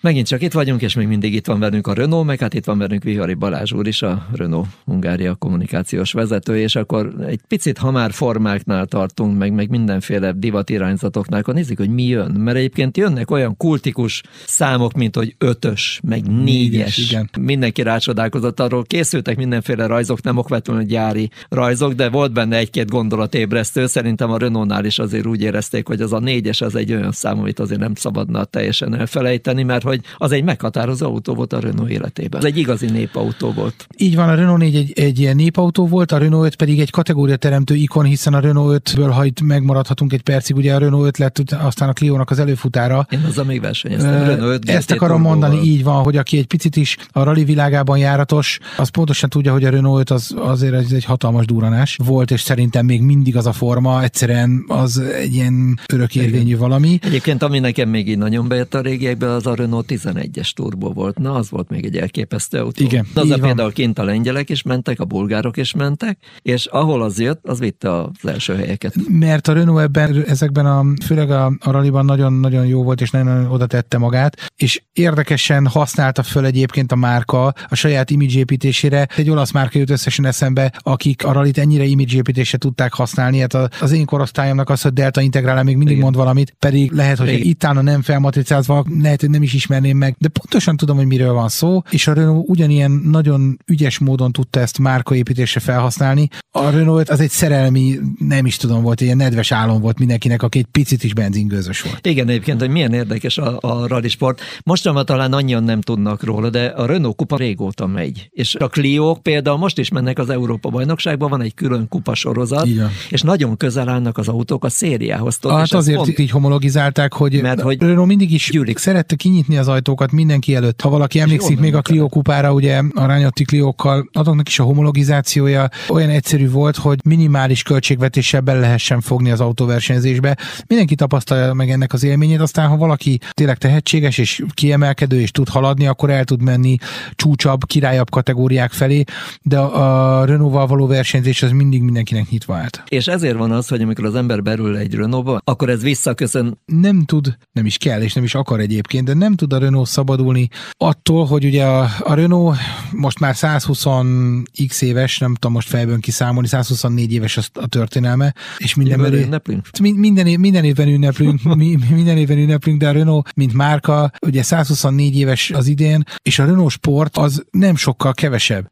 Megint 0.00 0.26
csak 0.26 0.42
itt 0.42 0.52
vagyunk, 0.52 0.82
és 0.82 0.94
még 0.94 1.06
mindig 1.06 1.34
itt 1.34 1.46
van 1.46 1.58
velünk 1.58 1.86
a 1.86 1.92
Renault, 1.92 2.26
meg 2.26 2.38
hát 2.40 2.54
itt 2.54 2.64
van 2.64 2.78
velünk 2.78 3.02
Vihari 3.02 3.34
Balázs 3.34 3.72
úr 3.72 3.86
is, 3.86 4.02
a 4.02 4.26
Renault 4.32 4.66
Hungária 4.84 5.34
kommunikációs 5.34 6.12
vezető, 6.12 6.58
és 6.58 6.76
akkor 6.76 7.14
egy 7.26 7.40
picit, 7.48 7.78
ha 7.78 7.90
már 7.90 8.12
formáknál 8.12 8.86
tartunk, 8.86 9.38
meg, 9.38 9.52
meg 9.52 9.68
mindenféle 9.68 10.32
divatirányzatoknál, 10.32 11.40
akkor 11.40 11.54
nézzük, 11.54 11.78
hogy 11.78 11.90
mi 11.90 12.02
jön. 12.02 12.30
Mert 12.30 12.56
egyébként 12.56 12.96
jönnek 12.96 13.30
olyan 13.30 13.56
kultikus 13.56 14.22
számok, 14.46 14.92
mint 14.92 15.16
hogy 15.16 15.34
ötös, 15.38 16.00
meg 16.08 16.22
négyes. 16.22 16.44
négyes 16.44 16.98
igen. 16.98 17.30
Mindenki 17.40 17.82
rácsodálkozott 17.82 18.60
arról, 18.60 18.84
készültek 18.84 19.36
mindenféle 19.36 19.86
rajzok, 19.86 20.22
nem 20.22 20.36
okvetlenül 20.36 20.82
gyári 20.82 21.30
rajzok, 21.48 21.92
de 21.92 22.08
volt 22.08 22.32
benne 22.32 22.56
egy-két 22.56 22.90
gondolatébresztő. 22.90 23.86
Szerintem 23.86 24.30
a 24.30 24.38
Renault-nál 24.38 24.84
is 24.84 24.98
azért 24.98 25.26
úgy 25.26 25.42
érezték, 25.42 25.86
hogy 25.86 26.00
az 26.00 26.12
a 26.12 26.18
négyes 26.18 26.60
az 26.60 26.74
egy 26.74 26.92
olyan 26.92 27.12
szám, 27.12 27.38
amit 27.38 27.58
azért 27.58 27.80
nem 27.80 27.94
szabadna 27.94 28.44
teljesen 28.44 28.94
elfelejteni, 28.94 29.62
mert 29.62 29.86
hogy 29.88 30.00
az 30.16 30.32
egy 30.32 30.44
meghatározó 30.44 31.06
autó 31.06 31.34
volt 31.34 31.52
a 31.52 31.60
Renault 31.60 31.90
életében. 31.90 32.40
Ez 32.40 32.46
egy 32.46 32.56
igazi 32.56 32.86
népautó 32.86 33.52
volt. 33.52 33.86
Így 33.96 34.16
van, 34.16 34.28
a 34.28 34.34
Renault 34.34 34.60
4 34.60 34.76
egy, 34.76 34.92
egy 34.98 35.18
ilyen 35.18 35.36
népautó 35.36 35.86
volt, 35.86 36.12
a 36.12 36.18
Renault 36.18 36.46
5 36.46 36.56
pedig 36.56 36.80
egy 36.80 36.90
kategória 36.90 37.36
teremtő 37.36 37.74
ikon, 37.74 38.04
hiszen 38.04 38.34
a 38.34 38.40
Renault 38.40 38.90
5-ből, 38.90 39.10
ha 39.12 39.24
itt 39.24 39.40
megmaradhatunk 39.40 40.12
egy 40.12 40.22
percig, 40.22 40.56
ugye 40.56 40.74
a 40.74 40.78
Renault 40.78 41.06
5 41.06 41.18
lett 41.18 41.38
aztán 41.50 41.88
a 41.88 41.92
Clio-nak 41.92 42.30
az 42.30 42.38
előfutára. 42.38 43.06
Én 43.10 43.24
azzal 43.28 43.44
még 43.44 43.60
versenyeztem. 43.60 44.12
Renault 44.12 44.64
5 44.64 44.70
Ezt 44.70 44.90
akarom 44.90 45.20
mondani, 45.20 45.60
így 45.62 45.84
van, 45.84 46.02
hogy 46.02 46.16
aki 46.16 46.38
egy 46.38 46.46
picit 46.46 46.76
is 46.76 46.96
a 47.12 47.22
rally 47.22 47.44
világában 47.44 47.98
járatos, 47.98 48.58
az 48.76 48.88
pontosan 48.88 49.28
tudja, 49.28 49.52
hogy 49.52 49.64
a 49.64 49.70
Renault 49.70 50.00
5 50.00 50.10
az, 50.10 50.34
azért 50.36 50.74
ez 50.74 50.92
egy 50.92 51.04
hatalmas 51.04 51.44
duranás 51.44 51.98
volt, 52.04 52.30
és 52.30 52.40
szerintem 52.40 52.84
még 52.84 53.02
mindig 53.02 53.36
az 53.36 53.46
a 53.46 53.52
forma, 53.52 54.02
egyszerűen 54.02 54.64
az 54.68 54.98
egy 54.98 55.34
ilyen 55.34 55.80
örökérvényű 55.92 56.56
valami. 56.56 56.98
Egyébként, 57.02 57.42
ami 57.42 57.58
nekem 57.58 57.88
még 57.88 58.08
így 58.08 58.18
nagyon 58.18 58.48
bejött 58.48 58.74
a 58.74 58.80
régiekben, 58.80 59.30
az 59.30 59.46
a 59.46 59.54
Renault 59.54 59.77
Renault 59.86 60.30
11-es 60.32 60.52
turbo 60.52 60.92
volt. 60.92 61.18
Na, 61.18 61.34
az 61.34 61.50
volt 61.50 61.68
még 61.68 61.84
egy 61.84 61.96
elképesztő 61.96 62.58
autó. 62.58 62.84
Igen, 62.84 63.06
az 63.14 63.30
a 63.30 63.38
például 63.38 63.72
kint 63.72 63.98
a 63.98 64.04
lengyelek 64.04 64.50
is 64.50 64.62
mentek, 64.62 65.00
a 65.00 65.04
bulgárok 65.04 65.56
is 65.56 65.74
mentek, 65.74 66.18
és 66.42 66.66
ahol 66.66 67.02
az 67.02 67.20
jött, 67.20 67.46
az 67.46 67.58
vitte 67.58 67.92
az 67.92 68.10
első 68.22 68.54
helyeket. 68.54 68.94
Mert 69.08 69.48
a 69.48 69.52
Renault 69.52 69.82
ebben, 69.82 70.24
ezekben 70.26 70.66
a, 70.66 70.84
főleg 71.04 71.30
a, 71.30 71.52
a 71.60 71.70
rallyban 71.70 72.04
nagyon-nagyon 72.04 72.66
jó 72.66 72.82
volt, 72.82 73.00
és 73.00 73.10
nagyon 73.10 73.46
oda 73.46 73.66
tette 73.66 73.98
magát, 73.98 74.50
és 74.56 74.82
érdekesen 74.92 75.66
használta 75.66 76.22
föl 76.22 76.44
egyébként 76.44 76.92
a 76.92 76.96
márka 76.96 77.46
a 77.68 77.74
saját 77.74 78.10
image 78.10 78.38
építésére. 78.38 79.08
Egy 79.16 79.30
olasz 79.30 79.52
márka 79.52 79.78
jut 79.78 79.90
összesen 79.90 80.24
eszembe, 80.24 80.72
akik 80.78 81.24
a 81.24 81.32
rallyt 81.32 81.58
ennyire 81.58 81.84
image 81.84 82.16
építésre 82.16 82.58
tudták 82.58 82.92
használni. 82.92 83.38
Hát 83.38 83.54
az 83.80 83.92
én 83.92 84.04
korosztályomnak 84.04 84.70
az, 84.70 84.82
hogy 84.82 84.92
Delta 84.92 85.20
Integrál 85.20 85.62
még 85.62 85.76
mindig 85.76 85.96
Igen. 85.96 86.04
mond 86.04 86.16
valamit, 86.16 86.54
pedig 86.58 86.90
lehet, 86.90 87.18
hogy 87.18 87.46
itt 87.46 87.64
állna 87.64 87.80
nem 87.80 88.02
felmatricázva, 88.02 88.84
lehet, 89.00 89.20
hogy 89.20 89.30
nem 89.30 89.42
is 89.42 89.54
ismerném 89.68 89.96
meg, 89.96 90.16
de 90.18 90.28
pontosan 90.28 90.76
tudom, 90.76 90.96
hogy 90.96 91.06
miről 91.06 91.32
van 91.32 91.48
szó, 91.48 91.82
és 91.90 92.06
a 92.06 92.12
Renault 92.12 92.48
ugyanilyen 92.48 92.90
nagyon 92.90 93.58
ügyes 93.66 93.98
módon 93.98 94.32
tudta 94.32 94.60
ezt 94.60 94.78
márkaépítésre 94.78 95.60
felhasználni. 95.60 96.28
A 96.50 96.70
Renault 96.70 97.08
az 97.08 97.20
egy 97.20 97.30
szerelmi, 97.30 97.98
nem 98.18 98.46
is 98.46 98.56
tudom, 98.56 98.82
volt, 98.82 99.00
ilyen 99.00 99.16
nedves 99.16 99.52
álom 99.52 99.80
volt 99.80 99.98
mindenkinek, 99.98 100.42
aki 100.42 100.58
egy 100.58 100.66
picit 100.70 101.04
is 101.04 101.14
benzingőzös 101.14 101.82
volt. 101.82 102.06
Igen, 102.06 102.28
egyébként, 102.28 102.60
hogy 102.60 102.70
milyen 102.70 102.92
érdekes 102.92 103.38
a, 103.38 103.58
a 103.60 103.86
rally 103.86 104.08
sport. 104.08 104.40
Mostanában 104.64 105.04
talán 105.04 105.32
annyian 105.32 105.64
nem 105.64 105.80
tudnak 105.80 106.22
róla, 106.22 106.50
de 106.50 106.64
a 106.64 106.86
Renault 106.86 107.16
kupa 107.16 107.36
régóta 107.36 107.86
megy. 107.86 108.28
És 108.30 108.54
a 108.54 108.68
clio 108.68 109.14
például 109.14 109.58
most 109.58 109.78
is 109.78 109.88
mennek 109.88 110.18
az 110.18 110.30
Európa 110.30 110.68
bajnokságban, 110.68 111.30
van 111.30 111.40
egy 111.42 111.54
külön 111.54 111.88
kupa 111.88 112.14
sorozat, 112.14 112.66
Igen. 112.66 112.90
és 113.10 113.22
nagyon 113.22 113.56
közel 113.56 113.88
állnak 113.88 114.18
az 114.18 114.28
autók 114.28 114.64
a 114.64 114.68
szériához. 114.68 115.38
Hát 115.48 115.72
azért 115.72 115.96
pont... 115.96 116.18
így 116.18 116.30
homologizálták, 116.30 117.12
hogy, 117.12 117.42
mert, 117.42 117.60
hogy 117.60 117.80
Renault 117.80 118.06
mindig 118.08 118.32
is 118.32 118.50
gyűlik. 118.52 118.78
szerette 118.78 119.16
kinyitni 119.16 119.56
az 119.58 119.68
ajtókat 119.68 120.12
mindenki 120.12 120.54
előtt. 120.54 120.80
Ha 120.80 120.88
valaki 120.88 121.20
emlékszik 121.20 121.58
még 121.58 121.74
a 121.74 121.82
Clio 121.82 122.08
kupára, 122.08 122.52
ugye 122.52 122.82
a 122.94 123.06
Rányotti 123.06 123.44
Cliókkal, 123.44 124.08
azoknak 124.12 124.48
is 124.48 124.58
a 124.58 124.62
homologizációja 124.64 125.68
olyan 125.88 126.10
egyszerű 126.10 126.50
volt, 126.50 126.76
hogy 126.76 126.98
minimális 127.04 127.62
költségvetéssel 127.62 128.40
be 128.40 128.52
lehessen 128.52 129.00
fogni 129.00 129.30
az 129.30 129.40
autóversenyzésbe. 129.40 130.36
Mindenki 130.66 130.94
tapasztalja 130.94 131.52
meg 131.52 131.70
ennek 131.70 131.92
az 131.92 132.04
élményét, 132.04 132.40
aztán 132.40 132.68
ha 132.68 132.76
valaki 132.76 133.18
tényleg 133.30 133.58
tehetséges 133.58 134.18
és 134.18 134.42
kiemelkedő 134.54 135.20
és 135.20 135.30
tud 135.30 135.48
haladni, 135.48 135.86
akkor 135.86 136.10
el 136.10 136.24
tud 136.24 136.42
menni 136.42 136.76
csúcsabb, 137.14 137.64
királyabb 137.66 138.10
kategóriák 138.10 138.72
felé, 138.72 139.04
de 139.42 139.58
a 139.58 140.24
Renault-val 140.24 140.66
való 140.66 140.86
versenyzés 140.86 141.42
az 141.42 141.50
mindig 141.50 141.82
mindenkinek 141.82 142.28
nyitva 142.28 142.56
állt. 142.56 142.82
És 142.88 143.06
ezért 143.06 143.36
van 143.36 143.50
az, 143.50 143.68
hogy 143.68 143.82
amikor 143.82 144.04
az 144.04 144.14
ember 144.14 144.42
berül 144.42 144.76
egy 144.76 144.94
Renault-ba, 144.94 145.40
akkor 145.44 145.68
ez 145.68 145.82
visszaköszön. 145.82 146.58
Nem 146.64 147.04
tud, 147.04 147.36
nem 147.52 147.66
is 147.66 147.76
kell, 147.76 148.02
és 148.02 148.12
nem 148.12 148.24
is 148.24 148.34
akar 148.34 148.60
egyébként, 148.60 149.04
de 149.04 149.14
nem 149.14 149.34
tud 149.34 149.47
a 149.52 149.58
Renault 149.58 149.88
szabadulni 149.88 150.48
attól, 150.76 151.26
hogy 151.26 151.44
ugye 151.44 151.64
a, 151.64 151.88
a 151.98 152.14
Renault 152.14 152.56
most 152.92 153.18
már 153.18 153.34
120x 153.36 154.82
éves, 154.82 155.18
nem 155.18 155.34
tudom 155.34 155.52
most 155.52 155.68
fejből 155.68 156.00
kiszámolni, 156.00 156.48
124 156.48 157.12
éves 157.12 157.36
a, 157.36 157.42
a 157.52 157.66
történelme, 157.66 158.34
és 158.58 158.74
minden, 158.74 158.98
évben 159.04 159.12
ünneplünk? 159.22 159.66
Minden, 159.80 160.40
minden 160.40 160.64
évben 160.64 160.88
ünneplünk, 160.88 161.42
mi, 161.56 161.78
minden 161.90 162.16
évben 162.16 162.38
ünneplünk, 162.38 162.78
de 162.78 162.88
a 162.88 162.92
Renault, 162.92 163.32
mint 163.36 163.52
márka, 163.52 164.10
ugye 164.26 164.42
124 164.42 165.16
éves 165.16 165.50
az 165.50 165.66
idén, 165.66 166.04
és 166.22 166.38
a 166.38 166.44
Renault 166.44 166.70
Sport 166.70 167.16
az 167.16 167.44
nem 167.50 167.76
sokkal 167.76 168.14
kevesebb. 168.14 168.68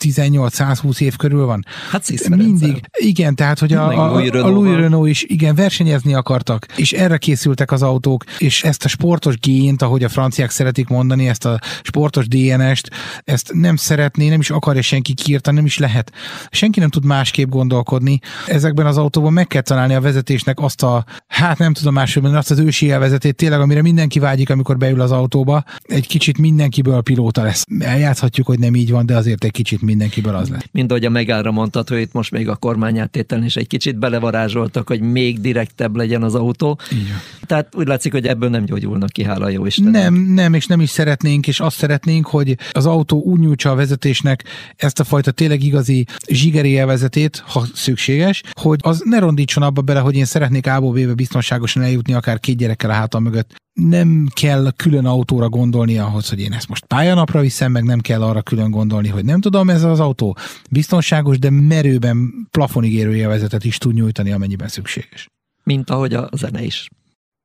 118-120 0.00 1.00
év 1.00 1.16
körül 1.16 1.46
van. 1.46 1.64
Hát 1.90 2.28
Mindig. 2.28 2.84
Igen, 2.98 3.34
tehát, 3.34 3.58
hogy 3.58 3.72
a, 3.72 3.88
a, 3.88 4.14
a 4.16 4.48
Louis 4.48 4.76
Renault 4.76 5.08
is 5.08 5.22
igen, 5.22 5.54
versenyezni 5.54 6.14
akartak, 6.14 6.66
és 6.76 6.92
erre 6.92 7.16
készültek 7.16 7.72
az 7.72 7.82
autók, 7.82 8.24
és 8.38 8.64
ezt 8.64 8.84
a 8.84 8.88
sportos 8.88 9.38
gént, 9.38 9.82
ahogy 9.82 10.04
a 10.04 10.08
franciák 10.08 10.50
szeretik 10.50 10.88
mondani, 10.88 11.28
ezt 11.28 11.44
a 11.44 11.60
sportos 11.82 12.28
DNS-t, 12.28 12.90
ezt 13.24 13.52
nem 13.52 13.76
szeretné, 13.76 14.28
nem 14.28 14.40
is 14.40 14.50
akarja 14.50 14.82
senki 14.82 15.14
kiírtani, 15.14 15.56
nem 15.56 15.64
is 15.64 15.78
lehet. 15.78 16.12
Senki 16.50 16.80
nem 16.80 16.90
tud 16.90 17.04
másképp 17.04 17.48
gondolkodni. 17.48 18.18
Ezekben 18.46 18.86
az 18.86 18.96
autóban 18.96 19.32
meg 19.32 19.46
kell 19.46 19.62
találni 19.62 19.94
a 19.94 20.00
vezetésnek 20.00 20.58
azt 20.60 20.82
a, 20.82 21.04
hát 21.26 21.58
nem 21.58 21.72
tudom 21.72 21.94
máshogy 21.94 22.24
azt 22.24 22.50
az 22.50 22.58
ősi 22.58 22.90
elvezetét 22.90 23.36
tényleg, 23.36 23.60
amire 23.60 23.82
mindenki 23.82 24.18
vágyik, 24.18 24.50
amikor 24.50 24.76
beül 24.76 25.00
az 25.00 25.10
autóba. 25.10 25.64
Egy 25.82 26.06
kicsit 26.06 26.38
mindenkiből 26.38 27.02
pilóta 27.02 27.42
lesz. 27.42 27.64
Eljátszhatjuk, 27.78 28.46
hogy 28.46 28.58
nem 28.58 28.74
így 28.74 28.90
van, 28.90 29.06
de 29.06 29.16
azért 29.16 29.44
egy 29.44 29.50
kicsit 29.50 29.82
mindenkiből 29.84 30.34
az 30.34 30.48
lesz. 30.48 30.64
Mint 30.72 30.90
ahogy 30.90 31.04
a 31.04 31.10
megállra 31.10 31.50
mondtad, 31.50 31.88
hogy 31.88 32.00
itt 32.00 32.12
most 32.12 32.30
még 32.30 32.48
a 32.48 32.56
kormányáttételen 32.56 33.44
is 33.44 33.56
egy 33.56 33.66
kicsit 33.66 33.98
belevarázsoltak, 33.98 34.88
hogy 34.88 35.00
még 35.00 35.40
direktebb 35.40 35.96
legyen 35.96 36.22
az 36.22 36.34
autó. 36.34 36.78
Igen. 36.90 37.20
Tehát 37.46 37.74
úgy 37.76 37.86
látszik, 37.86 38.12
hogy 38.12 38.26
ebből 38.26 38.48
nem 38.48 38.64
gyógyulnak 38.64 39.10
ki, 39.10 39.24
hála 39.24 39.48
jó 39.48 39.66
Isten. 39.66 39.90
Nem, 39.90 40.14
nem, 40.14 40.54
és 40.54 40.66
nem 40.66 40.80
is 40.80 40.90
szeretnénk, 40.90 41.46
és 41.46 41.60
azt 41.60 41.76
szeretnénk, 41.76 42.26
hogy 42.26 42.56
az 42.72 42.86
autó 42.86 43.22
úgy 43.22 43.40
nyújtsa 43.40 43.70
a 43.70 43.74
vezetésnek 43.74 44.44
ezt 44.76 45.00
a 45.00 45.04
fajta 45.04 45.30
tényleg 45.30 45.62
igazi 45.62 46.06
zsigeri 46.26 46.68
élvezetét, 46.68 47.42
ha 47.46 47.64
szükséges, 47.74 48.42
hogy 48.60 48.78
az 48.82 49.02
ne 49.04 49.18
rondítson 49.18 49.62
abba 49.62 49.80
bele, 49.80 50.00
hogy 50.00 50.14
én 50.16 50.24
szeretnék 50.24 50.66
A-ból 50.66 50.92
B-be 50.92 51.14
biztonságosan 51.14 51.82
eljutni, 51.82 52.14
akár 52.14 52.40
két 52.40 52.56
gyerekkel 52.56 52.90
a 52.90 52.92
hátam 52.92 53.22
mögött. 53.22 53.62
Nem 53.74 54.26
kell 54.34 54.72
külön 54.76 55.06
autóra 55.06 55.48
gondolni 55.48 55.98
ahhoz, 55.98 56.28
hogy 56.28 56.40
én 56.40 56.52
ezt 56.52 56.68
most 56.68 56.84
pályanapra 56.84 57.40
viszem, 57.40 57.72
meg 57.72 57.84
nem 57.84 58.00
kell 58.00 58.22
arra 58.22 58.42
külön 58.42 58.70
gondolni, 58.70 59.08
hogy 59.08 59.24
nem 59.24 59.40
tudom, 59.40 59.70
ez 59.70 59.82
az 59.82 60.00
autó 60.00 60.36
biztonságos, 60.70 61.38
de 61.38 61.50
merőben 61.50 62.48
plafonig 62.50 62.92
érő 62.92 63.16
élvezetet 63.16 63.64
is 63.64 63.78
tud 63.78 63.94
nyújtani, 63.94 64.32
amennyiben 64.32 64.68
szükséges. 64.68 65.28
Mint 65.62 65.90
ahogy 65.90 66.14
a 66.14 66.28
zene 66.36 66.62
is. 66.62 66.88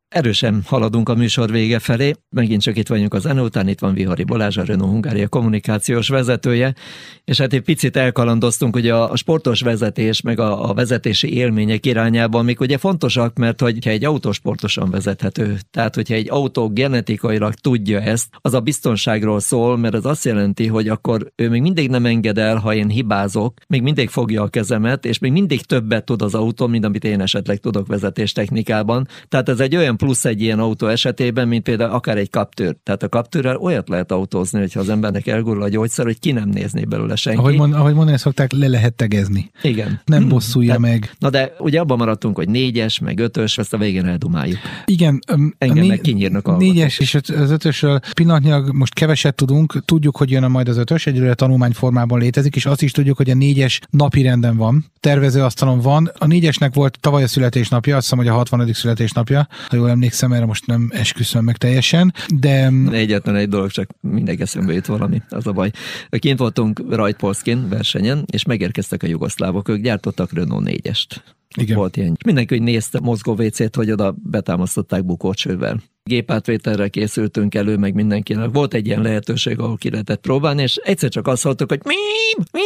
Erősen 0.10 0.64
haladunk 0.66 1.10
a 1.10 1.16
műsor 1.16 1.52
vége 1.52 1.80
felé. 1.80 2.14
Megint 2.30 2.62
csak 2.62 2.78
itt 2.78 2.88
vagyunk 2.88 3.14
a 3.14 3.20
zene 3.20 3.42
után, 3.42 3.68
itt 3.68 3.80
van 3.80 3.94
Vihari 3.94 4.24
Balázs, 4.24 4.58
a 4.58 4.64
Renault 4.64 4.92
Hungária 4.92 5.28
kommunikációs 5.28 6.08
vezetője, 6.08 6.74
és 7.26 7.40
hát 7.40 7.54
egy 7.54 7.62
picit 7.62 7.96
elkalandoztunk 7.96 8.76
ugye 8.76 8.94
a, 8.94 9.16
sportos 9.16 9.62
vezetés, 9.62 10.22
meg 10.22 10.40
a, 10.40 10.70
a 10.70 10.74
vezetési 10.74 11.34
élmények 11.34 11.86
irányába, 11.86 12.40
amik 12.40 12.60
ugye 12.60 12.78
fontosak, 12.78 13.38
mert 13.38 13.62
hogyha 13.62 13.90
egy 13.90 14.06
autó 14.06 14.32
sportosan 14.32 14.90
vezethető, 14.90 15.58
tehát 15.72 15.96
hogyha 15.96 16.14
egy 16.14 16.30
autó 16.30 16.70
genetikailag 16.70 17.54
tudja 17.54 18.02
ezt, 18.02 18.28
az 18.42 18.54
a 18.54 18.60
biztonságról 18.60 19.40
szól, 19.40 19.78
mert 19.78 19.94
az 19.94 20.06
azt 20.06 20.26
jelenti, 20.26 20.68
hogy 20.68 20.88
akkor 20.88 21.32
ő 21.36 21.50
még 21.50 21.62
mindig 21.62 21.90
nem 21.90 22.06
enged 22.06 22.38
el, 22.38 22.58
ha 22.58 22.74
én 22.74 22.90
hibázok, 22.90 23.54
még 23.68 23.82
mindig 23.82 24.10
fogja 24.10 24.42
a 24.42 24.48
kezemet, 24.48 25.06
és 25.06 25.20
még 25.20 25.32
mindig 25.32 25.62
többet 25.62 26.06
tud 26.06 26.22
az 26.22 26.36
autó, 26.36 26.68
mint 26.68 26.86
amit 26.86 27.04
én 27.04 27.22
esetleg 27.22 27.58
tudok 27.58 27.88
vezetéstechnikában. 27.88 29.08
Tehát 29.28 29.50
ez 29.50 29.60
egy 29.60 29.76
olyan 29.76 29.98
plusz 30.00 30.26
egy 30.26 30.42
ilyen 30.42 30.60
autó 30.60 30.88
esetében, 30.88 31.48
mint 31.48 31.64
például 31.64 31.92
akár 31.92 32.18
egy 32.18 32.30
kaptőr. 32.30 32.76
Tehát 32.84 33.04
a 33.04 33.10
kaptőrrel 33.10 33.58
olyat 33.58 33.90
lehet 33.90 34.12
autózni, 34.12 34.60
hogyha 34.60 34.80
az 34.80 34.90
embernek 34.90 35.28
elgurul 35.28 35.64
a 35.64 35.70
gyógyszer, 35.70 36.06
hogy 36.06 36.20
ki 36.20 36.32
nem 36.32 36.50
nézné 36.50 36.84
belőle 36.84 37.16
senki. 37.16 37.40
Ahogy, 37.40 37.56
mond, 37.56 37.74
ahogy 37.74 37.94
mondani 37.94 38.18
szokták, 38.18 38.52
le 38.52 38.68
lehet 38.68 38.94
tegezni. 38.94 39.52
Igen. 39.62 40.02
Nem 40.06 40.20
hmm. 40.20 40.30
bosszulja 40.30 40.76
Tehát, 40.76 40.82
meg. 40.82 41.12
Na 41.20 41.30
de 41.30 41.54
ugye 41.60 41.80
abban 41.80 41.98
maradtunk, 41.98 42.36
hogy 42.36 42.50
négyes, 42.50 43.00
meg 43.00 43.20
ötös, 43.20 43.58
ezt 43.58 43.74
a 43.74 43.78
végén 43.78 44.06
eldumáljuk. 44.06 44.58
Igen. 44.86 45.20
Engem 45.58 45.86
meg 45.86 46.02
kinyírnak 46.02 46.48
a 46.48 46.58
Négyes 46.58 47.00
és 47.00 47.16
az 47.16 47.52
ötösről 47.52 48.00
pillanatnyilag 48.14 48.74
most 48.74 48.94
keveset 48.94 49.36
tudunk, 49.36 49.86
tudjuk, 49.86 50.18
hogy 50.18 50.32
jön 50.32 50.44
a 50.44 50.48
majd 50.48 50.68
az 50.68 50.78
ötös, 50.78 51.08
egyelőre 51.08 51.34
tanulmány 51.34 51.72
formában 51.72 52.20
létezik, 52.20 52.56
és 52.56 52.66
azt 52.66 52.82
is 52.82 52.92
tudjuk, 52.92 53.18
hogy 53.18 53.30
a 53.30 53.34
négyes 53.34 53.80
napi 53.90 54.22
renden 54.22 54.58
van, 54.58 54.86
tervezőasztalon 55.00 55.80
van. 55.80 56.12
A 56.18 56.26
négyesnek 56.26 56.74
volt 56.74 57.00
tavaly 57.00 57.24
a 57.24 57.28
születésnapja, 57.28 57.96
azt 57.96 58.04
hiszem, 58.04 58.18
hogy 58.18 58.28
a 58.28 58.34
60. 58.34 58.74
születésnapja, 58.74 59.48
ha 59.68 59.76
jól 59.76 59.89
emlékszem, 59.90 60.34
erre 60.34 60.46
most 60.46 60.66
nem 60.66 60.90
esküszöm 60.94 61.44
meg 61.44 61.58
teljesen, 61.58 62.14
de... 62.36 62.72
Egyetlen 62.92 63.36
egy 63.36 63.50
dolog, 63.50 63.70
csak 63.70 63.90
mindegy 64.02 64.42
eszembe 64.42 64.74
jut 64.74 64.86
valami, 64.86 65.22
az 65.30 65.48
a 65.48 65.52
baj. 65.52 65.72
Kint 66.10 66.40
voltunk 66.40 66.82
Rajtpolszkin 66.90 67.70
versenyen, 67.70 68.26
és 68.32 68.44
megérkeztek 68.44 69.04
a 69.04 69.08
jugoszlávok, 69.08 69.70
ők 69.70 69.82
gyártottak 69.82 70.34
Renault 70.34 70.70
4-est. 70.70 71.16
Igen. 71.56 71.78
Volt 71.78 71.98
ilyen. 71.98 72.18
Mindenki, 72.26 72.58
hogy 72.58 72.64
nézte 72.64 73.00
mozgó 73.00 73.34
WC-t, 73.34 73.76
hogy 73.76 73.92
oda 73.92 74.16
betámasztották 74.24 75.06
bukócsővel 75.06 75.82
gépátvételre 76.10 76.88
készültünk 76.88 77.56
elő, 77.56 77.78
meg 77.78 77.94
mindenkinek. 77.94 78.50
Volt 78.52 78.74
egy 78.74 78.86
ilyen 78.86 79.02
lehetőség, 79.02 79.60
ahol 79.60 79.78
ki 79.78 79.90
lehetett 79.90 80.22
próbálni, 80.22 80.62
és 80.62 80.76
egyszer 80.76 81.10
csak 81.10 81.28
azt 81.28 81.44
hallottuk, 81.44 81.70
hogy 81.70 81.82
mi, 81.84 81.96
mi, 82.52 82.62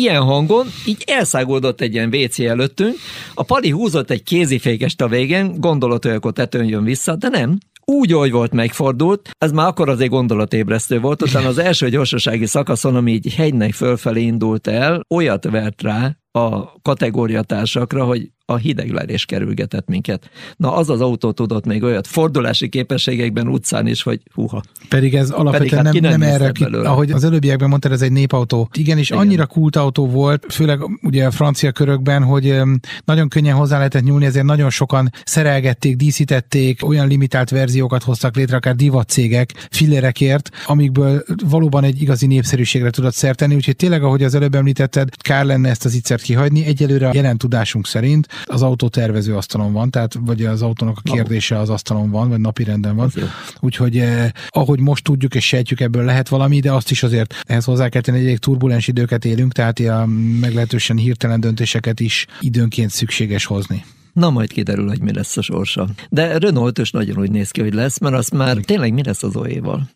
ilyen 0.00 0.22
hangon, 0.22 0.66
így 0.86 1.02
elszágódott 1.06 1.80
egy 1.80 1.94
ilyen 1.94 2.14
WC 2.14 2.38
előttünk, 2.38 2.94
a 3.34 3.42
Pali 3.42 3.70
húzott 3.70 4.10
egy 4.10 4.22
kézifékest 4.22 5.00
a 5.00 5.08
végén, 5.08 5.60
gondolat, 5.60 6.04
hogy 6.04 6.12
akkor 6.12 6.32
tetőn 6.32 6.64
jön 6.64 6.84
vissza, 6.84 7.16
de 7.16 7.28
nem, 7.28 7.58
úgy, 7.84 8.12
hogy 8.12 8.30
volt 8.30 8.52
megfordult, 8.52 9.30
ez 9.38 9.52
már 9.52 9.66
akkor 9.66 9.88
azért 9.88 10.10
gondolatébresztő 10.10 11.00
volt, 11.00 11.22
utána 11.22 11.48
az 11.48 11.58
első 11.58 11.88
gyorsasági 11.88 12.46
szakaszon, 12.46 12.96
ami 12.96 13.12
így 13.12 13.34
hegynek 13.34 13.72
fölfelé 13.72 14.22
indult 14.22 14.66
el, 14.66 15.00
olyat 15.08 15.44
vert 15.44 15.82
rá 15.82 16.16
a 16.36 16.80
kategóriatársakra, 16.82 18.04
hogy 18.04 18.30
a 18.46 18.56
hidegverés 18.56 19.24
kerülgetett 19.24 19.88
minket. 19.88 20.30
Na, 20.56 20.74
az 20.74 20.90
az 20.90 21.00
autó 21.00 21.32
tudott 21.32 21.66
még 21.66 21.82
olyat 21.82 22.06
fordulási 22.06 22.68
képességekben 22.68 23.48
utcán 23.48 23.86
is, 23.86 24.02
hogy 24.02 24.20
húha. 24.34 24.62
Pedig 24.88 25.14
ez 25.14 25.30
alapvetően 25.30 25.84
Pedig 25.84 26.02
hát 26.02 26.10
nem, 26.10 26.20
nem, 26.20 26.28
erre, 26.34 26.50
ki, 26.50 26.64
ahogy 26.64 27.10
az 27.10 27.24
előbbiekben 27.24 27.68
mondtad, 27.68 27.92
ez 27.92 28.02
egy 28.02 28.12
népautó. 28.12 28.68
Igen, 28.72 28.98
és 28.98 29.10
Igen. 29.10 29.20
annyira 29.20 29.46
kult 29.46 29.76
autó 29.76 30.06
volt, 30.06 30.46
főleg 30.52 30.80
ugye 31.02 31.26
a 31.26 31.30
francia 31.30 31.72
körökben, 31.72 32.22
hogy 32.22 32.60
nagyon 33.04 33.28
könnyen 33.28 33.56
hozzá 33.56 33.76
lehetett 33.76 34.02
nyúlni, 34.02 34.24
ezért 34.24 34.44
nagyon 34.44 34.70
sokan 34.70 35.10
szerelgették, 35.24 35.96
díszítették, 35.96 36.86
olyan 36.86 37.08
limitált 37.08 37.50
verziókat 37.50 38.02
hoztak 38.02 38.36
létre, 38.36 38.56
akár 38.56 38.74
divat 38.74 39.08
cégek 39.08 39.68
fillerekért, 39.70 40.50
amikből 40.66 41.24
valóban 41.48 41.84
egy 41.84 42.02
igazi 42.02 42.26
népszerűségre 42.26 42.90
tudott 42.90 43.14
szerteni, 43.14 43.54
úgyhogy 43.54 43.76
tényleg, 43.76 44.02
ahogy 44.02 44.22
az 44.22 44.34
előbb 44.34 44.54
említetted, 44.54 45.08
kár 45.16 45.44
lenne 45.44 45.68
ezt 45.68 45.84
az 45.84 45.94
ittszert 45.94 46.22
kihagyni. 46.24 46.64
Egyelőre 46.64 47.08
a 47.08 47.14
jelen 47.14 47.38
tudásunk 47.38 47.86
szerint 47.86 48.28
az 48.44 48.62
autó 48.62 48.88
tervező 48.88 49.36
asztalon 49.36 49.72
van, 49.72 49.90
tehát 49.90 50.14
vagy 50.20 50.44
az 50.44 50.62
autónak 50.62 50.98
a 51.02 51.12
kérdése 51.12 51.58
az 51.58 51.70
asztalon 51.70 52.10
van, 52.10 52.28
vagy 52.28 52.40
napi 52.40 52.64
renden 52.64 52.96
van. 52.96 53.12
Úgyhogy 53.60 53.98
eh, 53.98 54.30
ahogy 54.48 54.80
most 54.80 55.04
tudjuk 55.04 55.34
és 55.34 55.46
sejtjük, 55.46 55.80
ebből 55.80 56.04
lehet 56.04 56.28
valami, 56.28 56.60
de 56.60 56.72
azt 56.72 56.90
is 56.90 57.02
azért 57.02 57.34
ehhez 57.46 57.64
hozzá 57.64 57.88
kell 57.88 58.00
tenni, 58.00 58.28
hogy 58.28 58.38
turbulens 58.38 58.88
időket 58.88 59.24
élünk, 59.24 59.52
tehát 59.52 59.78
a 59.78 60.06
meglehetősen 60.40 60.96
hirtelen 60.96 61.40
döntéseket 61.40 62.00
is 62.00 62.26
időnként 62.40 62.90
szükséges 62.90 63.44
hozni. 63.44 63.84
Na 64.12 64.30
majd 64.30 64.52
kiderül, 64.52 64.88
hogy 64.88 65.00
mi 65.00 65.12
lesz 65.12 65.36
a 65.36 65.42
sorsa. 65.42 65.88
De 66.10 66.38
Renault 66.38 66.78
is 66.78 66.90
nagyon 66.90 67.18
úgy 67.18 67.30
néz 67.30 67.50
ki, 67.50 67.60
hogy 67.60 67.74
lesz, 67.74 67.98
mert 67.98 68.14
azt 68.14 68.32
már 68.32 68.56
tényleg 68.56 68.92
mi 68.92 69.02
lesz 69.04 69.22
az 69.22 69.36
oéval? 69.36 69.88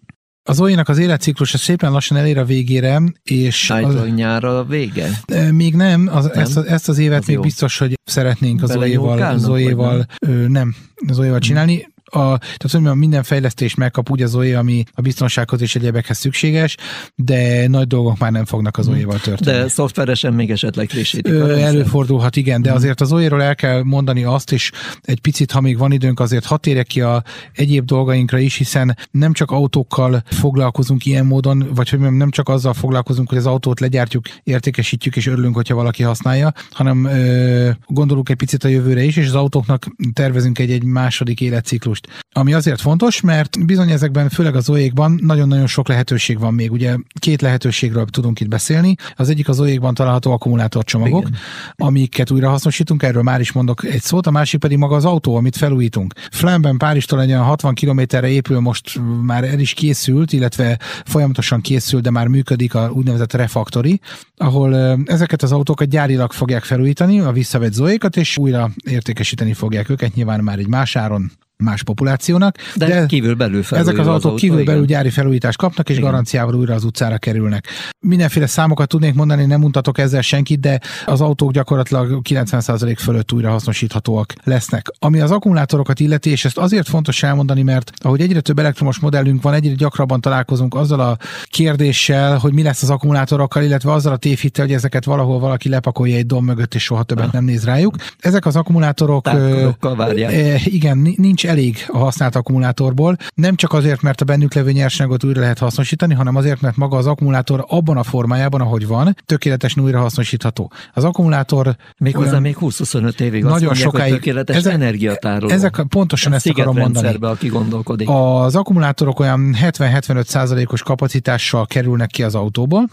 Az 0.48 0.60
olyénak 0.60 0.88
az 0.88 0.98
életciklusa 0.98 1.58
szépen 1.58 1.92
lassan 1.92 2.16
elér 2.16 2.38
a 2.38 2.44
végére, 2.44 3.02
és... 3.22 3.70
Állítólag 3.70 4.08
nyárra 4.08 4.58
a 4.58 4.64
vége? 4.64 5.08
Még 5.50 5.74
nem, 5.74 6.08
az, 6.12 6.24
nem? 6.24 6.42
Ezt, 6.42 6.56
ezt 6.56 6.88
az 6.88 6.98
évet 6.98 7.18
az 7.18 7.26
még 7.26 7.36
jó. 7.36 7.42
biztos, 7.42 7.78
hogy 7.78 7.98
szeretnénk 8.04 8.62
az 8.62 8.70
Zoéval, 8.70 9.38
Zoéval 9.38 10.06
nem? 10.18 10.50
nem, 10.50 10.74
az 11.08 11.14
Zoéval 11.16 11.38
csinálni 11.38 11.88
a, 12.10 12.38
tehát 12.38 12.70
hogy 12.70 12.96
minden 12.96 13.22
fejlesztés 13.22 13.74
megkap 13.74 14.10
úgy 14.10 14.22
az 14.22 14.34
OE, 14.34 14.58
ami 14.58 14.84
a 14.94 15.00
biztonsághoz 15.00 15.60
és 15.60 15.76
egyebekhez 15.76 16.18
szükséges, 16.18 16.76
de 17.14 17.68
nagy 17.68 17.86
dolgok 17.86 18.18
már 18.18 18.32
nem 18.32 18.44
fognak 18.44 18.76
az 18.76 18.88
OE-val 18.88 19.18
történni. 19.18 19.58
De 19.58 19.68
szoftveresen 19.68 20.32
még 20.32 20.50
esetleg 20.50 20.88
frissítik. 20.88 21.32
Előfordulhat, 21.32 22.36
igen, 22.36 22.62
de 22.62 22.72
azért 22.72 23.00
az 23.00 23.12
OE-ról 23.12 23.42
el 23.42 23.54
kell 23.54 23.82
mondani 23.82 24.24
azt, 24.24 24.52
és 24.52 24.70
egy 25.02 25.20
picit, 25.20 25.50
ha 25.50 25.60
még 25.60 25.78
van 25.78 25.92
időnk, 25.92 26.20
azért 26.20 26.44
hat 26.44 26.60
térek 26.60 26.86
ki 26.86 27.00
a 27.00 27.22
egyéb 27.52 27.84
dolgainkra 27.84 28.38
is, 28.38 28.56
hiszen 28.56 28.96
nem 29.10 29.32
csak 29.32 29.50
autókkal 29.50 30.22
foglalkozunk 30.26 31.04
ilyen 31.04 31.26
módon, 31.26 31.68
vagy 31.74 31.88
hogy 31.88 31.98
nem 31.98 32.30
csak 32.30 32.48
azzal 32.48 32.74
foglalkozunk, 32.74 33.28
hogy 33.28 33.38
az 33.38 33.46
autót 33.46 33.80
legyártjuk, 33.80 34.24
értékesítjük 34.42 35.16
és 35.16 35.26
örülünk, 35.26 35.54
hogyha 35.54 35.74
valaki 35.74 36.02
használja, 36.02 36.52
hanem 36.70 37.04
ö, 37.04 37.70
gondolunk 37.86 38.28
egy 38.28 38.36
picit 38.36 38.64
a 38.64 38.68
jövőre 38.68 39.02
is, 39.02 39.16
és 39.16 39.26
az 39.26 39.34
autóknak 39.34 39.86
tervezünk 40.12 40.58
egy, 40.58 40.70
egy 40.70 40.84
második 40.84 41.40
életciklus 41.40 41.97
most. 42.06 42.26
Ami 42.32 42.52
azért 42.52 42.80
fontos, 42.80 43.20
mert 43.20 43.66
bizony 43.66 43.90
ezekben, 43.90 44.28
főleg 44.28 44.56
az 44.56 44.68
OE-kban 44.70 45.18
nagyon-nagyon 45.22 45.66
sok 45.66 45.88
lehetőség 45.88 46.38
van 46.38 46.54
még. 46.54 46.72
Ugye 46.72 46.96
két 47.18 47.42
lehetőségről 47.42 48.04
tudunk 48.04 48.40
itt 48.40 48.48
beszélni. 48.48 48.94
Az 49.16 49.28
egyik 49.28 49.48
az 49.48 49.60
OE-kban 49.60 49.94
található 49.94 50.32
akkumulátorcsomagok, 50.32 51.26
Igen. 51.26 51.38
amiket 51.76 52.30
újra 52.30 52.48
hasznosítunk, 52.48 53.02
erről 53.02 53.22
már 53.22 53.40
is 53.40 53.52
mondok 53.52 53.84
egy 53.84 54.02
szót, 54.02 54.26
a 54.26 54.30
másik 54.30 54.60
pedig 54.60 54.78
maga 54.78 54.96
az 54.96 55.04
autó, 55.04 55.36
amit 55.36 55.56
felújítunk. 55.56 56.14
Flemben 56.30 56.76
Párizstól 56.76 57.20
egy 57.20 57.32
60 57.32 57.74
kilométerre 57.74 58.28
épül, 58.28 58.60
most 58.60 59.00
már 59.22 59.44
el 59.44 59.58
is 59.58 59.72
készült, 59.72 60.32
illetve 60.32 60.78
folyamatosan 61.04 61.60
készül, 61.60 62.00
de 62.00 62.10
már 62.10 62.26
működik 62.26 62.74
a 62.74 62.90
úgynevezett 62.92 63.32
refactory, 63.32 64.00
ahol 64.36 64.98
ezeket 65.04 65.42
az 65.42 65.52
autókat 65.52 65.88
gyárilag 65.88 66.32
fogják 66.32 66.62
felújítani, 66.62 67.20
a 67.20 67.32
visszavett 67.32 67.72
zoékat, 67.72 68.16
és 68.16 68.38
újra 68.38 68.70
értékesíteni 68.84 69.52
fogják 69.52 69.88
őket, 69.88 70.14
nyilván 70.14 70.40
már 70.40 70.58
egy 70.58 70.68
más 70.68 70.96
áron, 70.96 71.30
más 71.64 71.82
populációnak. 71.82 72.56
De, 72.74 72.86
de 72.86 73.06
kívül 73.06 73.34
belül 73.34 73.62
Ezek 73.70 73.98
az 73.98 74.06
autók 74.06 74.34
az 74.34 74.40
kívül 74.40 74.64
belül 74.64 74.84
gyári 74.84 75.10
felújítást 75.10 75.58
kapnak, 75.58 75.88
és 75.88 75.96
igen. 75.96 76.10
garanciával 76.10 76.54
újra 76.54 76.74
az 76.74 76.84
utcára 76.84 77.18
kerülnek. 77.18 77.66
Mindenféle 78.00 78.46
számokat 78.46 78.88
tudnék 78.88 79.14
mondani, 79.14 79.44
nem 79.44 79.60
mutatok 79.60 79.98
ezzel 79.98 80.20
senkit, 80.20 80.60
de 80.60 80.80
az 81.04 81.20
autók 81.20 81.52
gyakorlatilag 81.52 82.20
90% 82.28 82.96
fölött 82.98 83.32
újra 83.32 83.50
hasznosíthatóak 83.50 84.32
lesznek. 84.44 84.86
Ami 84.98 85.20
az 85.20 85.30
akkumulátorokat 85.30 86.00
illeti, 86.00 86.30
és 86.30 86.44
ezt 86.44 86.58
azért 86.58 86.88
fontos 86.88 87.22
elmondani, 87.22 87.62
mert 87.62 87.92
ahogy 87.96 88.20
egyre 88.20 88.40
több 88.40 88.58
elektromos 88.58 88.98
modellünk 88.98 89.42
van, 89.42 89.54
egyre 89.54 89.74
gyakrabban 89.74 90.20
találkozunk 90.20 90.74
azzal 90.74 91.00
a 91.00 91.16
kérdéssel, 91.44 92.38
hogy 92.38 92.52
mi 92.52 92.62
lesz 92.62 92.82
az 92.82 92.90
akkumulátorokkal, 92.90 93.62
illetve 93.62 93.92
azzal 93.92 94.12
a 94.12 94.16
tévhittel, 94.16 94.64
hogy 94.64 94.74
ezeket 94.74 95.04
valahol 95.04 95.38
valaki 95.38 95.68
lepakolja 95.68 96.16
egy 96.16 96.26
dom 96.26 96.44
mögött, 96.44 96.74
és 96.74 96.82
soha 96.82 97.02
többet 97.02 97.32
nem 97.32 97.44
néz 97.44 97.64
rájuk. 97.64 97.94
Ezek 98.18 98.46
az 98.46 98.56
akkumulátorok. 98.56 99.24
Tárkarokkal 99.24 99.96
várják. 99.96 100.66
Igen, 100.66 101.14
nincs 101.16 101.46
elég 101.48 101.84
a 101.86 101.98
használt 101.98 102.36
akkumulátorból. 102.36 103.16
Nem 103.34 103.54
csak 103.54 103.72
azért, 103.72 104.02
mert 104.02 104.20
a 104.20 104.24
bennük 104.24 104.54
levő 104.54 104.72
nyersanyagot 104.72 105.24
újra 105.24 105.40
lehet 105.40 105.58
hasznosítani, 105.58 106.14
hanem 106.14 106.36
azért, 106.36 106.60
mert 106.60 106.76
maga 106.76 106.96
az 106.96 107.06
akkumulátor 107.06 107.64
abban 107.68 107.96
a 107.96 108.02
formájában, 108.02 108.60
ahogy 108.60 108.86
van, 108.86 109.16
tökéletesen 109.24 109.82
újra 109.82 110.00
hasznosítható. 110.00 110.72
Az 110.94 111.04
akkumulátor 111.04 111.76
Méghozzá 111.98 112.30
olyan, 112.30 112.42
még 112.42 112.56
20-25 112.60 113.20
évig 113.20 113.42
nagyon 113.42 113.50
mondják, 113.50 113.74
sokáig, 113.74 114.12
tökéletes 114.12 114.56
ezek, 114.56 114.72
energiatároló. 114.72 115.52
Ezek 115.52 115.84
pontosan 115.88 116.32
ezt 116.32 116.46
akarom 116.46 116.76
mondani. 116.76 117.16
aki 117.20 117.48
gondolkodik. 117.48 118.08
Az 118.10 118.56
akkumulátorok 118.56 119.20
olyan 119.20 119.54
70-75 119.62 120.24
százalékos 120.24 120.82
kapacitással 120.82 121.66
kerülnek 121.66 122.08
ki 122.08 122.22
az 122.22 122.34
autóból, 122.34 122.88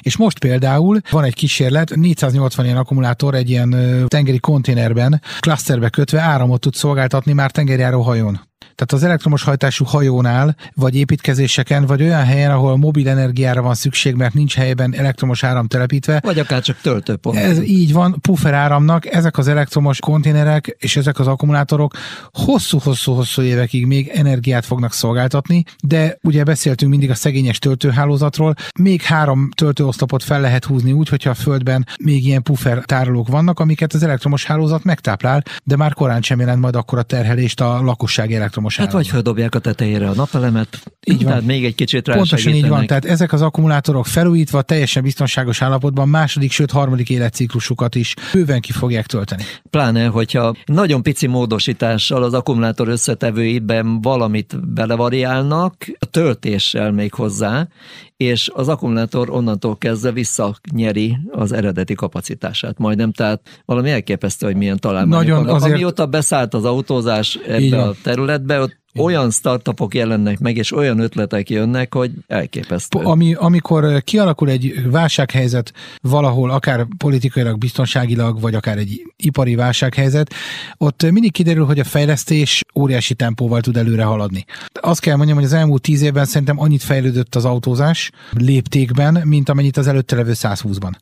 és 0.00 0.16
most 0.16 0.38
például 0.38 1.00
van 1.10 1.24
egy 1.24 1.34
kísérlet, 1.34 1.94
480 1.94 2.64
ilyen 2.64 2.76
akkumulátor 2.76 3.34
egy 3.34 3.50
ilyen 3.50 3.76
tengeri 4.06 4.38
konténerben, 4.38 5.22
klaszterbe 5.40 5.88
kötve 5.88 6.20
áramot 6.20 6.60
tud 6.60 6.74
szolgáltatni 6.74 7.32
már 7.32 7.50
tengerjáró 7.50 8.00
hajón. 8.00 8.40
Tehát 8.58 8.92
az 8.92 9.02
elektromos 9.02 9.42
hajtású 9.42 9.84
hajónál, 9.84 10.56
vagy 10.74 10.96
építkezéseken, 10.96 11.86
vagy 11.86 12.02
olyan 12.02 12.24
helyen, 12.24 12.50
ahol 12.50 12.76
mobil 12.76 13.08
energiára 13.08 13.62
van 13.62 13.74
szükség, 13.74 14.14
mert 14.14 14.34
nincs 14.34 14.54
helyben 14.54 14.94
elektromos 14.94 15.44
áram 15.44 15.66
telepítve. 15.66 16.20
Vagy 16.24 16.38
akár 16.38 16.62
csak 16.62 16.80
töltőpont. 16.80 17.36
Ez 17.36 17.62
így 17.62 17.92
van, 17.92 18.18
puffer 18.20 18.54
áramnak, 18.54 19.06
ezek 19.06 19.38
az 19.38 19.48
elektromos 19.48 20.00
konténerek 20.00 20.76
és 20.78 20.96
ezek 20.96 21.18
az 21.18 21.26
akkumulátorok 21.26 21.94
hosszú-hosszú-hosszú 22.32 23.42
évekig 23.42 23.86
még 23.86 24.08
energiát 24.08 24.66
fognak 24.66 24.92
szolgáltatni, 24.92 25.64
de 25.82 26.18
ugye 26.22 26.44
beszéltünk 26.44 26.90
mindig 26.90 27.10
a 27.10 27.14
szegényes 27.14 27.58
töltőhálózatról, 27.58 28.54
még 28.80 29.02
három 29.02 29.50
töltőoszlopot 29.54 30.22
fel 30.22 30.40
lehet 30.40 30.64
húzni 30.64 30.92
úgy, 30.92 31.08
hogyha 31.08 31.30
a 31.30 31.34
földben 31.34 31.86
még 32.04 32.26
ilyen 32.26 32.42
puffer 32.42 32.82
tárolók 32.84 33.28
vannak, 33.28 33.60
amiket 33.60 33.92
az 33.92 34.02
elektromos 34.02 34.44
hálózat 34.44 34.84
megtáplál, 34.84 35.42
de 35.64 35.76
már 35.76 35.94
korán 35.94 36.22
sem 36.22 36.40
jelent 36.40 36.60
majd 36.60 36.76
akkor 36.76 36.98
a 36.98 37.02
terhelést 37.02 37.60
a 37.60 37.82
lakosság 37.82 38.30
elektromos 38.46 38.76
elektromos 38.76 38.76
Hát 38.76 38.92
vagy 38.92 39.06
feldobják 39.08 39.54
a 39.54 39.58
tetejére 39.58 40.08
a 40.08 40.14
napelemet, 40.14 40.82
így 41.04 41.24
van. 41.24 41.42
még 41.42 41.64
egy 41.64 41.74
kicsit 41.74 42.06
rá 42.06 42.14
Pontosan 42.14 42.52
így 42.52 42.68
van, 42.68 42.86
tehát 42.86 43.04
ezek 43.04 43.32
az 43.32 43.42
akkumulátorok 43.42 44.06
felújítva 44.06 44.62
teljesen 44.62 45.02
biztonságos 45.02 45.62
állapotban 45.62 46.08
második, 46.08 46.50
sőt 46.52 46.70
harmadik 46.70 47.10
életciklusukat 47.10 47.94
is 47.94 48.14
bőven 48.32 48.60
ki 48.60 48.72
fogják 48.72 49.06
tölteni. 49.06 49.42
Pláne, 49.70 50.06
hogyha 50.06 50.54
nagyon 50.64 51.02
pici 51.02 51.26
módosítással 51.26 52.22
az 52.22 52.34
akkumulátor 52.34 52.88
összetevőiben 52.88 54.00
valamit 54.00 54.72
belevariálnak, 54.72 55.74
a 55.98 56.04
töltéssel 56.04 56.92
még 56.92 57.14
hozzá, 57.14 57.68
és 58.16 58.50
az 58.54 58.68
akkumulátor 58.68 59.30
onnantól 59.30 59.78
kezdve 59.78 60.12
visszanyeri 60.12 61.18
az 61.30 61.52
eredeti 61.52 61.94
kapacitását 61.94 62.78
majdnem, 62.78 63.12
tehát 63.12 63.62
valami 63.64 63.90
elképesztő, 63.90 64.46
hogy 64.46 64.56
milyen 64.56 64.78
találmányok 64.78 65.24
Nagyon 65.24 65.38
vannak. 65.44 65.56
Azért... 65.56 65.72
Amióta 65.72 66.06
beszállt 66.06 66.54
az 66.54 66.64
autózás 66.64 67.38
ebbe 67.46 67.82
a 67.82 67.94
területbe, 68.02 68.35
ott 68.48 68.76
olyan 68.98 69.30
startupok 69.30 69.94
jelennek 69.94 70.38
meg, 70.38 70.56
és 70.56 70.72
olyan 70.72 70.98
ötletek 70.98 71.50
jönnek, 71.50 71.94
hogy 71.94 72.10
elképesztő. 72.26 72.98
Ami, 72.98 73.34
amikor 73.34 74.02
kialakul 74.02 74.50
egy 74.50 74.90
válsághelyzet 74.90 75.72
valahol, 76.00 76.50
akár 76.50 76.86
politikailag, 76.98 77.58
biztonságilag, 77.58 78.40
vagy 78.40 78.54
akár 78.54 78.78
egy 78.78 79.02
ipari 79.16 79.54
válsághelyzet, 79.54 80.34
ott 80.76 81.10
mindig 81.10 81.32
kiderül, 81.32 81.64
hogy 81.64 81.78
a 81.78 81.84
fejlesztés 81.84 82.62
óriási 82.74 83.14
tempóval 83.14 83.60
tud 83.60 83.76
előre 83.76 84.04
haladni. 84.04 84.44
Azt 84.80 85.00
kell 85.00 85.16
mondjam, 85.16 85.36
hogy 85.36 85.46
az 85.46 85.52
elmúlt 85.52 85.82
tíz 85.82 86.02
évben 86.02 86.24
szerintem 86.24 86.60
annyit 86.60 86.82
fejlődött 86.82 87.34
az 87.34 87.44
autózás 87.44 88.10
léptékben, 88.30 89.22
mint 89.24 89.48
amennyit 89.48 89.76
az 89.76 89.86
előtte 89.86 90.16
levő 90.16 90.32
120-ban. 90.34 90.92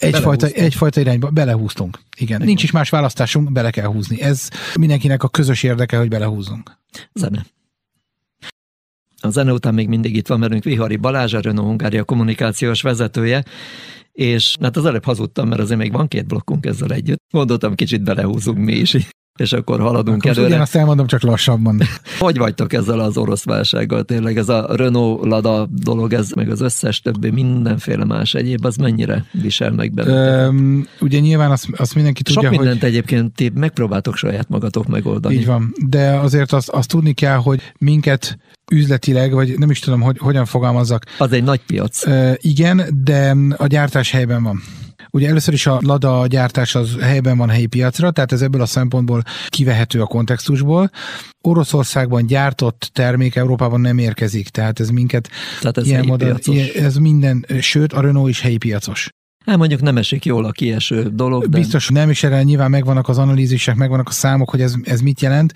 Egyfajta, 0.00 0.46
egyfajta 0.46 1.00
irányba 1.00 1.30
belehúztunk. 1.30 1.98
Igen. 2.16 2.36
Igen. 2.36 2.46
Nincs 2.46 2.62
is 2.62 2.70
más 2.70 2.90
választásunk, 2.90 3.52
bele 3.52 3.70
kell 3.70 3.86
húzni. 3.86 4.20
Ez 4.20 4.48
mindenkinek 4.74 5.22
a 5.22 5.28
közös 5.28 5.62
érdeke, 5.62 5.96
hogy 5.96 6.08
belehúzzunk. 6.08 6.78
Zene. 7.12 7.46
A 9.20 9.30
zene 9.30 9.52
után 9.52 9.74
még 9.74 9.88
mindig 9.88 10.16
itt 10.16 10.26
van 10.26 10.40
velünk 10.40 10.64
Vihari 10.64 10.96
Balázs, 10.96 11.34
a 11.34 11.40
Renault 11.40 11.68
Hungária 11.68 12.04
kommunikációs 12.04 12.82
vezetője, 12.82 13.44
és 14.12 14.56
hát 14.60 14.76
az 14.76 14.84
előbb 14.84 15.04
hazudtam, 15.04 15.48
mert 15.48 15.60
azért 15.60 15.78
még 15.78 15.92
van 15.92 16.08
két 16.08 16.26
blokkunk 16.26 16.66
ezzel 16.66 16.92
együtt. 16.92 17.22
Gondoltam, 17.30 17.74
kicsit 17.74 18.02
belehúzunk 18.02 18.58
mi 18.58 18.72
is 18.72 18.94
és 19.38 19.52
akkor 19.52 19.80
haladunk 19.80 20.16
akkor 20.16 20.30
előre. 20.30 20.48
Igen, 20.48 20.60
azt 20.60 20.76
elmondom, 20.76 21.06
csak 21.06 21.22
lassabban. 21.22 21.80
hogy 22.18 22.38
vagytok 22.38 22.72
ezzel 22.72 23.00
az 23.00 23.16
orosz 23.16 23.44
válsággal 23.44 24.02
tényleg? 24.02 24.38
Ez 24.38 24.48
a 24.48 24.66
Renault 24.76 25.24
Lada 25.24 25.68
dolog, 25.70 26.12
ez 26.12 26.30
meg 26.30 26.50
az 26.50 26.60
összes 26.60 27.00
többi 27.00 27.30
mindenféle 27.30 28.04
más 28.04 28.34
egyéb, 28.34 28.64
az 28.64 28.76
mennyire 28.76 29.24
visel 29.32 29.70
meg 29.70 29.92
benneteket? 29.92 31.00
ugye 31.00 31.18
nyilván 31.18 31.50
azt, 31.50 31.66
azt 31.76 31.94
mindenki 31.94 32.22
tudja, 32.22 32.42
Sok 32.42 32.50
mindent 32.50 32.80
hogy... 32.80 32.88
egyébként 32.88 33.34
ti 33.34 33.50
megpróbáltok 33.54 34.16
saját 34.16 34.48
magatok 34.48 34.86
megoldani. 34.86 35.34
Így 35.34 35.46
van, 35.46 35.74
de 35.86 36.10
azért 36.10 36.52
azt, 36.52 36.68
azt 36.68 36.88
tudni 36.88 37.12
kell, 37.12 37.36
hogy 37.36 37.60
minket 37.78 38.38
üzletileg, 38.72 39.32
vagy 39.32 39.58
nem 39.58 39.70
is 39.70 39.78
tudom, 39.78 40.00
hogy 40.00 40.18
hogyan 40.18 40.44
fogalmazzak. 40.44 41.04
Az 41.18 41.32
egy 41.32 41.44
nagy 41.44 41.60
piac. 41.66 42.06
Uh, 42.06 42.32
igen, 42.36 42.82
de 43.04 43.36
a 43.56 43.66
gyártás 43.66 44.10
helyben 44.10 44.42
van. 44.42 44.62
Ugye 45.14 45.28
először 45.28 45.54
is 45.54 45.66
a 45.66 45.78
Lada 45.82 46.26
gyártás 46.26 46.74
az 46.74 46.96
helyben 47.00 47.36
van 47.36 47.48
helyi 47.48 47.66
piacra, 47.66 48.10
tehát 48.10 48.32
ez 48.32 48.42
ebből 48.42 48.60
a 48.60 48.66
szempontból 48.66 49.22
kivehető 49.48 50.00
a 50.00 50.06
kontextusból. 50.06 50.90
Oroszországban 51.40 52.26
gyártott 52.26 52.90
termék 52.92 53.34
Európában 53.34 53.80
nem 53.80 53.98
érkezik, 53.98 54.48
tehát 54.48 54.80
ez 54.80 54.88
minket 54.88 55.28
tehát 55.60 55.78
ez 55.78 55.86
ilyen 55.86 56.04
módon, 56.06 56.38
ez 56.74 56.96
minden, 56.96 57.46
sőt 57.60 57.92
a 57.92 58.00
Renault 58.00 58.28
is 58.28 58.40
helyi 58.40 58.56
piacos. 58.56 59.10
Hát 59.44 59.56
mondjuk 59.56 59.80
nem 59.80 59.96
esik 59.96 60.24
jól 60.24 60.44
a 60.44 60.50
kieső 60.50 61.10
dolog. 61.12 61.46
De... 61.46 61.58
Biztos 61.58 61.88
nem, 61.88 62.10
is 62.10 62.22
erre 62.22 62.42
nyilván 62.42 62.70
megvannak 62.70 63.08
az 63.08 63.18
analízisek, 63.18 63.74
megvannak 63.74 64.08
a 64.08 64.12
számok, 64.12 64.50
hogy 64.50 64.60
ez, 64.60 64.74
ez 64.82 65.00
mit 65.00 65.20
jelent, 65.20 65.52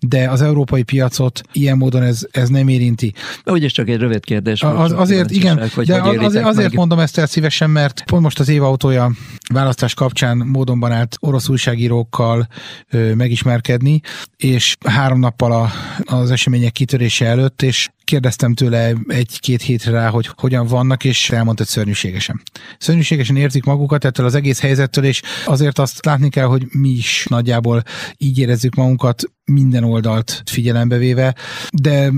de 0.00 0.30
az 0.30 0.42
európai 0.42 0.82
piacot 0.82 1.42
ilyen 1.52 1.76
módon 1.76 2.02
ez, 2.02 2.26
ez 2.30 2.48
nem 2.48 2.68
érinti. 2.68 3.14
Úgyis 3.44 3.72
csak 3.72 3.88
egy 3.88 3.98
rövid 3.98 4.24
kérdés. 4.24 4.62
Az, 4.62 4.92
azért, 4.92 5.30
igen, 5.30 5.70
hogy 5.74 5.86
de 5.86 6.00
hogy 6.00 6.16
azért, 6.16 6.44
azért 6.44 6.68
meg... 6.68 6.76
mondom 6.76 6.98
ezt 6.98 7.18
el 7.18 7.26
szívesen, 7.26 7.70
mert 7.70 8.04
pont 8.04 8.22
most 8.22 8.40
az 8.40 8.48
évautója 8.48 9.12
választás 9.52 9.94
kapcsán 9.94 10.36
módonban 10.36 10.92
állt 10.92 11.16
orosz 11.20 11.48
újságírókkal 11.48 12.48
ö, 12.90 13.14
megismerkedni, 13.14 14.00
és 14.36 14.76
három 14.86 15.18
nappal 15.18 15.52
a, 15.52 15.70
az 16.04 16.30
események 16.30 16.72
kitörése 16.72 17.26
előtt, 17.26 17.62
és 17.62 17.88
kérdeztem 18.12 18.54
tőle 18.54 18.94
egy-két 19.06 19.62
hétre 19.62 19.90
rá, 19.90 20.08
hogy 20.08 20.28
hogyan 20.36 20.66
vannak, 20.66 21.04
és 21.04 21.30
elmondta, 21.30 21.62
hogy 21.62 21.72
szörnyűségesen. 21.72 22.42
Szörnyűségesen 22.78 23.36
érzik 23.36 23.64
magukat 23.64 24.04
ettől 24.04 24.26
az 24.26 24.34
egész 24.34 24.60
helyzettől, 24.60 25.04
és 25.04 25.22
azért 25.46 25.78
azt 25.78 26.04
látni 26.04 26.28
kell, 26.28 26.46
hogy 26.46 26.66
mi 26.70 26.88
is 26.88 27.26
nagyjából 27.28 27.82
így 28.16 28.38
érezzük 28.38 28.74
magunkat 28.74 29.22
minden 29.44 29.84
oldalt 29.84 30.42
figyelembe 30.44 30.96
véve, 30.96 31.34
de 31.82 32.12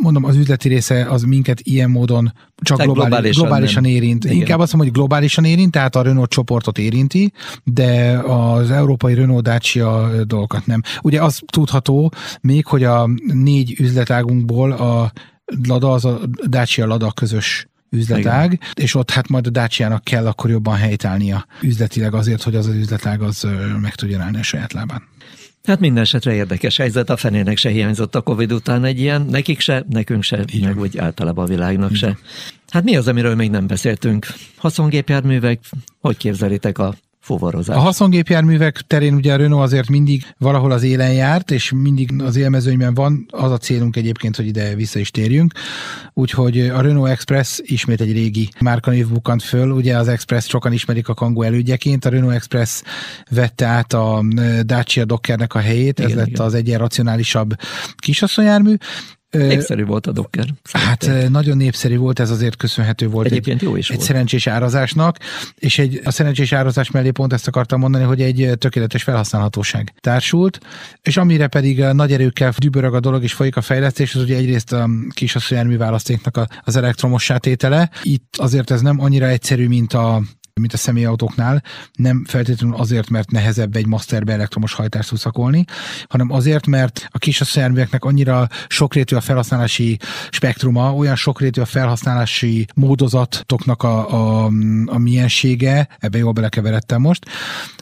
mondom, 0.00 0.24
az 0.24 0.36
üzleti 0.36 0.68
része 0.68 1.04
az 1.04 1.22
minket 1.22 1.60
ilyen 1.60 1.90
módon 1.90 2.32
csak 2.62 2.82
globális, 2.82 3.04
globálisan, 3.04 3.42
globálisan 3.42 3.84
érint. 3.84 4.24
Igen. 4.24 4.36
Inkább 4.36 4.58
azt 4.58 4.72
mondom, 4.72 4.90
hogy 4.90 4.98
globálisan 4.98 5.44
érint, 5.44 5.70
tehát 5.70 5.96
a 5.96 6.02
Renault 6.02 6.30
csoportot 6.30 6.78
érinti, 6.78 7.32
de 7.64 8.18
az 8.18 8.70
európai 8.70 9.14
Renault 9.14 9.42
Dacia 9.42 10.10
dolgokat 10.24 10.66
nem. 10.66 10.80
Ugye 11.02 11.22
az 11.22 11.40
tudható 11.52 12.12
még, 12.40 12.66
hogy 12.66 12.84
a 12.84 13.08
négy 13.32 13.74
üzletágunkból 13.78 14.72
a 14.72 15.12
Lada 15.68 15.92
az 15.92 16.04
a 16.04 16.20
Dacia 16.48 16.86
Lada 16.86 17.12
közös 17.12 17.68
üzletág, 17.90 18.52
Igen. 18.52 18.66
és 18.74 18.94
ott 18.94 19.10
hát 19.10 19.28
majd 19.28 19.46
a 19.46 19.50
Dacia-nak 19.50 20.04
kell 20.04 20.26
akkor 20.26 20.50
jobban 20.50 20.76
helytállnia 20.76 21.46
üzletileg 21.62 22.14
azért, 22.14 22.42
hogy 22.42 22.54
az 22.54 22.66
az 22.66 22.74
üzletág 22.74 23.22
az 23.22 23.46
meg 23.80 23.94
tudjon 23.94 24.20
állni 24.20 24.38
a 24.38 24.42
saját 24.42 24.72
lábán. 24.72 25.02
Hát 25.64 25.80
minden 25.80 26.02
esetre 26.02 26.34
érdekes 26.34 26.76
helyzet, 26.76 27.10
a 27.10 27.16
fenének 27.16 27.56
se 27.56 27.68
hiányzott 27.68 28.14
a 28.14 28.20
Covid 28.20 28.52
után 28.52 28.84
egy 28.84 29.00
ilyen, 29.00 29.22
nekik 29.22 29.60
se, 29.60 29.84
nekünk 29.88 30.22
se, 30.22 30.44
Igen. 30.46 30.68
meg 30.68 30.78
úgy 30.78 30.98
általában 30.98 31.44
a 31.44 31.48
világnak 31.48 31.90
Igen. 31.90 32.00
se. 32.00 32.18
Hát 32.70 32.84
mi 32.84 32.96
az, 32.96 33.08
amiről 33.08 33.34
még 33.34 33.50
nem 33.50 33.66
beszéltünk? 33.66 34.26
Haszongépjárművek, 34.56 35.60
hogy 36.00 36.16
képzelitek 36.16 36.78
a 36.78 36.94
fuvarozás. 37.20 37.76
A 37.76 37.80
haszongépjárművek 37.80 38.80
terén 38.80 39.14
ugye 39.14 39.32
a 39.32 39.36
Renault 39.36 39.62
azért 39.62 39.88
mindig 39.88 40.24
valahol 40.38 40.70
az 40.70 40.82
élen 40.82 41.12
járt, 41.12 41.50
és 41.50 41.72
mindig 41.74 42.22
az 42.22 42.36
élmezőnyben 42.36 42.94
van. 42.94 43.26
Az 43.30 43.50
a 43.50 43.58
célunk 43.58 43.96
egyébként, 43.96 44.36
hogy 44.36 44.46
ide 44.46 44.74
vissza 44.74 44.98
is 44.98 45.10
térjünk. 45.10 45.52
Úgyhogy 46.14 46.60
a 46.60 46.80
Renault 46.80 47.10
Express 47.10 47.60
ismét 47.62 48.00
egy 48.00 48.12
régi 48.12 48.48
márkanév 48.60 49.08
bukant 49.08 49.42
föl. 49.42 49.70
Ugye 49.70 49.96
az 49.96 50.08
Express 50.08 50.48
sokan 50.48 50.72
ismerik 50.72 51.08
a 51.08 51.14
Kangoo 51.14 51.42
elődjeként. 51.42 52.04
A 52.04 52.08
Renault 52.08 52.34
Express 52.34 52.82
vette 53.30 53.66
át 53.66 53.92
a 53.92 54.24
Dacia 54.62 55.04
Dockernek 55.04 55.54
a 55.54 55.58
helyét. 55.58 55.98
Igen, 55.98 56.10
Ez 56.10 56.16
lett 56.16 56.26
igen. 56.26 56.46
az 56.46 56.54
egyen 56.54 56.78
racionálisabb 56.78 57.54
kisasszonyjármű. 57.96 58.74
Népszerű 59.30 59.84
volt 59.84 60.06
a 60.06 60.12
Docker. 60.12 60.46
Szerintem. 60.62 61.14
Hát 61.14 61.28
nagyon 61.28 61.56
népszerű 61.56 61.96
volt, 61.96 62.18
ez 62.18 62.30
azért 62.30 62.56
köszönhető 62.56 63.08
volt 63.08 63.26
Egyébként 63.26 63.60
egy, 63.60 63.68
jó 63.68 63.76
is 63.76 63.90
egy 63.90 63.96
volt. 63.96 64.08
szerencsés 64.08 64.46
árazásnak, 64.46 65.16
és 65.58 65.78
egy, 65.78 66.00
a 66.04 66.10
szerencsés 66.10 66.52
árazás 66.52 66.90
mellé 66.90 67.10
pont 67.10 67.32
ezt 67.32 67.46
akartam 67.48 67.80
mondani, 67.80 68.04
hogy 68.04 68.22
egy 68.22 68.50
tökéletes 68.58 69.02
felhasználhatóság 69.02 69.94
társult, 70.00 70.58
és 71.02 71.16
amire 71.16 71.46
pedig 71.46 71.78
nagy 71.78 72.12
erőkkel 72.12 72.52
dübörög 72.58 72.94
a 72.94 73.00
dolog 73.00 73.22
és 73.22 73.32
folyik 73.32 73.56
a 73.56 73.60
fejlesztés, 73.60 74.14
az 74.14 74.22
ugye 74.22 74.36
egyrészt 74.36 74.72
a 74.72 74.88
kisasszonyjármű 75.14 75.76
választéknak 75.76 76.40
az 76.64 76.76
elektromos 76.76 77.32
tétele. 77.38 77.90
Itt 78.02 78.34
azért 78.36 78.70
ez 78.70 78.80
nem 78.80 79.00
annyira 79.00 79.26
egyszerű, 79.26 79.68
mint 79.68 79.92
a 79.92 80.22
mint 80.54 80.72
a 80.72 80.76
személyautóknál, 80.76 81.62
nem 81.92 82.24
feltétlenül 82.28 82.76
azért, 82.76 83.10
mert 83.10 83.30
nehezebb 83.30 83.76
egy 83.76 83.86
masterbe 83.86 84.32
elektromos 84.32 84.72
hajtást 84.72 85.08
szuszakolni, 85.08 85.64
hanem 86.08 86.32
azért, 86.32 86.66
mert 86.66 87.08
a 87.08 87.18
kis 87.18 87.42
járműveknek 87.54 88.04
annyira 88.04 88.48
sokrétű 88.68 89.16
a 89.16 89.20
felhasználási 89.20 89.98
spektruma, 90.30 90.94
olyan 90.94 91.16
sokrétű 91.16 91.60
a 91.60 91.64
felhasználási 91.64 92.66
módozatoknak 92.74 93.82
a, 93.82 94.12
a, 94.12 94.50
a 94.86 94.98
miensége, 94.98 95.88
ebbe 95.98 96.18
jól 96.18 96.32
belekeveredtem 96.32 97.00
most, 97.00 97.26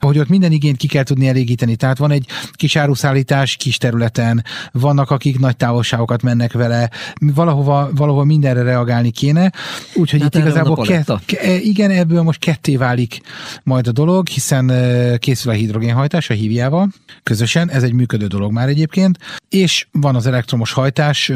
hogy 0.01 0.19
ott 0.19 0.29
minden 0.29 0.53
igényt 0.53 0.77
ki 0.77 0.87
kell 0.87 1.03
tudni 1.03 1.29
elégíteni. 1.29 1.77
Tehát 1.77 1.99
van 1.99 2.11
egy 2.11 2.27
kis 2.53 2.77
áruszállítás 2.77 3.57
kis 3.57 3.79
területen, 3.79 4.45
vannak 4.73 5.11
akik 5.11 5.39
nagy 5.39 5.57
távolságokat 5.57 6.23
mennek 6.23 6.53
vele, 6.53 6.91
valahova, 7.21 7.91
valahova 7.95 8.25
mindenre 8.25 8.63
reagálni 8.63 9.11
kéne, 9.11 9.53
úgyhogy 9.95 10.23
hát 10.23 10.35
itt 10.35 10.41
igazából 10.41 10.77
ke, 10.77 11.05
ke, 11.27 11.61
igen, 11.61 11.91
ebből 11.91 12.23
most 12.23 12.41
ketté 12.41 12.77
válik 12.77 13.21
majd 13.63 13.87
a 13.87 13.93
dolog, 13.93 14.29
hiszen 14.29 14.73
készül 15.19 15.53
a 15.53 15.55
hidrogénhajtás 15.55 16.31
a 16.31 16.35
hívjával. 16.35 16.89
Közösen, 17.23 17.71
ez 17.71 17.83
egy 17.83 17.93
működő 17.93 18.27
dolog 18.27 18.53
már 18.53 18.69
egyébként, 18.69 19.19
és 19.49 19.87
van 19.93 20.15
az 20.15 20.27
elektromos 20.27 20.73
hajtás, 20.73 21.29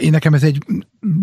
én 0.00 0.10
nekem 0.10 0.34
ez 0.34 0.42
egy 0.42 0.58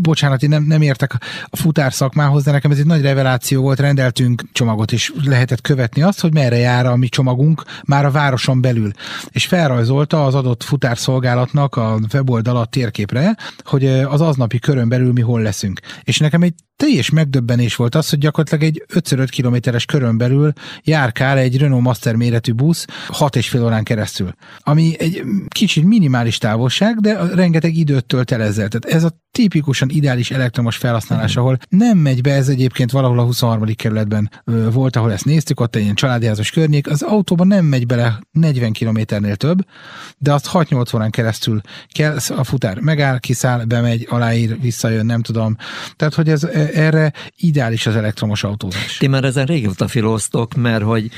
bocsánat, 0.01 0.43
én 0.43 0.49
nem, 0.49 0.63
nem 0.63 0.81
értek 0.81 1.13
a 1.45 1.57
futár 1.57 1.93
szakmához, 1.93 2.43
de 2.43 2.51
nekem 2.51 2.71
ez 2.71 2.77
egy 2.77 2.85
nagy 2.85 3.01
reveláció 3.01 3.61
volt, 3.61 3.79
rendeltünk 3.79 4.43
csomagot, 4.51 4.91
és 4.91 5.13
lehetett 5.23 5.61
követni 5.61 6.01
azt, 6.01 6.19
hogy 6.19 6.33
merre 6.33 6.57
jár 6.57 6.80
a 6.85 6.95
mi 6.95 7.07
csomagunk 7.07 7.63
már 7.85 8.05
a 8.05 8.11
városon 8.11 8.61
belül. 8.61 8.91
És 9.29 9.45
felrajzolta 9.45 10.25
az 10.25 10.35
adott 10.35 10.63
futárszolgálatnak 10.63 11.75
a 11.75 11.99
weboldal 12.13 12.57
a 12.57 12.65
térképre, 12.65 13.37
hogy 13.63 13.85
az 13.87 14.21
aznapi 14.21 14.59
körön 14.59 14.89
belül 14.89 15.11
mi 15.11 15.21
hol 15.21 15.41
leszünk. 15.41 15.79
És 16.03 16.17
nekem 16.17 16.41
egy 16.41 16.53
teljes 16.75 17.09
megdöbbenés 17.09 17.75
volt 17.75 17.95
az, 17.95 18.09
hogy 18.09 18.19
gyakorlatilag 18.19 18.63
egy 18.63 18.85
5 19.09 19.29
kilométeres 19.29 19.85
körön 19.85 20.17
belül 20.17 20.53
járkál 20.83 21.37
egy 21.37 21.57
Renault 21.57 21.83
Master 21.83 22.15
méretű 22.15 22.53
busz 22.53 22.85
6 23.07 23.35
és 23.35 23.49
fél 23.49 23.63
órán 23.63 23.83
keresztül. 23.83 24.33
Ami 24.59 24.95
egy 24.99 25.23
kicsit 25.47 25.83
minimális 25.83 26.37
távolság, 26.37 26.99
de 26.99 27.17
rengeteg 27.33 27.75
időt 27.75 28.05
tölt 28.05 28.31
el 28.31 28.41
ezzel. 28.41 28.67
Tehát 28.67 28.95
ez 28.97 29.03
a 29.03 29.19
tipikusan 29.31 29.89
ideális 29.89 30.31
elektromos 30.31 30.77
felhasználás, 30.77 31.35
ahol 31.37 31.57
nem 31.69 31.97
megy 31.97 32.21
be, 32.21 32.33
ez 32.33 32.47
egyébként 32.47 32.91
valahol 32.91 33.19
a 33.19 33.23
23. 33.23 33.75
kerületben 33.75 34.29
volt, 34.71 34.95
ahol 34.95 35.11
ezt 35.11 35.25
néztük, 35.25 35.59
ott 35.59 35.75
egy 35.75 35.81
ilyen 35.81 35.95
családjázos 35.95 36.51
környék, 36.51 36.70
az 36.89 37.01
autóban 37.01 37.47
nem 37.47 37.65
megy 37.65 37.85
bele 37.85 38.19
40 38.31 38.71
kilométernél 38.71 39.35
több, 39.35 39.65
de 40.17 40.33
azt 40.33 40.49
6-8 40.53 40.95
órán 40.95 41.09
keresztül 41.09 41.61
kell, 41.91 42.17
a 42.29 42.43
futár 42.43 42.79
megáll, 42.79 43.19
kiszáll, 43.19 43.63
bemegy, 43.63 44.07
aláír, 44.09 44.59
visszajön, 44.61 45.05
nem 45.05 45.21
tudom. 45.21 45.55
Tehát, 45.95 46.13
hogy 46.13 46.29
ez 46.29 46.43
erre 46.73 47.13
ideális 47.35 47.87
az 47.87 47.95
elektromos 47.95 48.43
autózás. 48.43 48.97
Ti 48.97 49.07
már 49.07 49.23
ezen 49.23 49.45
régóta 49.45 49.87
filóztok, 49.87 50.53
mert 50.53 50.83
hogy 50.83 51.11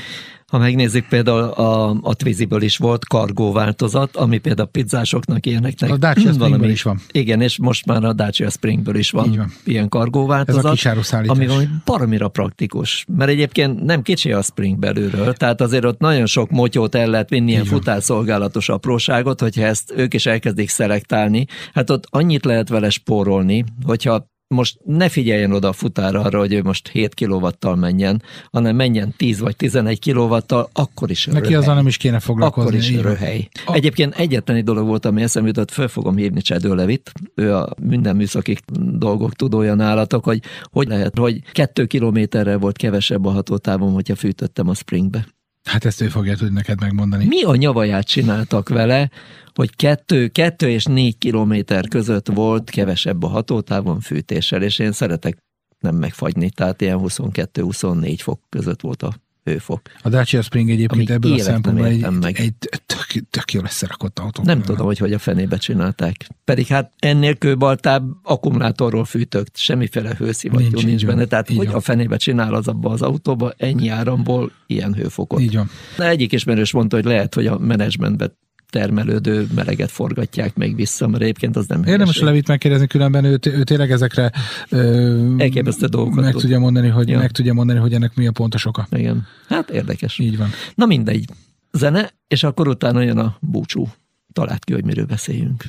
ha 0.46 0.58
megnézzük, 0.58 1.08
például 1.08 1.42
a, 1.42 1.90
a 2.02 2.14
Twiziből 2.14 2.62
is 2.62 2.76
volt 2.76 3.06
kargó 3.06 3.52
változat, 3.52 4.16
ami 4.16 4.38
például 4.38 4.68
pizzásoknak 4.68 5.46
ilyeneknek. 5.46 5.90
A 5.90 5.96
Dacia 5.96 6.32
valami, 6.32 6.68
is 6.68 6.82
van. 6.82 7.00
Igen, 7.12 7.40
és 7.40 7.58
most 7.58 7.86
már 7.86 8.04
a 8.04 8.12
Dacia 8.12 8.50
Springből 8.50 8.96
is 8.96 9.10
van, 9.10 9.34
van. 9.36 9.52
ilyen 9.64 9.88
kargó 9.88 10.26
változat. 10.26 10.64
Ez 10.86 11.12
a 11.12 11.22
ami 11.26 11.48
baromira 11.84 12.28
praktikus. 12.28 13.04
Mert 13.16 13.30
egyébként 13.30 13.82
nem 13.82 14.02
kicsi 14.02 14.32
a 14.32 14.42
Spring 14.42 14.78
belülről, 14.78 15.34
tehát 15.34 15.60
azért 15.60 15.84
ott 15.84 15.98
nagyon 15.98 16.26
sok 16.26 16.50
motyót 16.50 16.94
el 16.94 17.08
lehet 17.08 17.28
vinni, 17.28 17.50
ilyen 17.50 17.64
futárszolgálatos 17.64 18.68
apróságot, 18.68 19.40
hogyha 19.40 19.62
ezt 19.62 19.92
ők 19.96 20.14
is 20.14 20.26
elkezdik 20.26 20.68
szelektálni. 20.68 21.46
Hát 21.72 21.90
ott 21.90 22.06
annyit 22.10 22.44
lehet 22.44 22.68
vele 22.68 22.90
spórolni, 22.90 23.64
hogyha 23.84 24.32
most 24.48 24.78
ne 24.84 25.08
figyeljen 25.08 25.52
oda 25.52 25.68
a 25.68 25.72
futára 25.72 26.20
arra, 26.20 26.38
hogy 26.38 26.52
ő 26.52 26.62
most 26.62 26.88
7 26.88 27.14
kilovattal 27.14 27.76
menjen, 27.76 28.22
hanem 28.50 28.76
menjen 28.76 29.14
10 29.16 29.40
vagy 29.40 29.56
11 29.56 29.98
kilovattal, 29.98 30.70
akkor 30.72 31.10
is 31.10 31.26
Neki 31.26 31.38
röhely. 31.38 31.54
azzal 31.54 31.74
nem 31.74 31.86
is 31.86 31.96
kéne 31.96 32.20
foglalkozni. 32.20 32.68
Akkor 32.68 32.80
is 32.80 32.90
így 32.90 33.00
röhely. 33.00 33.48
A... 33.66 33.72
Egyébként 33.74 34.14
egyetlen 34.14 34.56
egy 34.56 34.64
dolog 34.64 34.86
volt, 34.86 35.04
ami 35.04 35.22
eszembe 35.22 35.48
jutott, 35.48 35.70
föl 35.70 35.88
fogom 35.88 36.16
hívni 36.16 36.40
Csedő 36.40 36.74
Levit, 36.74 37.12
ő 37.34 37.54
a 37.54 37.68
minden 37.82 38.16
műszaki 38.16 38.56
dolgok 38.80 39.34
tudója 39.34 39.74
nálatok, 39.74 40.24
hogy 40.24 40.42
hogy 40.62 40.88
lehet, 40.88 41.18
hogy 41.18 41.42
kettő 41.52 41.86
kilométerrel 41.86 42.58
volt 42.58 42.76
kevesebb 42.76 43.26
a 43.26 43.30
hatótávon, 43.30 43.92
hogyha 43.92 44.14
fűtöttem 44.14 44.68
a 44.68 44.74
springbe. 44.74 45.26
Hát 45.64 45.84
ezt 45.84 46.00
ő 46.00 46.08
fogja 46.08 46.36
tudni 46.36 46.54
neked 46.54 46.80
megmondani. 46.80 47.26
Mi 47.26 47.42
a 47.42 47.54
nyavaját 47.54 48.06
csináltak 48.06 48.68
vele, 48.68 49.10
hogy 49.54 49.76
kettő, 49.76 50.28
kettő 50.28 50.68
és 50.68 50.84
négy 50.84 51.18
kilométer 51.18 51.88
között 51.88 52.28
volt 52.28 52.70
kevesebb 52.70 53.22
a 53.22 53.28
hatótávon 53.28 54.00
fűtéssel, 54.00 54.62
és 54.62 54.78
én 54.78 54.92
szeretek 54.92 55.36
nem 55.78 55.96
megfagyni, 55.96 56.50
tehát 56.50 56.80
ilyen 56.80 56.98
22-24 57.02 58.16
fok 58.18 58.40
között 58.48 58.80
volt 58.80 59.02
a 59.02 59.14
hőfok. 59.44 59.80
A 60.02 60.08
Dacia 60.08 60.42
Spring 60.42 60.70
egyébként 60.70 61.10
ebből 61.10 61.32
a 61.32 61.38
szempontból 61.38 61.86
egy, 61.86 62.10
meg. 62.10 62.40
egy 62.40 62.54
tök, 62.86 63.28
tök 63.30 63.52
jó 63.52 63.60
összerakott 63.62 64.18
autó. 64.18 64.42
Nem 64.42 64.62
tudom, 64.62 64.86
hogy 64.86 64.98
hogy 64.98 65.12
a 65.12 65.18
fenébe 65.18 65.56
csinálták. 65.56 66.26
Pedig 66.44 66.66
hát 66.66 66.92
ennél 66.98 67.34
kőbaltább 67.34 68.04
akkumulátorról 68.22 69.04
fűtök, 69.04 69.46
semmiféle 69.52 70.14
hőszivattyú 70.18 70.68
nincs, 70.70 70.84
nincs 70.84 71.06
benne. 71.06 71.24
Tehát 71.24 71.48
hogy 71.48 71.66
van. 71.66 71.74
a 71.74 71.80
fenébe 71.80 72.16
csinál 72.16 72.54
az 72.54 72.68
abba 72.68 72.90
az 72.90 73.02
autóba, 73.02 73.52
ennyi 73.56 73.88
áramból 73.88 74.52
ilyen 74.66 74.94
hőfokot. 74.94 75.40
Így 75.40 75.54
van. 75.54 75.70
De 75.96 76.08
egyik 76.08 76.32
ismerős 76.32 76.72
mondta, 76.72 76.96
hogy 76.96 77.04
lehet, 77.04 77.34
hogy 77.34 77.46
a 77.46 77.58
menedzsmentben 77.58 78.36
termelődő 78.74 79.46
meleget 79.54 79.90
forgatják 79.90 80.56
meg 80.56 80.74
vissza, 80.74 81.08
mert 81.08 81.22
egyébként 81.22 81.56
az 81.56 81.66
nem 81.66 81.84
Érdemes 81.84 82.20
Levit 82.20 82.48
megkérdezni, 82.48 82.86
különben 82.86 83.24
ő, 83.24 83.38
ő 83.42 83.62
tényleg 83.62 83.90
ezekre 83.90 84.32
ö, 84.68 85.34
Elképesztő 85.38 85.86
dolgokat 85.86 86.24
meg 86.24 86.32
tudja, 86.32 86.58
mondani, 86.58 86.88
hogy, 86.88 87.08
ja. 87.08 87.18
meg 87.18 87.30
tudja 87.30 87.52
mondani, 87.52 87.78
hogy 87.78 87.92
ennek 87.92 88.14
mi 88.14 88.26
a 88.26 88.32
pontos 88.32 88.64
oka. 88.66 88.86
Igen. 88.90 89.26
Hát 89.48 89.70
érdekes. 89.70 90.18
Így 90.18 90.36
van. 90.36 90.48
Na 90.74 90.86
mindegy. 90.86 91.24
Zene, 91.72 92.10
és 92.28 92.42
akkor 92.42 92.68
utána 92.68 93.00
jön 93.00 93.18
a 93.18 93.36
búcsú. 93.40 93.88
Talált 94.32 94.64
ki, 94.64 94.72
hogy 94.72 94.84
miről 94.84 95.06
beszéljünk. 95.06 95.64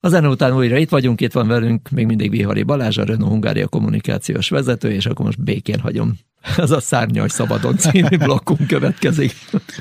A 0.00 0.08
zene 0.08 0.28
után 0.28 0.56
újra 0.56 0.76
itt 0.76 0.90
vagyunk, 0.90 1.20
itt 1.20 1.32
van 1.32 1.48
velünk 1.48 1.90
még 1.90 2.06
mindig 2.06 2.30
Vihari 2.30 2.62
Balázs, 2.62 2.98
a 2.98 3.04
Renault 3.04 3.30
Hungária 3.30 3.68
kommunikációs 3.68 4.48
vezető, 4.48 4.90
és 4.90 5.06
akkor 5.06 5.24
most 5.24 5.42
békén 5.42 5.80
hagyom 5.80 6.18
ez 6.56 6.70
a 6.70 6.80
Szárnyaj 6.80 7.28
Szabadon 7.28 7.76
című 7.76 8.16
blokkunk 8.24 8.66
következik. 8.66 9.34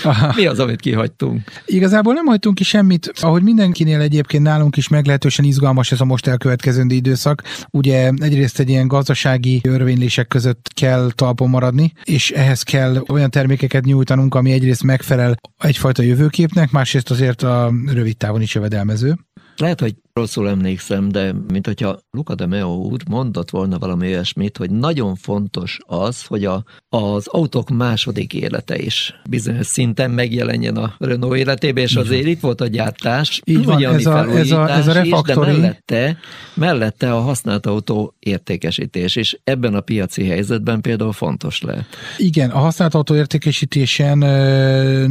Aha. 0.03 0.33
Mi 0.35 0.45
az, 0.45 0.59
amit 0.59 0.79
kihagytunk? 0.79 1.41
Igazából 1.65 2.13
nem 2.13 2.25
hagytunk 2.25 2.55
ki 2.55 2.63
semmit, 2.63 3.11
ahogy 3.19 3.43
mindenkinél 3.43 3.99
egyébként 3.99 4.43
nálunk 4.43 4.77
is 4.77 4.87
meglehetősen 4.87 5.45
izgalmas 5.45 5.91
ez 5.91 6.01
a 6.01 6.05
most 6.05 6.27
elkövetkezendő 6.27 6.95
időszak. 6.95 7.43
Ugye 7.69 8.11
egyrészt 8.17 8.59
egy 8.59 8.69
ilyen 8.69 8.87
gazdasági 8.87 9.61
örvénylések 9.63 10.27
között 10.27 10.69
kell 10.73 11.11
talpon 11.15 11.49
maradni, 11.49 11.93
és 12.03 12.31
ehhez 12.31 12.63
kell 12.63 13.03
olyan 13.07 13.29
termékeket 13.29 13.85
nyújtanunk, 13.85 14.35
ami 14.35 14.51
egyrészt 14.51 14.83
megfelel 14.83 15.35
egyfajta 15.57 16.03
jövőképnek, 16.03 16.71
másrészt 16.71 17.11
azért 17.11 17.43
a 17.43 17.73
rövid 17.85 18.17
távon 18.17 18.41
is 18.41 18.55
jövedelmező. 18.55 19.17
Lehet, 19.57 19.79
hogy 19.79 19.95
rosszul 20.13 20.49
emlékszem, 20.49 21.09
de 21.09 21.33
mint 21.47 21.65
hogyha 21.65 21.99
Luca 22.11 22.35
de 22.35 22.45
Meo 22.45 22.75
úr 22.75 23.01
mondott 23.09 23.49
volna 23.49 23.77
valami 23.77 24.07
olyasmit, 24.07 24.57
hogy 24.57 24.71
nagyon 24.71 25.15
fontos 25.15 25.77
az, 25.85 26.25
hogy 26.25 26.45
a, 26.45 26.63
az 26.89 27.27
autók 27.27 27.69
második 27.69 28.33
élete 28.33 28.77
is 28.77 29.13
bizonyos 29.29 29.65
szinten 29.65 30.11
megjelenjen 30.11 30.75
a 30.75 30.95
Renault 30.97 31.37
életébe, 31.37 31.81
és 31.81 31.95
azért 31.95 32.25
itt 32.25 32.39
volt 32.39 32.61
a 32.61 32.67
gyártás, 32.67 33.41
Így 33.45 33.65
van, 33.65 33.83
ez, 33.83 34.05
a, 34.05 34.29
ez, 34.29 34.51
a, 34.51 34.69
ez 34.69 34.87
a 34.87 34.93
refaktori. 34.93 35.51
Is, 35.51 35.57
de 35.57 35.61
mellette, 35.61 36.17
mellette 36.53 37.13
a 37.13 37.19
használt 37.19 37.65
autó 37.65 38.15
értékesítés, 38.19 39.15
és 39.15 39.37
ebben 39.43 39.73
a 39.73 39.81
piaci 39.81 40.25
helyzetben 40.27 40.81
például 40.81 41.13
fontos 41.13 41.61
lehet. 41.61 41.85
Igen, 42.17 42.49
a 42.49 42.57
használt 42.57 42.93
autó 42.93 43.15
értékesítésen 43.15 44.17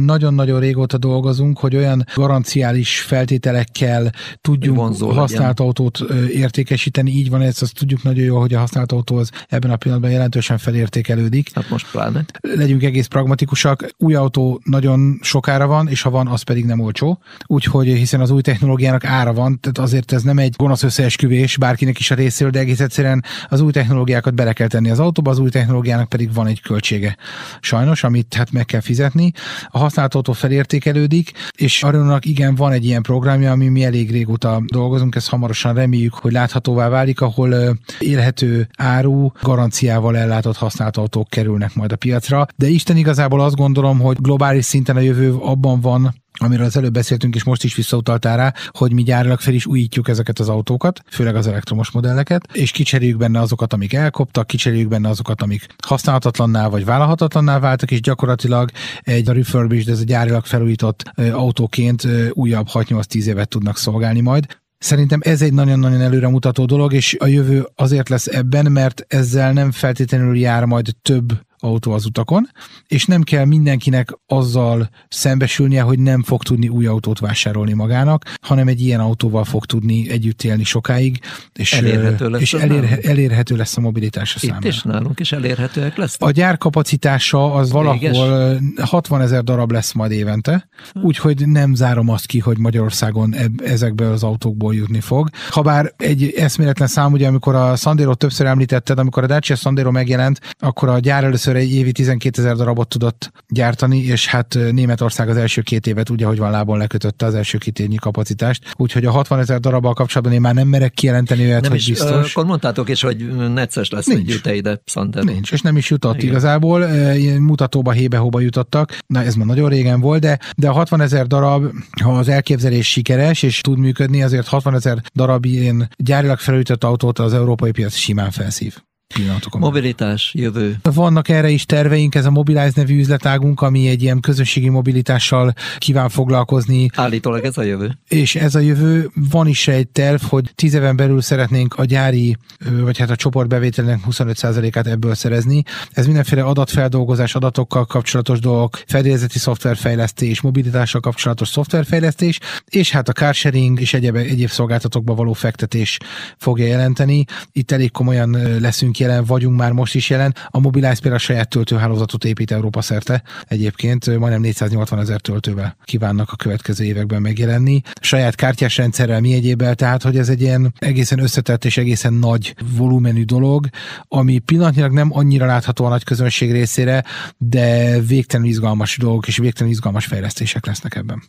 nagyon-nagyon 0.01 0.59
régóta 0.59 0.97
dolgozunk, 0.97 1.59
hogy 1.59 1.75
olyan 1.75 2.05
garanciális 2.15 2.99
feltételekkel 2.99 4.11
tudjunk 4.41 4.77
vonzó 4.77 5.07
használt 5.07 5.31
legyen. 5.31 5.65
autót 5.65 5.99
értékesíteni, 6.29 7.11
így 7.11 7.29
van 7.29 7.41
ez, 7.41 7.61
azt 7.61 7.73
tudjuk 7.73 8.03
nagyon 8.03 8.23
jó, 8.23 8.39
hogy 8.39 8.53
a 8.53 8.59
használt 8.59 8.91
autó 8.91 9.15
az 9.15 9.29
ebben 9.49 9.71
a 9.71 9.75
pillanatban 9.75 10.11
jelentősen 10.11 10.57
felértékelődik. 10.57 11.49
Hát 11.53 11.69
most 11.69 11.91
pláne. 11.91 12.25
Legyünk 12.41 12.83
egész 12.83 13.05
pragmatikusak, 13.05 13.89
új 13.97 14.15
autó 14.15 14.61
nagyon 14.63 15.19
sokára 15.21 15.67
van, 15.67 15.87
és 15.87 16.01
ha 16.01 16.09
van, 16.09 16.27
az 16.27 16.41
pedig 16.41 16.65
nem 16.65 16.79
olcsó. 16.79 17.19
Úgyhogy 17.45 17.87
hiszen 17.87 18.21
az 18.21 18.31
új 18.31 18.41
technológiának 18.41 19.05
ára 19.05 19.33
van, 19.33 19.59
tehát 19.59 19.77
azért 19.77 20.11
ez 20.11 20.23
nem 20.23 20.37
egy 20.37 20.53
gonosz 20.57 20.83
összeesküvés 20.83 21.57
bárkinek 21.57 21.99
is 21.99 22.11
a 22.11 22.15
részéről, 22.15 22.51
de 22.51 22.59
egész 22.59 22.79
egyszerűen 22.79 23.23
az 23.47 23.61
új 23.61 23.71
technológiákat 23.71 24.33
bele 24.33 24.53
kell 24.53 24.67
tenni 24.67 24.89
az 24.89 24.99
autóba, 24.99 25.31
az 25.31 25.39
új 25.39 25.49
technológiának 25.49 26.09
pedig 26.09 26.33
van 26.33 26.47
egy 26.47 26.61
költsége. 26.61 27.17
Sajnos, 27.59 28.03
amit 28.03 28.33
hát 28.33 28.51
meg 28.51 28.65
kell 28.65 28.81
fizetni. 28.81 29.31
A 29.67 29.77
használt 29.77 30.15
autó 30.15 30.33
felértékelődik, 30.33 31.31
és 31.57 31.83
arra 31.83 32.19
igen, 32.21 32.55
van 32.55 32.71
egy 32.71 32.85
ilyen 32.85 33.01
programja, 33.01 33.51
ami 33.51 33.67
mi 33.67 33.83
elég 33.83 34.11
régóta 34.25 34.61
dolgozunk 34.65 35.15
ez 35.15 35.27
hamarosan 35.27 35.73
reméljük, 35.73 36.13
hogy 36.13 36.31
láthatóvá 36.31 36.89
válik, 36.89 37.21
ahol 37.21 37.77
élhető 37.99 38.67
áru 38.77 39.31
garanciával 39.41 40.17
ellátott 40.17 40.57
használt 40.57 40.97
autók 40.97 41.29
kerülnek 41.29 41.75
majd 41.75 41.91
a 41.91 41.95
piacra. 41.95 42.47
De 42.55 42.67
Isten 42.67 42.97
igazából 42.97 43.41
azt 43.41 43.55
gondolom, 43.55 43.99
hogy 43.99 44.17
globális 44.21 44.65
szinten 44.65 44.95
a 44.95 44.99
jövő 44.99 45.33
abban 45.33 45.81
van, 45.81 46.13
amiről 46.37 46.65
az 46.65 46.77
előbb 46.77 46.93
beszéltünk, 46.93 47.35
és 47.35 47.43
most 47.43 47.63
is 47.63 47.75
visszautaltál 47.75 48.37
rá, 48.37 48.53
hogy 48.71 48.93
mi 48.93 49.03
gyárilag 49.03 49.39
fel 49.39 49.53
is 49.53 49.65
újítjuk 49.65 50.07
ezeket 50.07 50.39
az 50.39 50.49
autókat, 50.49 51.01
főleg 51.09 51.35
az 51.35 51.47
elektromos 51.47 51.91
modelleket, 51.91 52.47
és 52.53 52.71
kicseréljük 52.71 53.17
benne 53.17 53.39
azokat, 53.39 53.73
amik 53.73 53.93
elkoptak, 53.93 54.47
kicseréljük 54.47 54.89
benne 54.89 55.09
azokat, 55.09 55.41
amik 55.41 55.67
használhatatlanná 55.87 56.67
vagy 56.67 56.85
vállalhatatlanná 56.85 57.59
váltak, 57.59 57.91
és 57.91 58.01
gyakorlatilag 58.01 58.69
egy 59.01 59.27
refurbished, 59.27 59.93
ez 59.93 59.99
a 59.99 60.03
gyárilag 60.03 60.45
felújított 60.45 61.03
autóként 61.31 62.07
újabb 62.31 62.67
6-8-10 62.73 63.25
évet 63.25 63.49
tudnak 63.49 63.77
szolgálni 63.77 64.21
majd. 64.21 64.45
Szerintem 64.77 65.19
ez 65.23 65.41
egy 65.41 65.53
nagyon-nagyon 65.53 66.01
előremutató 66.01 66.65
dolog, 66.65 66.93
és 66.93 67.15
a 67.19 67.27
jövő 67.27 67.67
azért 67.75 68.09
lesz 68.09 68.27
ebben, 68.27 68.71
mert 68.71 69.05
ezzel 69.07 69.53
nem 69.53 69.71
feltétlenül 69.71 70.37
jár 70.37 70.65
majd 70.65 70.95
több 71.01 71.39
autó 71.65 71.91
az 71.91 72.05
utakon, 72.05 72.49
és 72.87 73.05
nem 73.05 73.21
kell 73.21 73.45
mindenkinek 73.45 74.17
azzal 74.27 74.89
szembesülnie, 75.07 75.81
hogy 75.81 75.99
nem 75.99 76.23
fog 76.23 76.43
tudni 76.43 76.67
új 76.67 76.85
autót 76.85 77.19
vásárolni 77.19 77.73
magának, 77.73 78.23
hanem 78.41 78.67
egy 78.67 78.81
ilyen 78.81 78.99
autóval 78.99 79.43
fog 79.43 79.65
tudni 79.65 80.09
együtt 80.09 80.43
élni 80.43 80.63
sokáig, 80.63 81.19
és 81.53 81.73
elérhető 81.73 82.29
lesz, 82.29 82.41
és 82.41 82.53
elérhe, 82.53 82.97
elérhető 83.01 83.55
lesz 83.55 83.77
a 83.77 83.81
mobilitás 83.81 84.35
a 84.35 84.39
Itt 84.41 84.49
számára. 84.49 84.67
is 84.67 84.81
nálunk 84.81 85.19
is 85.19 85.31
elérhetőek 85.31 85.97
lesz. 85.97 86.15
A 86.19 86.31
gyár 86.31 86.57
kapacitása 86.57 87.53
az 87.53 87.71
Véges? 87.71 88.17
valahol 88.17 88.59
60 88.81 89.21
ezer 89.21 89.43
darab 89.43 89.71
lesz 89.71 89.93
majd 89.93 90.11
évente, 90.11 90.67
úgyhogy 91.01 91.47
nem 91.47 91.73
zárom 91.75 92.09
azt 92.09 92.25
ki, 92.25 92.39
hogy 92.39 92.57
Magyarországon 92.57 93.35
ezekből 93.63 94.11
az 94.11 94.23
autókból 94.23 94.75
jutni 94.75 94.99
fog. 94.99 95.29
Habár 95.49 95.93
egy 95.97 96.33
eszméletlen 96.37 96.87
szám, 96.87 97.11
ugye 97.11 97.27
amikor 97.27 97.55
a 97.55 97.75
Sandero 97.75 98.13
többször 98.15 98.47
említetted, 98.47 98.99
amikor 98.99 99.23
a 99.23 99.27
Dacia 99.27 99.55
Sandero 99.55 99.91
megjelent, 99.91 100.39
akkor 100.59 100.89
a 100.89 100.99
gyár 100.99 101.23
először 101.23 101.54
egy 101.55 101.73
évi 101.73 101.91
12 101.91 102.41
ezer 102.41 102.55
darabot 102.55 102.87
tudott 102.87 103.31
gyártani, 103.47 104.03
és 104.03 104.27
hát 104.27 104.57
Németország 104.71 105.29
az 105.29 105.37
első 105.37 105.61
két 105.61 105.87
évet 105.87 106.09
úgy, 106.09 106.23
ahogy 106.23 106.37
van 106.37 106.51
lábon 106.51 106.77
lekötötte 106.77 107.25
az 107.25 107.35
első 107.35 107.57
két 107.57 107.79
évnyi 107.79 107.95
kapacitást. 107.95 108.73
Úgyhogy 108.75 109.05
a 109.05 109.11
60 109.11 109.39
ezer 109.39 109.59
darabbal 109.59 109.93
kapcsolatban 109.93 110.35
én 110.35 110.41
már 110.41 110.53
nem 110.53 110.67
merek 110.67 110.93
kijelenteni 110.93 111.45
olyat, 111.45 111.61
nem 111.61 111.71
hogy 111.71 111.79
is, 111.79 111.87
biztos. 111.87 112.31
akkor 112.31 112.45
mondtátok 112.45 112.89
is, 112.89 113.01
hogy 113.01 113.35
necces 113.53 113.89
lesz, 113.89 114.05
Nincs. 114.05 114.19
hogy 114.19 114.29
jut 114.29 114.55
ide 114.55 114.81
Sandero. 114.85 115.31
Nincs, 115.31 115.51
és 115.51 115.61
nem 115.61 115.77
is 115.77 115.89
jutott 115.89 116.15
Igen. 116.15 116.29
igazából, 116.29 116.83
ilyen 117.15 117.41
mutatóba, 117.41 117.91
hébe-hóba 117.91 118.39
jutottak, 118.39 118.97
na 119.07 119.23
ez 119.23 119.35
már 119.35 119.47
nagyon 119.47 119.69
régen 119.69 119.99
volt, 119.99 120.21
de, 120.21 120.39
de 120.57 120.69
a 120.69 120.73
60 120.73 121.01
ezer 121.01 121.27
darab, 121.27 121.65
ha 122.03 122.11
az 122.11 122.27
elképzelés 122.27 122.91
sikeres 122.91 123.43
és 123.43 123.61
tud 123.61 123.77
működni, 123.77 124.23
azért 124.23 124.47
60 124.47 124.73
ezer 124.73 125.01
darab 125.13 125.45
ilyen 125.45 125.89
gyárilag 125.97 126.37
felújított 126.37 126.83
autót 126.83 127.19
az 127.19 127.33
európai 127.33 127.71
piac 127.71 127.95
simán 127.95 128.31
felszív. 128.31 128.75
Pillanatokon. 129.13 129.61
Mobilitás, 129.61 130.31
jövő. 130.33 130.77
Vannak 130.81 131.29
erre 131.29 131.49
is 131.49 131.65
terveink, 131.65 132.15
ez 132.15 132.25
a 132.25 132.29
Mobilize 132.29 132.71
nevű 132.75 132.99
üzletágunk, 132.99 133.61
ami 133.61 133.87
egy 133.87 134.01
ilyen 134.01 134.19
közösségi 134.19 134.69
mobilitással 134.69 135.53
kíván 135.77 136.09
foglalkozni, 136.09 136.89
Állítólag 136.95 137.43
ez 137.45 137.57
a 137.57 137.61
jövő. 137.63 137.97
és 138.07 138.35
ez 138.35 138.55
a 138.55 138.59
jövő, 138.59 139.09
van 139.29 139.47
is 139.47 139.67
egy 139.67 139.87
terv, 139.87 140.21
hogy 140.21 140.51
tíz 140.55 140.73
éven 140.73 140.95
belül 140.95 141.21
szeretnénk 141.21 141.73
a 141.73 141.85
gyári, 141.85 142.37
vagy 142.81 142.97
hát 142.97 143.09
a 143.09 143.15
csoportbevételnek 143.15 143.99
25%-át 144.09 144.87
ebből 144.87 145.15
szerezni. 145.15 145.63
Ez 145.91 146.05
mindenféle 146.05 146.43
adatfeldolgozás, 146.43 147.35
adatokkal 147.35 147.85
kapcsolatos 147.85 148.39
dolgok, 148.39 148.79
fedélzeti 148.87 149.39
szoftverfejlesztés, 149.39 150.41
mobilitással 150.41 151.01
kapcsolatos 151.01 151.47
szoftverfejlesztés, 151.47 152.39
és 152.65 152.91
hát 152.91 153.09
a 153.09 153.13
carsharing 153.13 153.79
és 153.79 153.93
egyéb, 153.93 154.15
egyéb 154.15 154.49
szolgáltatókba 154.49 155.13
való 155.15 155.33
fektetés 155.33 155.97
fogja 156.37 156.65
jelenteni. 156.65 157.25
Itt 157.51 157.71
elég 157.71 157.91
komolyan 157.91 158.33
ö, 158.33 158.59
leszünk 158.99 159.11
jelen, 159.11 159.25
vagyunk 159.25 159.57
már 159.57 159.71
most 159.71 159.95
is 159.95 160.09
jelen. 160.09 160.35
A 160.49 160.59
Mobilize 160.59 160.99
például 161.01 161.17
saját 161.17 161.49
töltőhálózatot 161.49 162.25
épít 162.25 162.51
Európa 162.51 162.81
szerte. 162.81 163.23
Egyébként 163.47 164.05
majdnem 164.05 164.41
480 164.41 164.99
ezer 164.99 165.21
töltővel 165.21 165.75
kívánnak 165.83 166.31
a 166.31 166.35
következő 166.35 166.83
években 166.83 167.21
megjelenni. 167.21 167.81
Saját 168.01 168.35
kártyás 168.35 168.77
rendszerrel, 168.77 169.19
mi 169.19 169.33
egyébben, 169.33 169.75
tehát 169.75 170.03
hogy 170.03 170.17
ez 170.17 170.29
egy 170.29 170.41
ilyen 170.41 170.73
egészen 170.79 171.19
összetett 171.19 171.65
és 171.65 171.77
egészen 171.77 172.13
nagy 172.13 172.55
volumenű 172.77 173.23
dolog, 173.23 173.67
ami 174.07 174.39
pillanatnyilag 174.39 174.91
nem 174.91 175.09
annyira 175.11 175.45
látható 175.45 175.85
a 175.85 175.89
nagy 175.89 176.03
közönség 176.03 176.51
részére, 176.51 177.03
de 177.37 177.99
végtelenül 177.99 178.51
izgalmas 178.51 178.97
dolgok 178.97 179.27
és 179.27 179.37
végtelenül 179.37 179.75
izgalmas 179.75 180.05
fejlesztések 180.05 180.65
lesznek 180.65 180.95
ebben. 180.95 181.23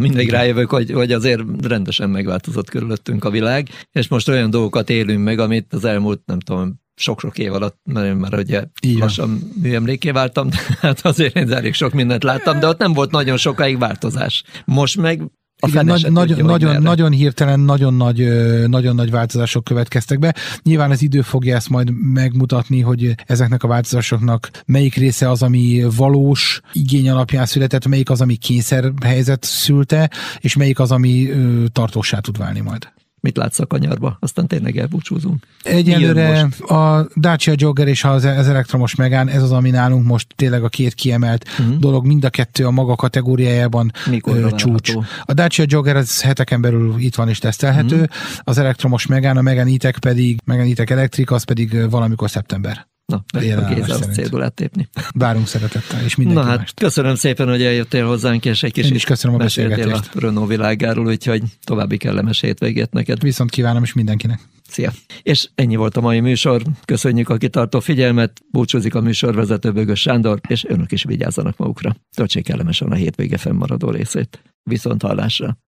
Mindig 0.00 0.30
rájövök, 0.30 0.70
hogy, 0.70 0.90
hogy 0.90 1.12
azért 1.12 1.42
rendesen 1.62 2.10
megváltozott 2.10 2.70
körülöttünk 2.70 3.24
a 3.24 3.30
világ, 3.30 3.68
és 3.92 4.08
most 4.08 4.28
olyan 4.28 4.50
dolgokat 4.50 4.90
élünk 4.90 5.24
meg, 5.24 5.38
amit 5.38 5.72
az 5.72 5.84
elmúlt, 5.84 6.20
nem 6.26 6.40
tudom, 6.40 6.80
sok-sok 6.98 7.38
év 7.38 7.52
alatt, 7.52 7.76
mert 7.84 8.36
ugye 8.36 8.64
van. 8.80 8.98
lassan 8.98 9.52
műemléké 9.62 10.10
váltam, 10.10 10.48
de 10.50 10.56
hát 10.80 11.00
azért 11.00 11.36
én 11.36 11.52
elég 11.52 11.74
sok 11.74 11.92
mindent 11.92 12.22
láttam, 12.22 12.60
de 12.60 12.66
ott 12.66 12.78
nem 12.78 12.92
volt 12.92 13.10
nagyon 13.10 13.36
sokáig 13.36 13.78
változás. 13.78 14.44
Most 14.64 14.96
meg 14.96 15.22
a 15.60 15.68
Igen, 15.68 15.84
nagy, 15.84 16.00
se 16.00 16.08
nagyon, 16.10 16.36
tudja, 16.36 16.44
nagyon, 16.44 16.70
merre. 16.70 16.82
nagyon 16.82 17.10
hirtelen, 17.10 17.60
nagyon 17.60 17.94
nagy, 17.94 18.28
nagyon 18.68 18.94
nagy 18.94 19.10
változások 19.10 19.64
következtek 19.64 20.18
be. 20.18 20.34
Nyilván 20.62 20.90
az 20.90 21.02
idő 21.02 21.22
fogja 21.22 21.54
ezt 21.56 21.68
majd 21.68 21.90
megmutatni, 22.12 22.80
hogy 22.80 23.14
ezeknek 23.26 23.62
a 23.62 23.68
változásoknak 23.68 24.50
melyik 24.66 24.94
része 24.94 25.30
az, 25.30 25.42
ami 25.42 25.84
valós 25.96 26.60
igény 26.72 27.08
alapján 27.10 27.46
született, 27.46 27.86
melyik 27.86 28.10
az, 28.10 28.20
ami 28.20 28.36
kényszerhelyzet 28.36 29.44
szülte, 29.44 30.10
és 30.38 30.56
melyik 30.56 30.78
az, 30.80 30.90
ami 30.90 31.28
tartósá 31.72 32.18
tud 32.18 32.38
válni 32.38 32.60
majd. 32.60 32.88
Mit 33.20 33.36
látsz 33.36 33.58
a 33.58 33.66
kanyarba? 33.66 34.16
Aztán 34.20 34.46
tényleg 34.46 34.76
elbúcsúzunk. 34.78 35.46
Egyelőre 35.62 36.48
a 36.66 37.06
Dacia 37.16 37.54
Jogger 37.56 37.88
és 37.88 38.04
az, 38.04 38.24
az 38.24 38.48
elektromos 38.48 38.94
Megán, 38.94 39.28
ez 39.28 39.42
az, 39.42 39.52
ami 39.52 39.70
nálunk 39.70 40.06
most 40.06 40.26
tényleg 40.36 40.64
a 40.64 40.68
két 40.68 40.94
kiemelt 40.94 41.44
Mhm. 41.58 41.78
dolog, 41.78 42.06
mind 42.06 42.24
a 42.24 42.30
kettő 42.30 42.66
a 42.66 42.70
maga 42.70 42.96
kategóriájában 42.96 43.90
Mikorra 44.10 44.40
ö, 44.46 44.50
csúcs. 44.54 44.92
A 45.24 45.32
Dacia 45.32 45.64
Jogger 45.68 45.96
az 45.96 46.22
heteken 46.22 46.60
belül 46.60 46.94
itt 46.98 47.14
van 47.14 47.28
és 47.28 47.38
tesztelhető, 47.38 47.96
Mhm. 47.96 48.04
az 48.44 48.58
elektromos 48.58 49.06
Megán, 49.06 49.36
a 49.36 49.42
Megán 49.42 49.66
E-Tech 49.68 49.98
pedig, 49.98 50.40
Megán 50.44 50.66
E-Tech 50.70 50.92
Electric, 50.92 51.30
az 51.30 51.42
pedig 51.42 51.90
valamikor 51.90 52.30
szeptember. 52.30 52.86
Na, 53.12 53.24
Jelenállás 53.40 53.74
Géza 53.74 53.98
cédulát 53.98 54.54
tépni. 54.54 54.88
Várunk 55.14 55.46
szeretettel, 55.46 56.04
és 56.04 56.16
mindenki 56.16 56.42
Na 56.42 56.48
hát, 56.48 56.58
mást. 56.58 56.80
köszönöm 56.80 57.14
szépen, 57.14 57.48
hogy 57.48 57.62
eljöttél 57.62 58.06
hozzánk, 58.06 58.44
és 58.44 58.62
egy 58.62 58.76
Én 58.76 58.82
kicsit 58.82 58.96
is 58.96 59.04
köszönöm 59.04 59.36
a 59.36 59.38
beszélgetést. 59.38 60.10
a 60.14 60.20
Renault 60.20 60.48
világáról, 60.48 61.06
úgyhogy 61.06 61.42
további 61.64 61.96
kellemes 61.96 62.40
hétvégét 62.40 62.92
neked. 62.92 63.22
Viszont 63.22 63.50
kívánom 63.50 63.82
is 63.82 63.92
mindenkinek. 63.92 64.40
Szia! 64.68 64.92
És 65.22 65.48
ennyi 65.54 65.76
volt 65.76 65.96
a 65.96 66.00
mai 66.00 66.20
műsor. 66.20 66.62
Köszönjük 66.84 67.28
a 67.28 67.36
kitartó 67.36 67.80
figyelmet, 67.80 68.40
búcsúzik 68.50 68.94
a 68.94 69.00
műsorvezető 69.00 69.72
Bögös 69.72 70.00
Sándor, 70.00 70.40
és 70.48 70.64
önök 70.64 70.92
is 70.92 71.04
vigyázzanak 71.04 71.56
magukra. 71.56 71.96
Töltsék 72.16 72.44
kellemesen 72.44 72.90
a 72.90 72.94
hétvége 72.94 73.36
fennmaradó 73.36 73.90
részét. 73.90 74.42
Viszont 74.62 75.02
hallásra! 75.02 75.58